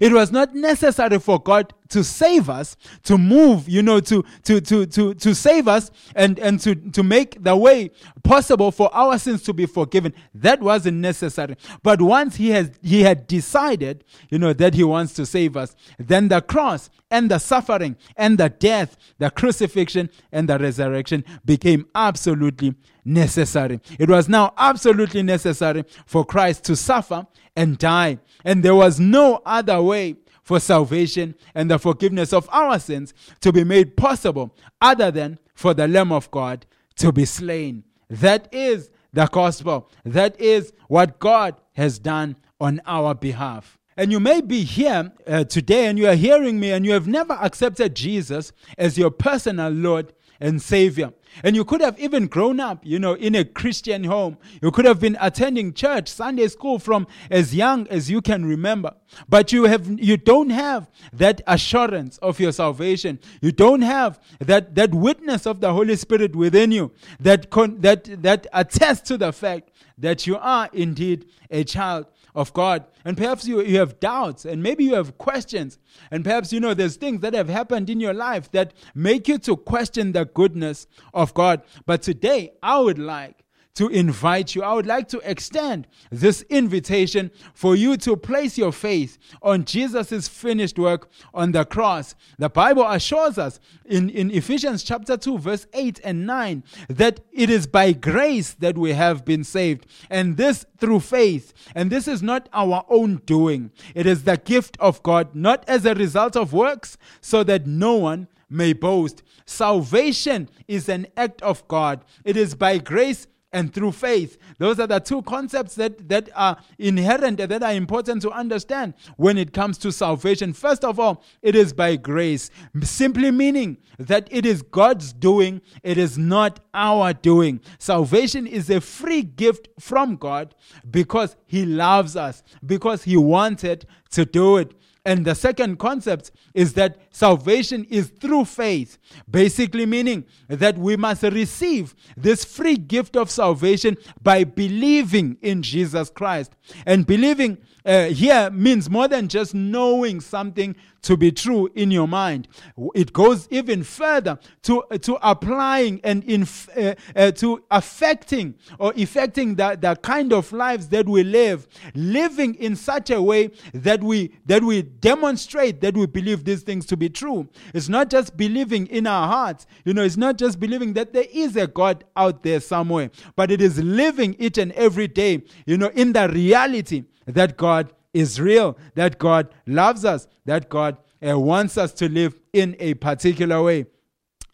It 0.00 0.12
was 0.12 0.30
not 0.32 0.54
necessary 0.54 1.18
for 1.18 1.40
God 1.40 1.72
to 1.88 2.04
save 2.04 2.50
us, 2.50 2.76
to 3.04 3.16
move, 3.16 3.68
you 3.68 3.82
know, 3.82 4.00
to 4.00 4.24
to 4.44 4.60
to 4.60 4.86
to 4.86 5.14
to 5.14 5.34
save 5.34 5.68
us 5.68 5.90
and 6.14 6.38
and 6.38 6.60
to 6.60 6.74
to 6.74 7.02
make 7.02 7.42
the 7.42 7.56
way 7.56 7.90
possible 8.22 8.70
for 8.70 8.94
our 8.94 9.18
sins 9.18 9.42
to 9.44 9.52
be 9.52 9.66
forgiven. 9.66 10.12
That 10.34 10.60
wasn't 10.60 10.98
necessary. 10.98 11.56
But 11.82 12.02
once 12.02 12.36
he 12.36 12.50
has 12.50 12.70
he 12.82 13.02
had 13.02 13.26
decided, 13.26 14.04
you 14.30 14.38
know, 14.38 14.52
that 14.52 14.74
he 14.74 14.84
wants 14.84 15.14
to 15.14 15.26
save 15.26 15.56
us, 15.56 15.74
then 15.98 16.28
the 16.28 16.40
cross 16.40 16.90
and 17.10 17.30
the 17.30 17.38
suffering 17.38 17.96
and 18.16 18.38
the 18.38 18.50
death, 18.50 18.96
the 19.18 19.30
crucifixion 19.30 20.10
and 20.30 20.48
the 20.48 20.58
resurrection 20.58 21.24
became 21.44 21.86
absolutely 21.94 22.74
necessary. 23.08 23.80
It 23.98 24.08
was 24.08 24.28
now 24.28 24.52
absolutely 24.56 25.22
necessary 25.22 25.84
for 26.06 26.24
Christ 26.24 26.64
to 26.64 26.76
suffer 26.76 27.26
and 27.56 27.78
die. 27.78 28.18
And 28.44 28.62
there 28.62 28.74
was 28.74 29.00
no 29.00 29.42
other 29.44 29.82
way 29.82 30.16
for 30.42 30.60
salvation 30.60 31.34
and 31.54 31.70
the 31.70 31.78
forgiveness 31.78 32.32
of 32.32 32.48
our 32.50 32.78
sins 32.78 33.12
to 33.40 33.52
be 33.52 33.64
made 33.64 33.96
possible 33.96 34.54
other 34.80 35.10
than 35.10 35.38
for 35.54 35.74
the 35.74 35.88
Lamb 35.88 36.12
of 36.12 36.30
God 36.30 36.66
to 36.96 37.12
be 37.12 37.24
slain. 37.24 37.84
That 38.08 38.48
is 38.52 38.90
the 39.12 39.26
gospel. 39.26 39.90
That 40.04 40.40
is 40.40 40.72
what 40.88 41.18
God 41.18 41.56
has 41.74 41.98
done 41.98 42.36
on 42.60 42.80
our 42.86 43.14
behalf. 43.14 43.78
And 43.96 44.12
you 44.12 44.20
may 44.20 44.40
be 44.40 44.62
here 44.62 45.12
uh, 45.26 45.44
today 45.44 45.86
and 45.86 45.98
you 45.98 46.06
are 46.06 46.14
hearing 46.14 46.60
me 46.60 46.70
and 46.70 46.86
you 46.86 46.92
have 46.92 47.08
never 47.08 47.34
accepted 47.34 47.96
Jesus 47.96 48.52
as 48.76 48.96
your 48.96 49.10
personal 49.10 49.70
Lord 49.70 50.12
and 50.40 50.62
Savior. 50.62 51.12
And 51.42 51.54
you 51.54 51.64
could 51.64 51.80
have 51.80 51.98
even 51.98 52.26
grown 52.26 52.60
up, 52.60 52.84
you 52.84 52.98
know, 52.98 53.14
in 53.14 53.34
a 53.34 53.44
Christian 53.44 54.04
home. 54.04 54.38
You 54.62 54.70
could 54.70 54.84
have 54.84 55.00
been 55.00 55.16
attending 55.20 55.72
church, 55.72 56.08
Sunday 56.08 56.48
school 56.48 56.78
from 56.78 57.06
as 57.30 57.54
young 57.54 57.86
as 57.88 58.10
you 58.10 58.20
can 58.20 58.44
remember. 58.44 58.94
But 59.28 59.52
you 59.52 59.64
have 59.64 59.88
you 59.88 60.16
don't 60.16 60.50
have 60.50 60.90
that 61.12 61.40
assurance 61.46 62.18
of 62.18 62.38
your 62.40 62.52
salvation. 62.52 63.18
You 63.40 63.52
don't 63.52 63.82
have 63.82 64.20
that 64.40 64.74
that 64.74 64.94
witness 64.94 65.46
of 65.46 65.60
the 65.60 65.72
Holy 65.72 65.96
Spirit 65.96 66.36
within 66.36 66.72
you 66.72 66.92
that 67.20 67.50
con, 67.50 67.80
that 67.80 68.22
that 68.22 68.46
attests 68.52 69.08
to 69.08 69.16
the 69.16 69.32
fact 69.32 69.70
that 69.96 70.26
you 70.26 70.36
are 70.36 70.68
indeed 70.72 71.26
a 71.50 71.64
child 71.64 72.06
of 72.38 72.52
God. 72.52 72.86
And 73.04 73.16
perhaps 73.16 73.46
you, 73.46 73.60
you 73.62 73.80
have 73.80 73.98
doubts 73.98 74.44
and 74.44 74.62
maybe 74.62 74.84
you 74.84 74.94
have 74.94 75.18
questions. 75.18 75.76
And 76.12 76.24
perhaps 76.24 76.52
you 76.52 76.60
know 76.60 76.72
there's 76.72 76.94
things 76.94 77.20
that 77.22 77.34
have 77.34 77.48
happened 77.48 77.90
in 77.90 77.98
your 77.98 78.14
life 78.14 78.50
that 78.52 78.72
make 78.94 79.26
you 79.26 79.38
to 79.38 79.56
question 79.56 80.12
the 80.12 80.24
goodness 80.24 80.86
of 81.12 81.34
God. 81.34 81.62
But 81.84 82.00
today, 82.00 82.52
I 82.62 82.78
would 82.78 82.98
like 82.98 83.44
to 83.74 83.88
invite 83.88 84.56
you. 84.56 84.62
I 84.64 84.74
would 84.74 84.86
like 84.86 85.08
to 85.10 85.20
extend 85.30 85.86
this 86.10 86.42
invitation 86.50 87.30
for 87.54 87.76
you 87.76 87.96
to 87.98 88.16
place 88.16 88.58
your 88.58 88.72
faith 88.72 89.18
on 89.40 89.64
Jesus' 89.64 90.26
finished 90.26 90.78
work 90.80 91.08
on 91.32 91.52
the 91.52 91.64
cross. 91.64 92.16
The 92.38 92.48
Bible 92.48 92.84
assures 92.88 93.38
us 93.38 93.60
in, 93.84 94.10
in 94.10 94.32
Ephesians 94.32 94.82
chapter 94.82 95.16
2, 95.16 95.38
verse 95.38 95.66
8 95.72 96.00
and 96.02 96.26
9, 96.26 96.64
that 96.88 97.20
it 97.30 97.50
is 97.50 97.68
by 97.68 97.92
grace 97.92 98.52
that 98.54 98.76
we 98.76 98.94
have 98.94 99.24
been 99.24 99.44
saved, 99.44 99.86
and 100.10 100.36
this 100.36 100.66
through 100.78 101.00
faith. 101.00 101.52
And 101.74 101.88
this 101.88 102.08
is 102.08 102.22
not 102.22 102.48
our 102.52 102.84
own 102.88 103.22
doing, 103.26 103.70
it 103.94 104.06
is 104.06 104.24
the 104.24 104.38
gift 104.38 104.76
of 104.80 105.02
God, 105.04 105.34
not 105.34 105.64
as 105.68 105.86
a 105.86 105.94
result 105.94 106.36
of 106.36 106.52
works, 106.52 106.98
so 107.20 107.44
that 107.44 107.66
no 107.66 107.94
one 107.94 108.26
may 108.50 108.72
boast. 108.72 109.22
Salvation 109.46 110.48
is 110.66 110.88
an 110.88 111.06
act 111.16 111.42
of 111.42 111.66
God, 111.68 112.04
it 112.24 112.36
is 112.36 112.54
by 112.54 112.78
grace 112.78 113.28
and 113.52 113.72
through 113.72 113.92
faith. 113.92 114.38
Those 114.58 114.78
are 114.78 114.86
the 114.86 114.98
two 114.98 115.22
concepts 115.22 115.74
that, 115.76 116.08
that 116.08 116.28
are 116.34 116.58
inherent 116.78 117.40
and 117.40 117.50
that 117.50 117.62
are 117.62 117.72
important 117.72 118.22
to 118.22 118.30
understand 118.30 118.94
when 119.16 119.38
it 119.38 119.52
comes 119.52 119.78
to 119.78 119.92
salvation. 119.92 120.52
First 120.52 120.84
of 120.84 121.00
all, 121.00 121.22
it 121.42 121.54
is 121.54 121.72
by 121.72 121.96
grace, 121.96 122.50
simply 122.82 123.30
meaning 123.30 123.78
that 123.98 124.28
it 124.30 124.44
is 124.44 124.62
God's 124.62 125.12
doing, 125.12 125.62
it 125.82 125.98
is 125.98 126.18
not 126.18 126.60
our 126.74 127.12
doing. 127.12 127.60
Salvation 127.78 128.46
is 128.46 128.70
a 128.70 128.80
free 128.80 129.22
gift 129.22 129.68
from 129.80 130.16
God 130.16 130.54
because 130.90 131.36
He 131.46 131.64
loves 131.64 132.16
us, 132.16 132.42
because 132.64 133.04
He 133.04 133.16
wanted 133.16 133.86
to 134.10 134.24
do 134.24 134.58
it. 134.58 134.74
And 135.04 135.24
the 135.24 135.34
second 135.34 135.78
concept 135.78 136.32
is 136.54 136.74
that 136.74 136.98
salvation 137.10 137.84
is 137.88 138.08
through 138.08 138.44
faith, 138.44 138.98
basically 139.30 139.86
meaning 139.86 140.24
that 140.48 140.76
we 140.76 140.96
must 140.96 141.22
receive 141.22 141.94
this 142.16 142.44
free 142.44 142.76
gift 142.76 143.16
of 143.16 143.30
salvation 143.30 143.96
by 144.22 144.44
believing 144.44 145.38
in 145.40 145.62
Jesus 145.62 146.10
Christ. 146.10 146.52
And 146.84 147.06
believing 147.06 147.58
uh, 147.88 148.08
here 148.08 148.50
means 148.50 148.90
more 148.90 149.08
than 149.08 149.28
just 149.28 149.54
knowing 149.54 150.20
something 150.20 150.76
to 151.00 151.16
be 151.16 151.32
true 151.32 151.70
in 151.74 151.90
your 151.90 152.08
mind. 152.08 152.48
It 152.94 153.12
goes 153.12 153.48
even 153.50 153.82
further 153.82 154.38
to, 154.62 154.84
to 155.00 155.18
applying 155.22 156.00
and 156.04 156.22
inf- 156.24 156.68
uh, 156.76 156.94
uh, 157.16 157.30
to 157.32 157.62
affecting 157.70 158.56
or 158.78 158.92
affecting 158.96 159.54
the, 159.54 159.78
the 159.80 159.96
kind 159.96 160.32
of 160.32 160.52
lives 160.52 160.88
that 160.88 161.08
we 161.08 161.22
live, 161.24 161.66
living 161.94 162.56
in 162.56 162.76
such 162.76 163.10
a 163.10 163.22
way 163.22 163.52
that 163.72 164.02
we 164.02 164.32
that 164.46 164.62
we 164.62 164.82
demonstrate 164.82 165.80
that 165.80 165.96
we 165.96 166.06
believe 166.06 166.44
these 166.44 166.62
things 166.62 166.84
to 166.86 166.96
be 166.96 167.08
true. 167.08 167.48
It's 167.72 167.88
not 167.88 168.10
just 168.10 168.36
believing 168.36 168.86
in 168.88 169.06
our 169.06 169.28
hearts, 169.28 169.66
you 169.84 169.94
know, 169.94 170.02
it's 170.02 170.16
not 170.16 170.36
just 170.36 170.60
believing 170.60 170.92
that 170.94 171.12
there 171.12 171.26
is 171.32 171.56
a 171.56 171.66
God 171.66 172.04
out 172.16 172.42
there 172.42 172.60
somewhere, 172.60 173.10
but 173.34 173.50
it 173.50 173.62
is 173.62 173.82
living 173.82 174.36
each 174.38 174.58
and 174.58 174.72
every 174.72 175.08
day, 175.08 175.42
you 175.64 175.78
know, 175.78 175.90
in 175.94 176.12
the 176.12 176.28
reality 176.28 177.04
that 177.28 177.56
God 177.56 177.92
is 178.12 178.40
real, 178.40 178.76
that 178.94 179.18
God 179.18 179.48
loves 179.66 180.04
us, 180.04 180.26
that 180.46 180.68
God 180.68 180.96
uh, 181.26 181.38
wants 181.38 181.76
us 181.76 181.92
to 181.94 182.08
live 182.08 182.38
in 182.52 182.76
a 182.78 182.94
particular 182.94 183.62
way. 183.62 183.86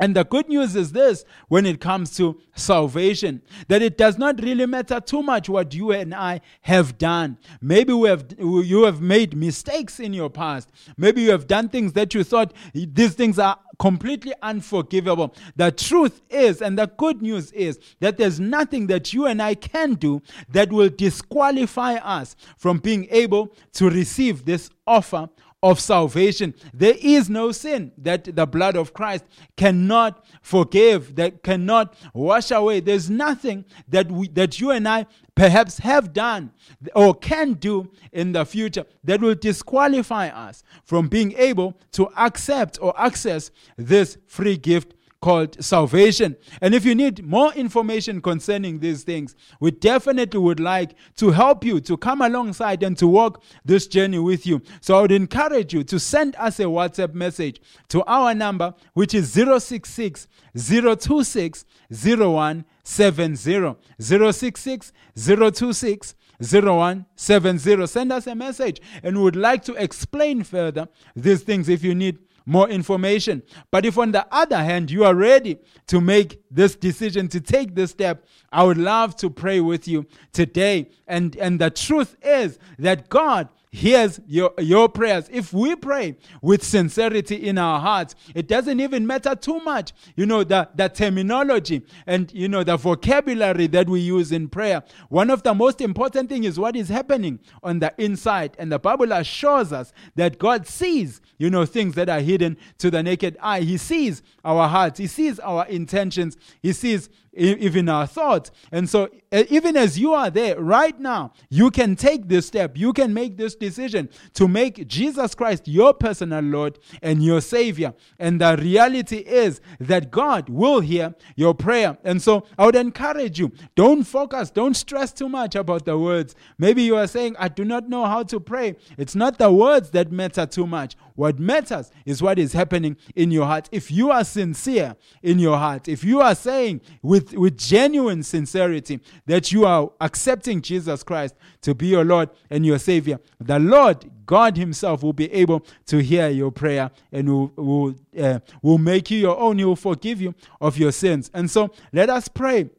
And 0.01 0.16
the 0.16 0.25
good 0.25 0.49
news 0.49 0.75
is 0.75 0.91
this 0.91 1.25
when 1.49 1.64
it 1.64 1.81
comes 1.81 2.16
to 2.16 2.41
salvation, 2.57 3.43
that 3.68 3.81
it 3.81 3.97
does 3.97 4.18
not 4.18 4.43
really 4.43 4.66
matter 4.66 4.99
too 5.01 5.22
much 5.22 5.49
what 5.49 5.72
you 5.72 5.93
and 5.93 6.12
I 6.12 6.41
have 6.62 6.99
done. 6.99 7.39
Maybe 7.61 7.93
we 7.93 8.09
have, 8.09 8.27
you 8.39 8.85
have 8.85 9.01
made 9.01 9.37
mistakes 9.37 10.01
in 10.01 10.12
your 10.12 10.31
past. 10.31 10.70
Maybe 10.97 11.22
you 11.22 11.31
have 11.31 11.47
done 11.47 11.68
things 11.68 11.93
that 11.93 12.12
you 12.12 12.25
thought 12.25 12.53
these 12.75 13.14
things 13.14 13.39
are 13.39 13.57
completely 13.79 14.33
unforgivable. 14.43 15.35
The 15.57 15.72
truth 15.72 16.22
is, 16.31 16.62
and 16.62 16.79
the 16.79 16.87
good 16.87 17.22
news 17.22 17.53
is, 17.53 17.79
that 18.01 18.16
there's 18.16 18.41
nothing 18.41 18.87
that 18.89 19.12
you 19.12 19.27
and 19.27 19.41
I 19.41 19.55
can 19.55 19.95
do 19.95 20.22
that 20.51 20.72
will 20.72 20.89
disqualify 20.91 21.95
us 21.95 22.37
from 22.57 22.79
being 22.79 23.07
able 23.11 23.55
to 23.75 23.91
receive 23.91 24.45
this 24.45 24.70
offer 24.87 25.29
of 25.65 25.81
salvation. 25.81 26.53
There 26.75 26.95
is 27.01 27.31
no 27.31 27.51
sin 27.51 27.91
that 27.97 28.37
the 28.37 28.47
blood 28.47 28.77
of 28.77 28.93
Christ 28.93 29.25
cannot 29.57 30.23
forgive, 30.43 31.17
that 31.17 31.43
cannot 31.43 31.97
wash 32.12 32.51
away. 32.51 32.81
There's 32.81 33.09
nothing 33.09 33.65
that 33.89 34.12
we, 34.12 34.29
that 34.29 34.61
you 34.61 34.71
and 34.71 34.87
I 34.87 35.07
perhaps 35.35 35.79
have 35.79 36.12
done 36.12 36.53
or 36.95 37.15
can 37.15 37.55
do 37.55 37.91
in 38.12 38.33
the 38.33 38.45
future 38.45 38.85
that 39.05 39.23
will 39.23 39.35
disqualify 39.35 40.29
us 40.29 40.62
from 40.85 41.09
being 41.09 41.33
able 41.39 41.75
to 41.93 42.11
accept 42.15 42.79
or 42.83 42.93
access 43.01 43.51
this 43.79 44.19
free 44.27 44.59
gift 44.59 44.93
called 45.25 45.57
salvation. 45.64 46.37
And 46.61 46.75
if 46.75 46.85
you 46.85 46.95
need 46.95 47.25
more 47.25 47.51
information 47.55 48.20
concerning 48.20 48.81
these 48.81 49.05
things, 49.05 49.35
we 49.59 49.70
definitely 49.70 50.39
would 50.39 50.61
like 50.61 50.95
to 51.16 51.31
help 51.31 51.64
you 51.64 51.81
to 51.81 51.97
come 51.97 52.20
alongside 52.20 52.83
and 52.83 52.95
to 52.99 53.07
walk 53.07 53.43
this 53.64 53.87
journey 53.87 54.18
with 54.18 54.47
you. 54.47 54.61
So 54.83 54.99
I 54.99 55.01
would 55.01 55.12
encourage 55.12 55.72
you 55.72 55.83
to 55.85 55.99
send 55.99 56.37
us 56.37 56.61
a 56.61 56.64
WhatsApp 56.64 57.14
message 57.14 57.62
to 57.89 58.05
our 58.05 58.35
number, 58.35 58.75
which 58.93 59.14
is 59.14 59.33
066 59.33 60.29
026 60.55 61.64
0170. 61.89 63.77
066 63.99 64.93
026 65.16 66.14
0170. 66.39 67.87
Send 67.87 68.12
us 68.12 68.27
a 68.27 68.35
message 68.35 68.83
and 69.03 69.16
we 69.16 69.22
would 69.22 69.37
like 69.37 69.64
to 69.64 69.72
explain 69.83 70.43
further 70.43 70.87
these 71.16 71.43
things 71.43 71.70
if 71.70 71.83
you 71.83 71.95
need 71.95 72.18
more 72.47 72.68
information. 72.68 73.42
But 73.70 73.86
if, 73.86 73.99
on 73.99 74.12
the 74.12 74.26
other 74.30 74.59
hand, 74.59 74.90
you 74.90 75.05
are 75.05 75.14
ready 75.14 75.59
to 75.86 76.01
make 76.01 76.42
this 76.51 76.76
decision, 76.76 77.28
to 77.28 77.40
take 77.40 77.74
this 77.74 77.90
step, 77.90 78.24
I 78.53 78.64
would 78.64 78.78
love 78.78 79.16
to 79.16 79.30
pray 79.30 79.61
with 79.61 79.88
you 79.88 80.07
today. 80.32 80.90
And, 81.07 81.36
and 81.36 81.61
the 81.61 81.70
truth 81.70 82.16
is 82.22 82.59
that 82.78 83.09
God 83.09 83.49
hears 83.75 84.20
your, 84.29 84.55
your 84.59 84.89
prayers. 84.89 85.29
If 85.33 85.53
we 85.53 85.75
pray 85.75 86.16
with 86.41 86.62
sincerity 86.62 87.35
in 87.35 87.59
our 87.59 87.81
hearts, 87.81 88.14
it 88.33 88.47
doesn't 88.47 88.79
even 88.79 89.05
matter 89.05 89.35
too 89.35 89.59
much, 89.61 89.93
you 90.14 90.27
know, 90.27 90.45
the, 90.45 90.68
the 90.77 90.89
terminology 90.89 91.83
and, 92.07 92.33
you 92.33 92.49
know, 92.49 92.62
the 92.62 92.77
vocabulary 92.77 93.66
that 93.66 93.89
we 93.89 93.99
use 93.99 94.31
in 94.31 94.49
prayer. 94.49 94.85
One 95.09 95.29
of 95.29 95.43
the 95.43 95.55
most 95.55 95.81
important 95.81 96.29
thing 96.29 96.45
is 96.45 96.59
what 96.59 96.77
is 96.77 96.89
happening 96.89 97.41
on 97.64 97.81
the 97.81 97.93
inside. 97.99 98.55
And 98.61 98.70
the 98.70 98.79
Bible 98.79 99.11
assures 99.11 99.72
us 99.72 99.93
that 100.14 100.39
God 100.39 100.68
sees, 100.68 101.20
you 101.39 101.51
know, 101.51 101.66
things 101.66 101.97
that 101.97 102.09
are 102.09 102.20
hidden 102.20 102.57
to 102.79 102.93
the 102.93 103.03
naked 103.03 103.37
eye. 103.41 103.62
He 103.62 103.77
sees 103.77 104.22
our 104.45 104.68
hearts. 104.68 105.01
He 105.01 105.09
sees 105.09 105.41
our 105.41 105.66
intentions. 105.66 106.37
He 106.62 106.72
sees 106.72 107.09
even 107.37 107.89
our 107.89 108.07
thoughts. 108.07 108.51
And 108.72 108.89
so, 108.89 109.09
even 109.32 109.76
as 109.76 109.99
you 109.99 110.14
are 110.14 110.30
there 110.30 110.61
right 110.61 110.99
now, 110.99 111.32
you 111.51 111.70
can 111.70 111.97
take 111.97 112.28
this 112.28 112.47
step. 112.47 112.76
You 112.76 112.93
can 112.93 113.12
make 113.12 113.37
this 113.37 113.55
decision 113.55 114.09
to 114.35 114.47
make 114.47 114.87
Jesus 114.87 115.35
Christ 115.35 115.66
your 115.66 115.93
personal 115.95 116.43
Lord 116.43 116.78
and 117.03 117.22
your 117.22 117.41
Savior. 117.41 117.95
And 118.18 118.41
the 118.41 118.57
reality 118.57 119.18
is 119.18 119.61
that 119.80 120.11
God 120.11 120.49
will 120.49 120.80
hear 120.80 121.14
your 121.37 121.55
prayer. 121.55 121.99
And 122.05 122.22
so, 122.22 122.47
I 122.59 122.66
would 122.66 122.76
encourage 122.76 123.39
you 123.39 123.53
don't 123.74 124.05
focus, 124.05 124.51
don't 124.51 124.74
stress 124.74 125.12
too 125.12 125.28
much 125.28 125.55
about 125.55 125.85
the 125.85 125.99
words. 125.99 126.35
Maybe 126.59 126.82
you 126.82 126.97
are 126.97 127.07
saying, 127.07 127.37
I 127.39 127.49
do 127.49 127.64
not 127.64 127.89
know 127.89 128.05
how 128.07 128.22
to 128.24 128.41
pray. 128.41 128.76
It's 128.97 129.14
not 129.14 129.39
the 129.39 129.51
words 129.51 129.91
that 129.91 130.12
matter 130.12 130.47
too 130.47 130.66
much. 130.66 130.97
What 131.17 131.39
matters 131.39 131.93
is 132.05 132.21
what 132.21 132.41
is 132.41 132.53
happening 132.53 132.97
in 133.15 133.31
your 133.31 133.47
heart. 133.47 133.69
If 133.71 133.91
you 133.91 134.11
are 134.11 134.25
sincere 134.25 134.97
in 135.23 135.39
your 135.39 135.57
heart, 135.57 135.87
if 135.87 136.03
you 136.03 136.21
are 136.21 136.35
saying 136.35 136.81
with, 137.03 137.35
with 137.35 137.57
genuine 137.57 138.25
sincerity 138.25 138.99
that 139.27 139.53
you 139.53 139.65
are 139.65 139.91
accepting 140.01 140.61
Jesus 140.61 141.05
Christ 141.05 141.37
to 141.62 141.73
be 141.73 141.87
your 141.87 142.05
Lord 142.05 142.31
and 142.51 142.67
your 142.67 142.81
Savior, 142.81 143.21
the 143.39 143.61
Lord 143.61 144.11
God 144.27 144.57
Himself 144.57 145.05
will 145.05 145.12
be 145.12 145.33
able 145.33 145.65
to 145.87 146.03
hear 146.03 146.29
your 146.31 146.51
prayer 146.51 146.91
and 147.12 147.29
will, 147.29 147.53
will, 147.57 147.95
uh, 148.19 148.41
will 148.61 148.79
make 148.79 149.09
you 149.12 149.19
your 149.19 149.39
own. 149.39 149.59
He 149.59 149.65
will 149.65 149.77
forgive 149.77 150.21
you 150.21 150.35
of 150.61 150.77
your 150.77 150.91
sins. 150.91 151.31
And 151.33 151.49
so 151.49 151.73
let 151.93 152.11
us 152.11 152.27
pray 152.27 152.71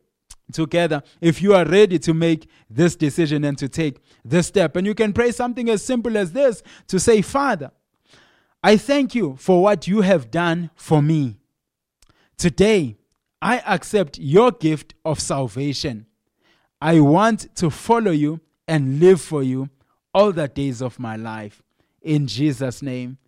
together 0.51 1.01
if 1.21 1.41
you 1.41 1.53
are 1.55 1.65
ready 1.65 1.99
to 1.99 2.13
make 2.13 2.49
this 2.69 2.97
decision 2.97 3.45
and 3.45 3.57
to 3.57 3.69
take 3.69 4.01
this 4.25 4.47
step. 4.47 4.75
And 4.75 4.85
you 4.85 4.93
can 4.93 5.13
pray 5.13 5.31
something 5.31 5.69
as 5.69 5.83
simple 5.83 6.17
as 6.17 6.33
this 6.33 6.63
to 6.87 6.99
say, 6.99 7.21
Father, 7.21 7.71
I 8.65 8.77
thank 8.77 9.13
you 9.13 9.35
for 9.35 9.61
what 9.61 9.87
you 9.87 10.01
have 10.01 10.31
done 10.31 10.71
for 10.73 10.99
me. 10.99 11.37
Today, 12.35 12.97
I 13.39 13.59
accept 13.59 14.17
your 14.17 14.51
gift 14.51 14.95
of 15.05 15.19
salvation. 15.19 16.07
I 16.81 16.99
want 16.99 17.55
to 17.57 17.69
follow 17.69 18.09
you 18.09 18.39
and 18.67 18.99
live 18.99 19.21
for 19.21 19.43
you 19.43 19.69
all 20.15 20.31
the 20.31 20.47
days 20.47 20.81
of 20.81 20.97
my 20.97 21.15
life. 21.15 21.61
In 22.01 22.25
Jesus' 22.25 22.81
name, 22.81 23.19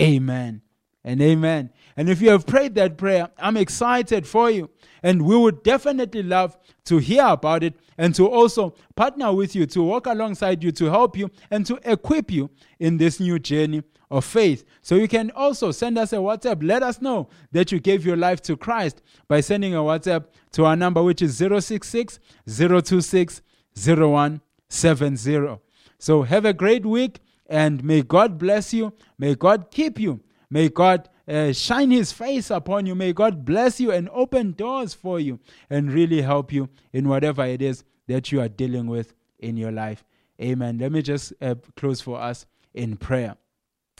amen 0.00 0.62
and 1.04 1.20
amen. 1.20 1.72
And 1.94 2.08
if 2.08 2.22
you 2.22 2.30
have 2.30 2.46
prayed 2.46 2.74
that 2.76 2.96
prayer, 2.96 3.28
I'm 3.36 3.58
excited 3.58 4.26
for 4.26 4.50
you. 4.50 4.70
And 5.02 5.26
we 5.26 5.36
would 5.36 5.62
definitely 5.62 6.22
love 6.22 6.56
to 6.86 6.96
hear 6.96 7.26
about 7.26 7.62
it 7.62 7.74
and 7.98 8.14
to 8.14 8.26
also 8.26 8.74
partner 8.94 9.30
with 9.34 9.54
you, 9.54 9.66
to 9.66 9.82
walk 9.82 10.06
alongside 10.06 10.64
you, 10.64 10.72
to 10.72 10.86
help 10.86 11.18
you, 11.18 11.30
and 11.50 11.66
to 11.66 11.78
equip 11.84 12.30
you 12.30 12.48
in 12.80 12.96
this 12.96 13.20
new 13.20 13.38
journey 13.38 13.82
of 14.10 14.24
faith. 14.24 14.64
So 14.82 14.94
you 14.94 15.08
can 15.08 15.30
also 15.32 15.70
send 15.70 15.98
us 15.98 16.12
a 16.12 16.16
WhatsApp. 16.16 16.62
Let 16.62 16.82
us 16.82 17.00
know 17.00 17.28
that 17.52 17.72
you 17.72 17.80
gave 17.80 18.06
your 18.06 18.16
life 18.16 18.40
to 18.42 18.56
Christ 18.56 19.02
by 19.28 19.40
sending 19.40 19.74
a 19.74 19.78
WhatsApp 19.78 20.26
to 20.52 20.64
our 20.64 20.76
number, 20.76 21.02
which 21.02 21.22
is 21.22 21.36
066 21.36 22.18
026 22.46 23.42
0170. 23.74 25.60
So 25.98 26.22
have 26.22 26.44
a 26.44 26.52
great 26.52 26.86
week 26.86 27.20
and 27.48 27.82
may 27.84 28.02
God 28.02 28.38
bless 28.38 28.72
you. 28.72 28.92
May 29.18 29.34
God 29.34 29.70
keep 29.70 29.98
you. 29.98 30.20
May 30.50 30.68
God 30.68 31.08
uh, 31.28 31.52
shine 31.52 31.90
his 31.90 32.12
face 32.12 32.50
upon 32.50 32.86
you. 32.86 32.94
May 32.94 33.12
God 33.12 33.44
bless 33.44 33.80
you 33.80 33.90
and 33.90 34.08
open 34.10 34.52
doors 34.52 34.94
for 34.94 35.18
you 35.18 35.40
and 35.68 35.92
really 35.92 36.22
help 36.22 36.52
you 36.52 36.68
in 36.92 37.08
whatever 37.08 37.44
it 37.44 37.60
is 37.62 37.84
that 38.06 38.30
you 38.30 38.40
are 38.40 38.48
dealing 38.48 38.86
with 38.86 39.14
in 39.38 39.56
your 39.56 39.72
life. 39.72 40.04
Amen. 40.40 40.78
Let 40.78 40.92
me 40.92 41.02
just 41.02 41.32
uh, 41.40 41.56
close 41.76 42.00
for 42.00 42.20
us 42.20 42.46
in 42.74 42.96
prayer. 42.96 43.36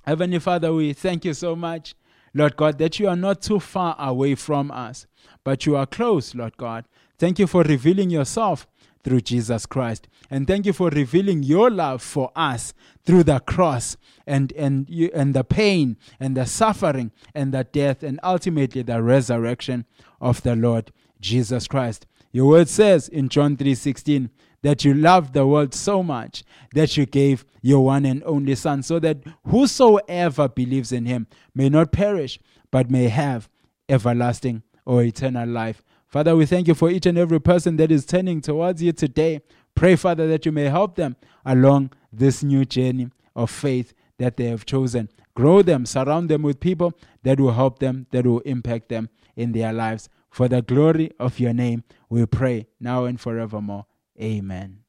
Heavenly 0.06 0.38
Father, 0.38 0.72
we 0.72 0.92
thank 0.92 1.24
you 1.24 1.34
so 1.34 1.56
much, 1.56 1.96
Lord 2.32 2.56
God, 2.56 2.78
that 2.78 3.00
you 3.00 3.08
are 3.08 3.16
not 3.16 3.42
too 3.42 3.58
far 3.58 3.96
away 3.98 4.36
from 4.36 4.70
us, 4.70 5.06
but 5.42 5.66
you 5.66 5.74
are 5.74 5.86
close, 5.86 6.34
Lord 6.34 6.56
God. 6.56 6.84
Thank 7.18 7.40
you 7.40 7.48
for 7.48 7.62
revealing 7.62 8.10
yourself 8.10 8.68
through 9.02 9.22
Jesus 9.22 9.66
Christ. 9.66 10.06
And 10.30 10.46
thank 10.46 10.64
you 10.64 10.72
for 10.72 10.90
revealing 10.90 11.42
your 11.42 11.70
love 11.70 12.02
for 12.02 12.30
us 12.36 12.72
through 13.04 13.24
the 13.24 13.40
cross 13.40 13.96
and, 14.26 14.52
and, 14.52 14.88
you, 14.88 15.10
and 15.12 15.34
the 15.34 15.44
pain 15.44 15.96
and 16.20 16.36
the 16.36 16.46
suffering 16.46 17.10
and 17.34 17.52
the 17.52 17.64
death 17.64 18.02
and 18.02 18.20
ultimately 18.22 18.82
the 18.82 19.02
resurrection 19.02 19.86
of 20.20 20.42
the 20.42 20.54
Lord 20.54 20.92
Jesus 21.20 21.66
Christ. 21.66 22.06
Your 22.32 22.48
word 22.48 22.68
says 22.68 23.08
in 23.08 23.28
John 23.28 23.56
3:16 23.56 24.28
that 24.66 24.84
you 24.84 24.92
loved 24.92 25.32
the 25.32 25.46
world 25.46 25.72
so 25.72 26.02
much 26.02 26.42
that 26.74 26.96
you 26.96 27.06
gave 27.06 27.44
your 27.62 27.84
one 27.84 28.04
and 28.04 28.20
only 28.26 28.56
son 28.56 28.82
so 28.82 28.98
that 28.98 29.16
whosoever 29.46 30.48
believes 30.48 30.90
in 30.90 31.06
him 31.06 31.24
may 31.54 31.68
not 31.68 31.92
perish 31.92 32.40
but 32.72 32.90
may 32.90 33.06
have 33.06 33.48
everlasting 33.88 34.64
or 34.84 35.04
eternal 35.04 35.48
life. 35.48 35.84
Father, 36.08 36.34
we 36.34 36.46
thank 36.46 36.66
you 36.66 36.74
for 36.74 36.90
each 36.90 37.06
and 37.06 37.16
every 37.16 37.40
person 37.40 37.76
that 37.76 37.92
is 37.92 38.04
turning 38.04 38.40
towards 38.40 38.82
you 38.82 38.90
today. 38.90 39.40
Pray, 39.76 39.94
Father, 39.94 40.26
that 40.26 40.44
you 40.44 40.50
may 40.50 40.64
help 40.64 40.96
them 40.96 41.14
along 41.44 41.92
this 42.12 42.42
new 42.42 42.64
journey 42.64 43.08
of 43.36 43.52
faith 43.52 43.94
that 44.18 44.36
they 44.36 44.46
have 44.46 44.66
chosen. 44.66 45.08
Grow 45.36 45.62
them, 45.62 45.86
surround 45.86 46.28
them 46.28 46.42
with 46.42 46.58
people 46.58 46.92
that 47.22 47.38
will 47.38 47.52
help 47.52 47.78
them, 47.78 48.08
that 48.10 48.26
will 48.26 48.40
impact 48.40 48.88
them 48.88 49.10
in 49.36 49.52
their 49.52 49.72
lives. 49.72 50.08
For 50.28 50.48
the 50.48 50.60
glory 50.60 51.12
of 51.20 51.38
your 51.38 51.52
name, 51.52 51.84
we 52.08 52.26
pray 52.26 52.66
now 52.80 53.04
and 53.04 53.20
forevermore. 53.20 53.86
Amen. 54.20 54.85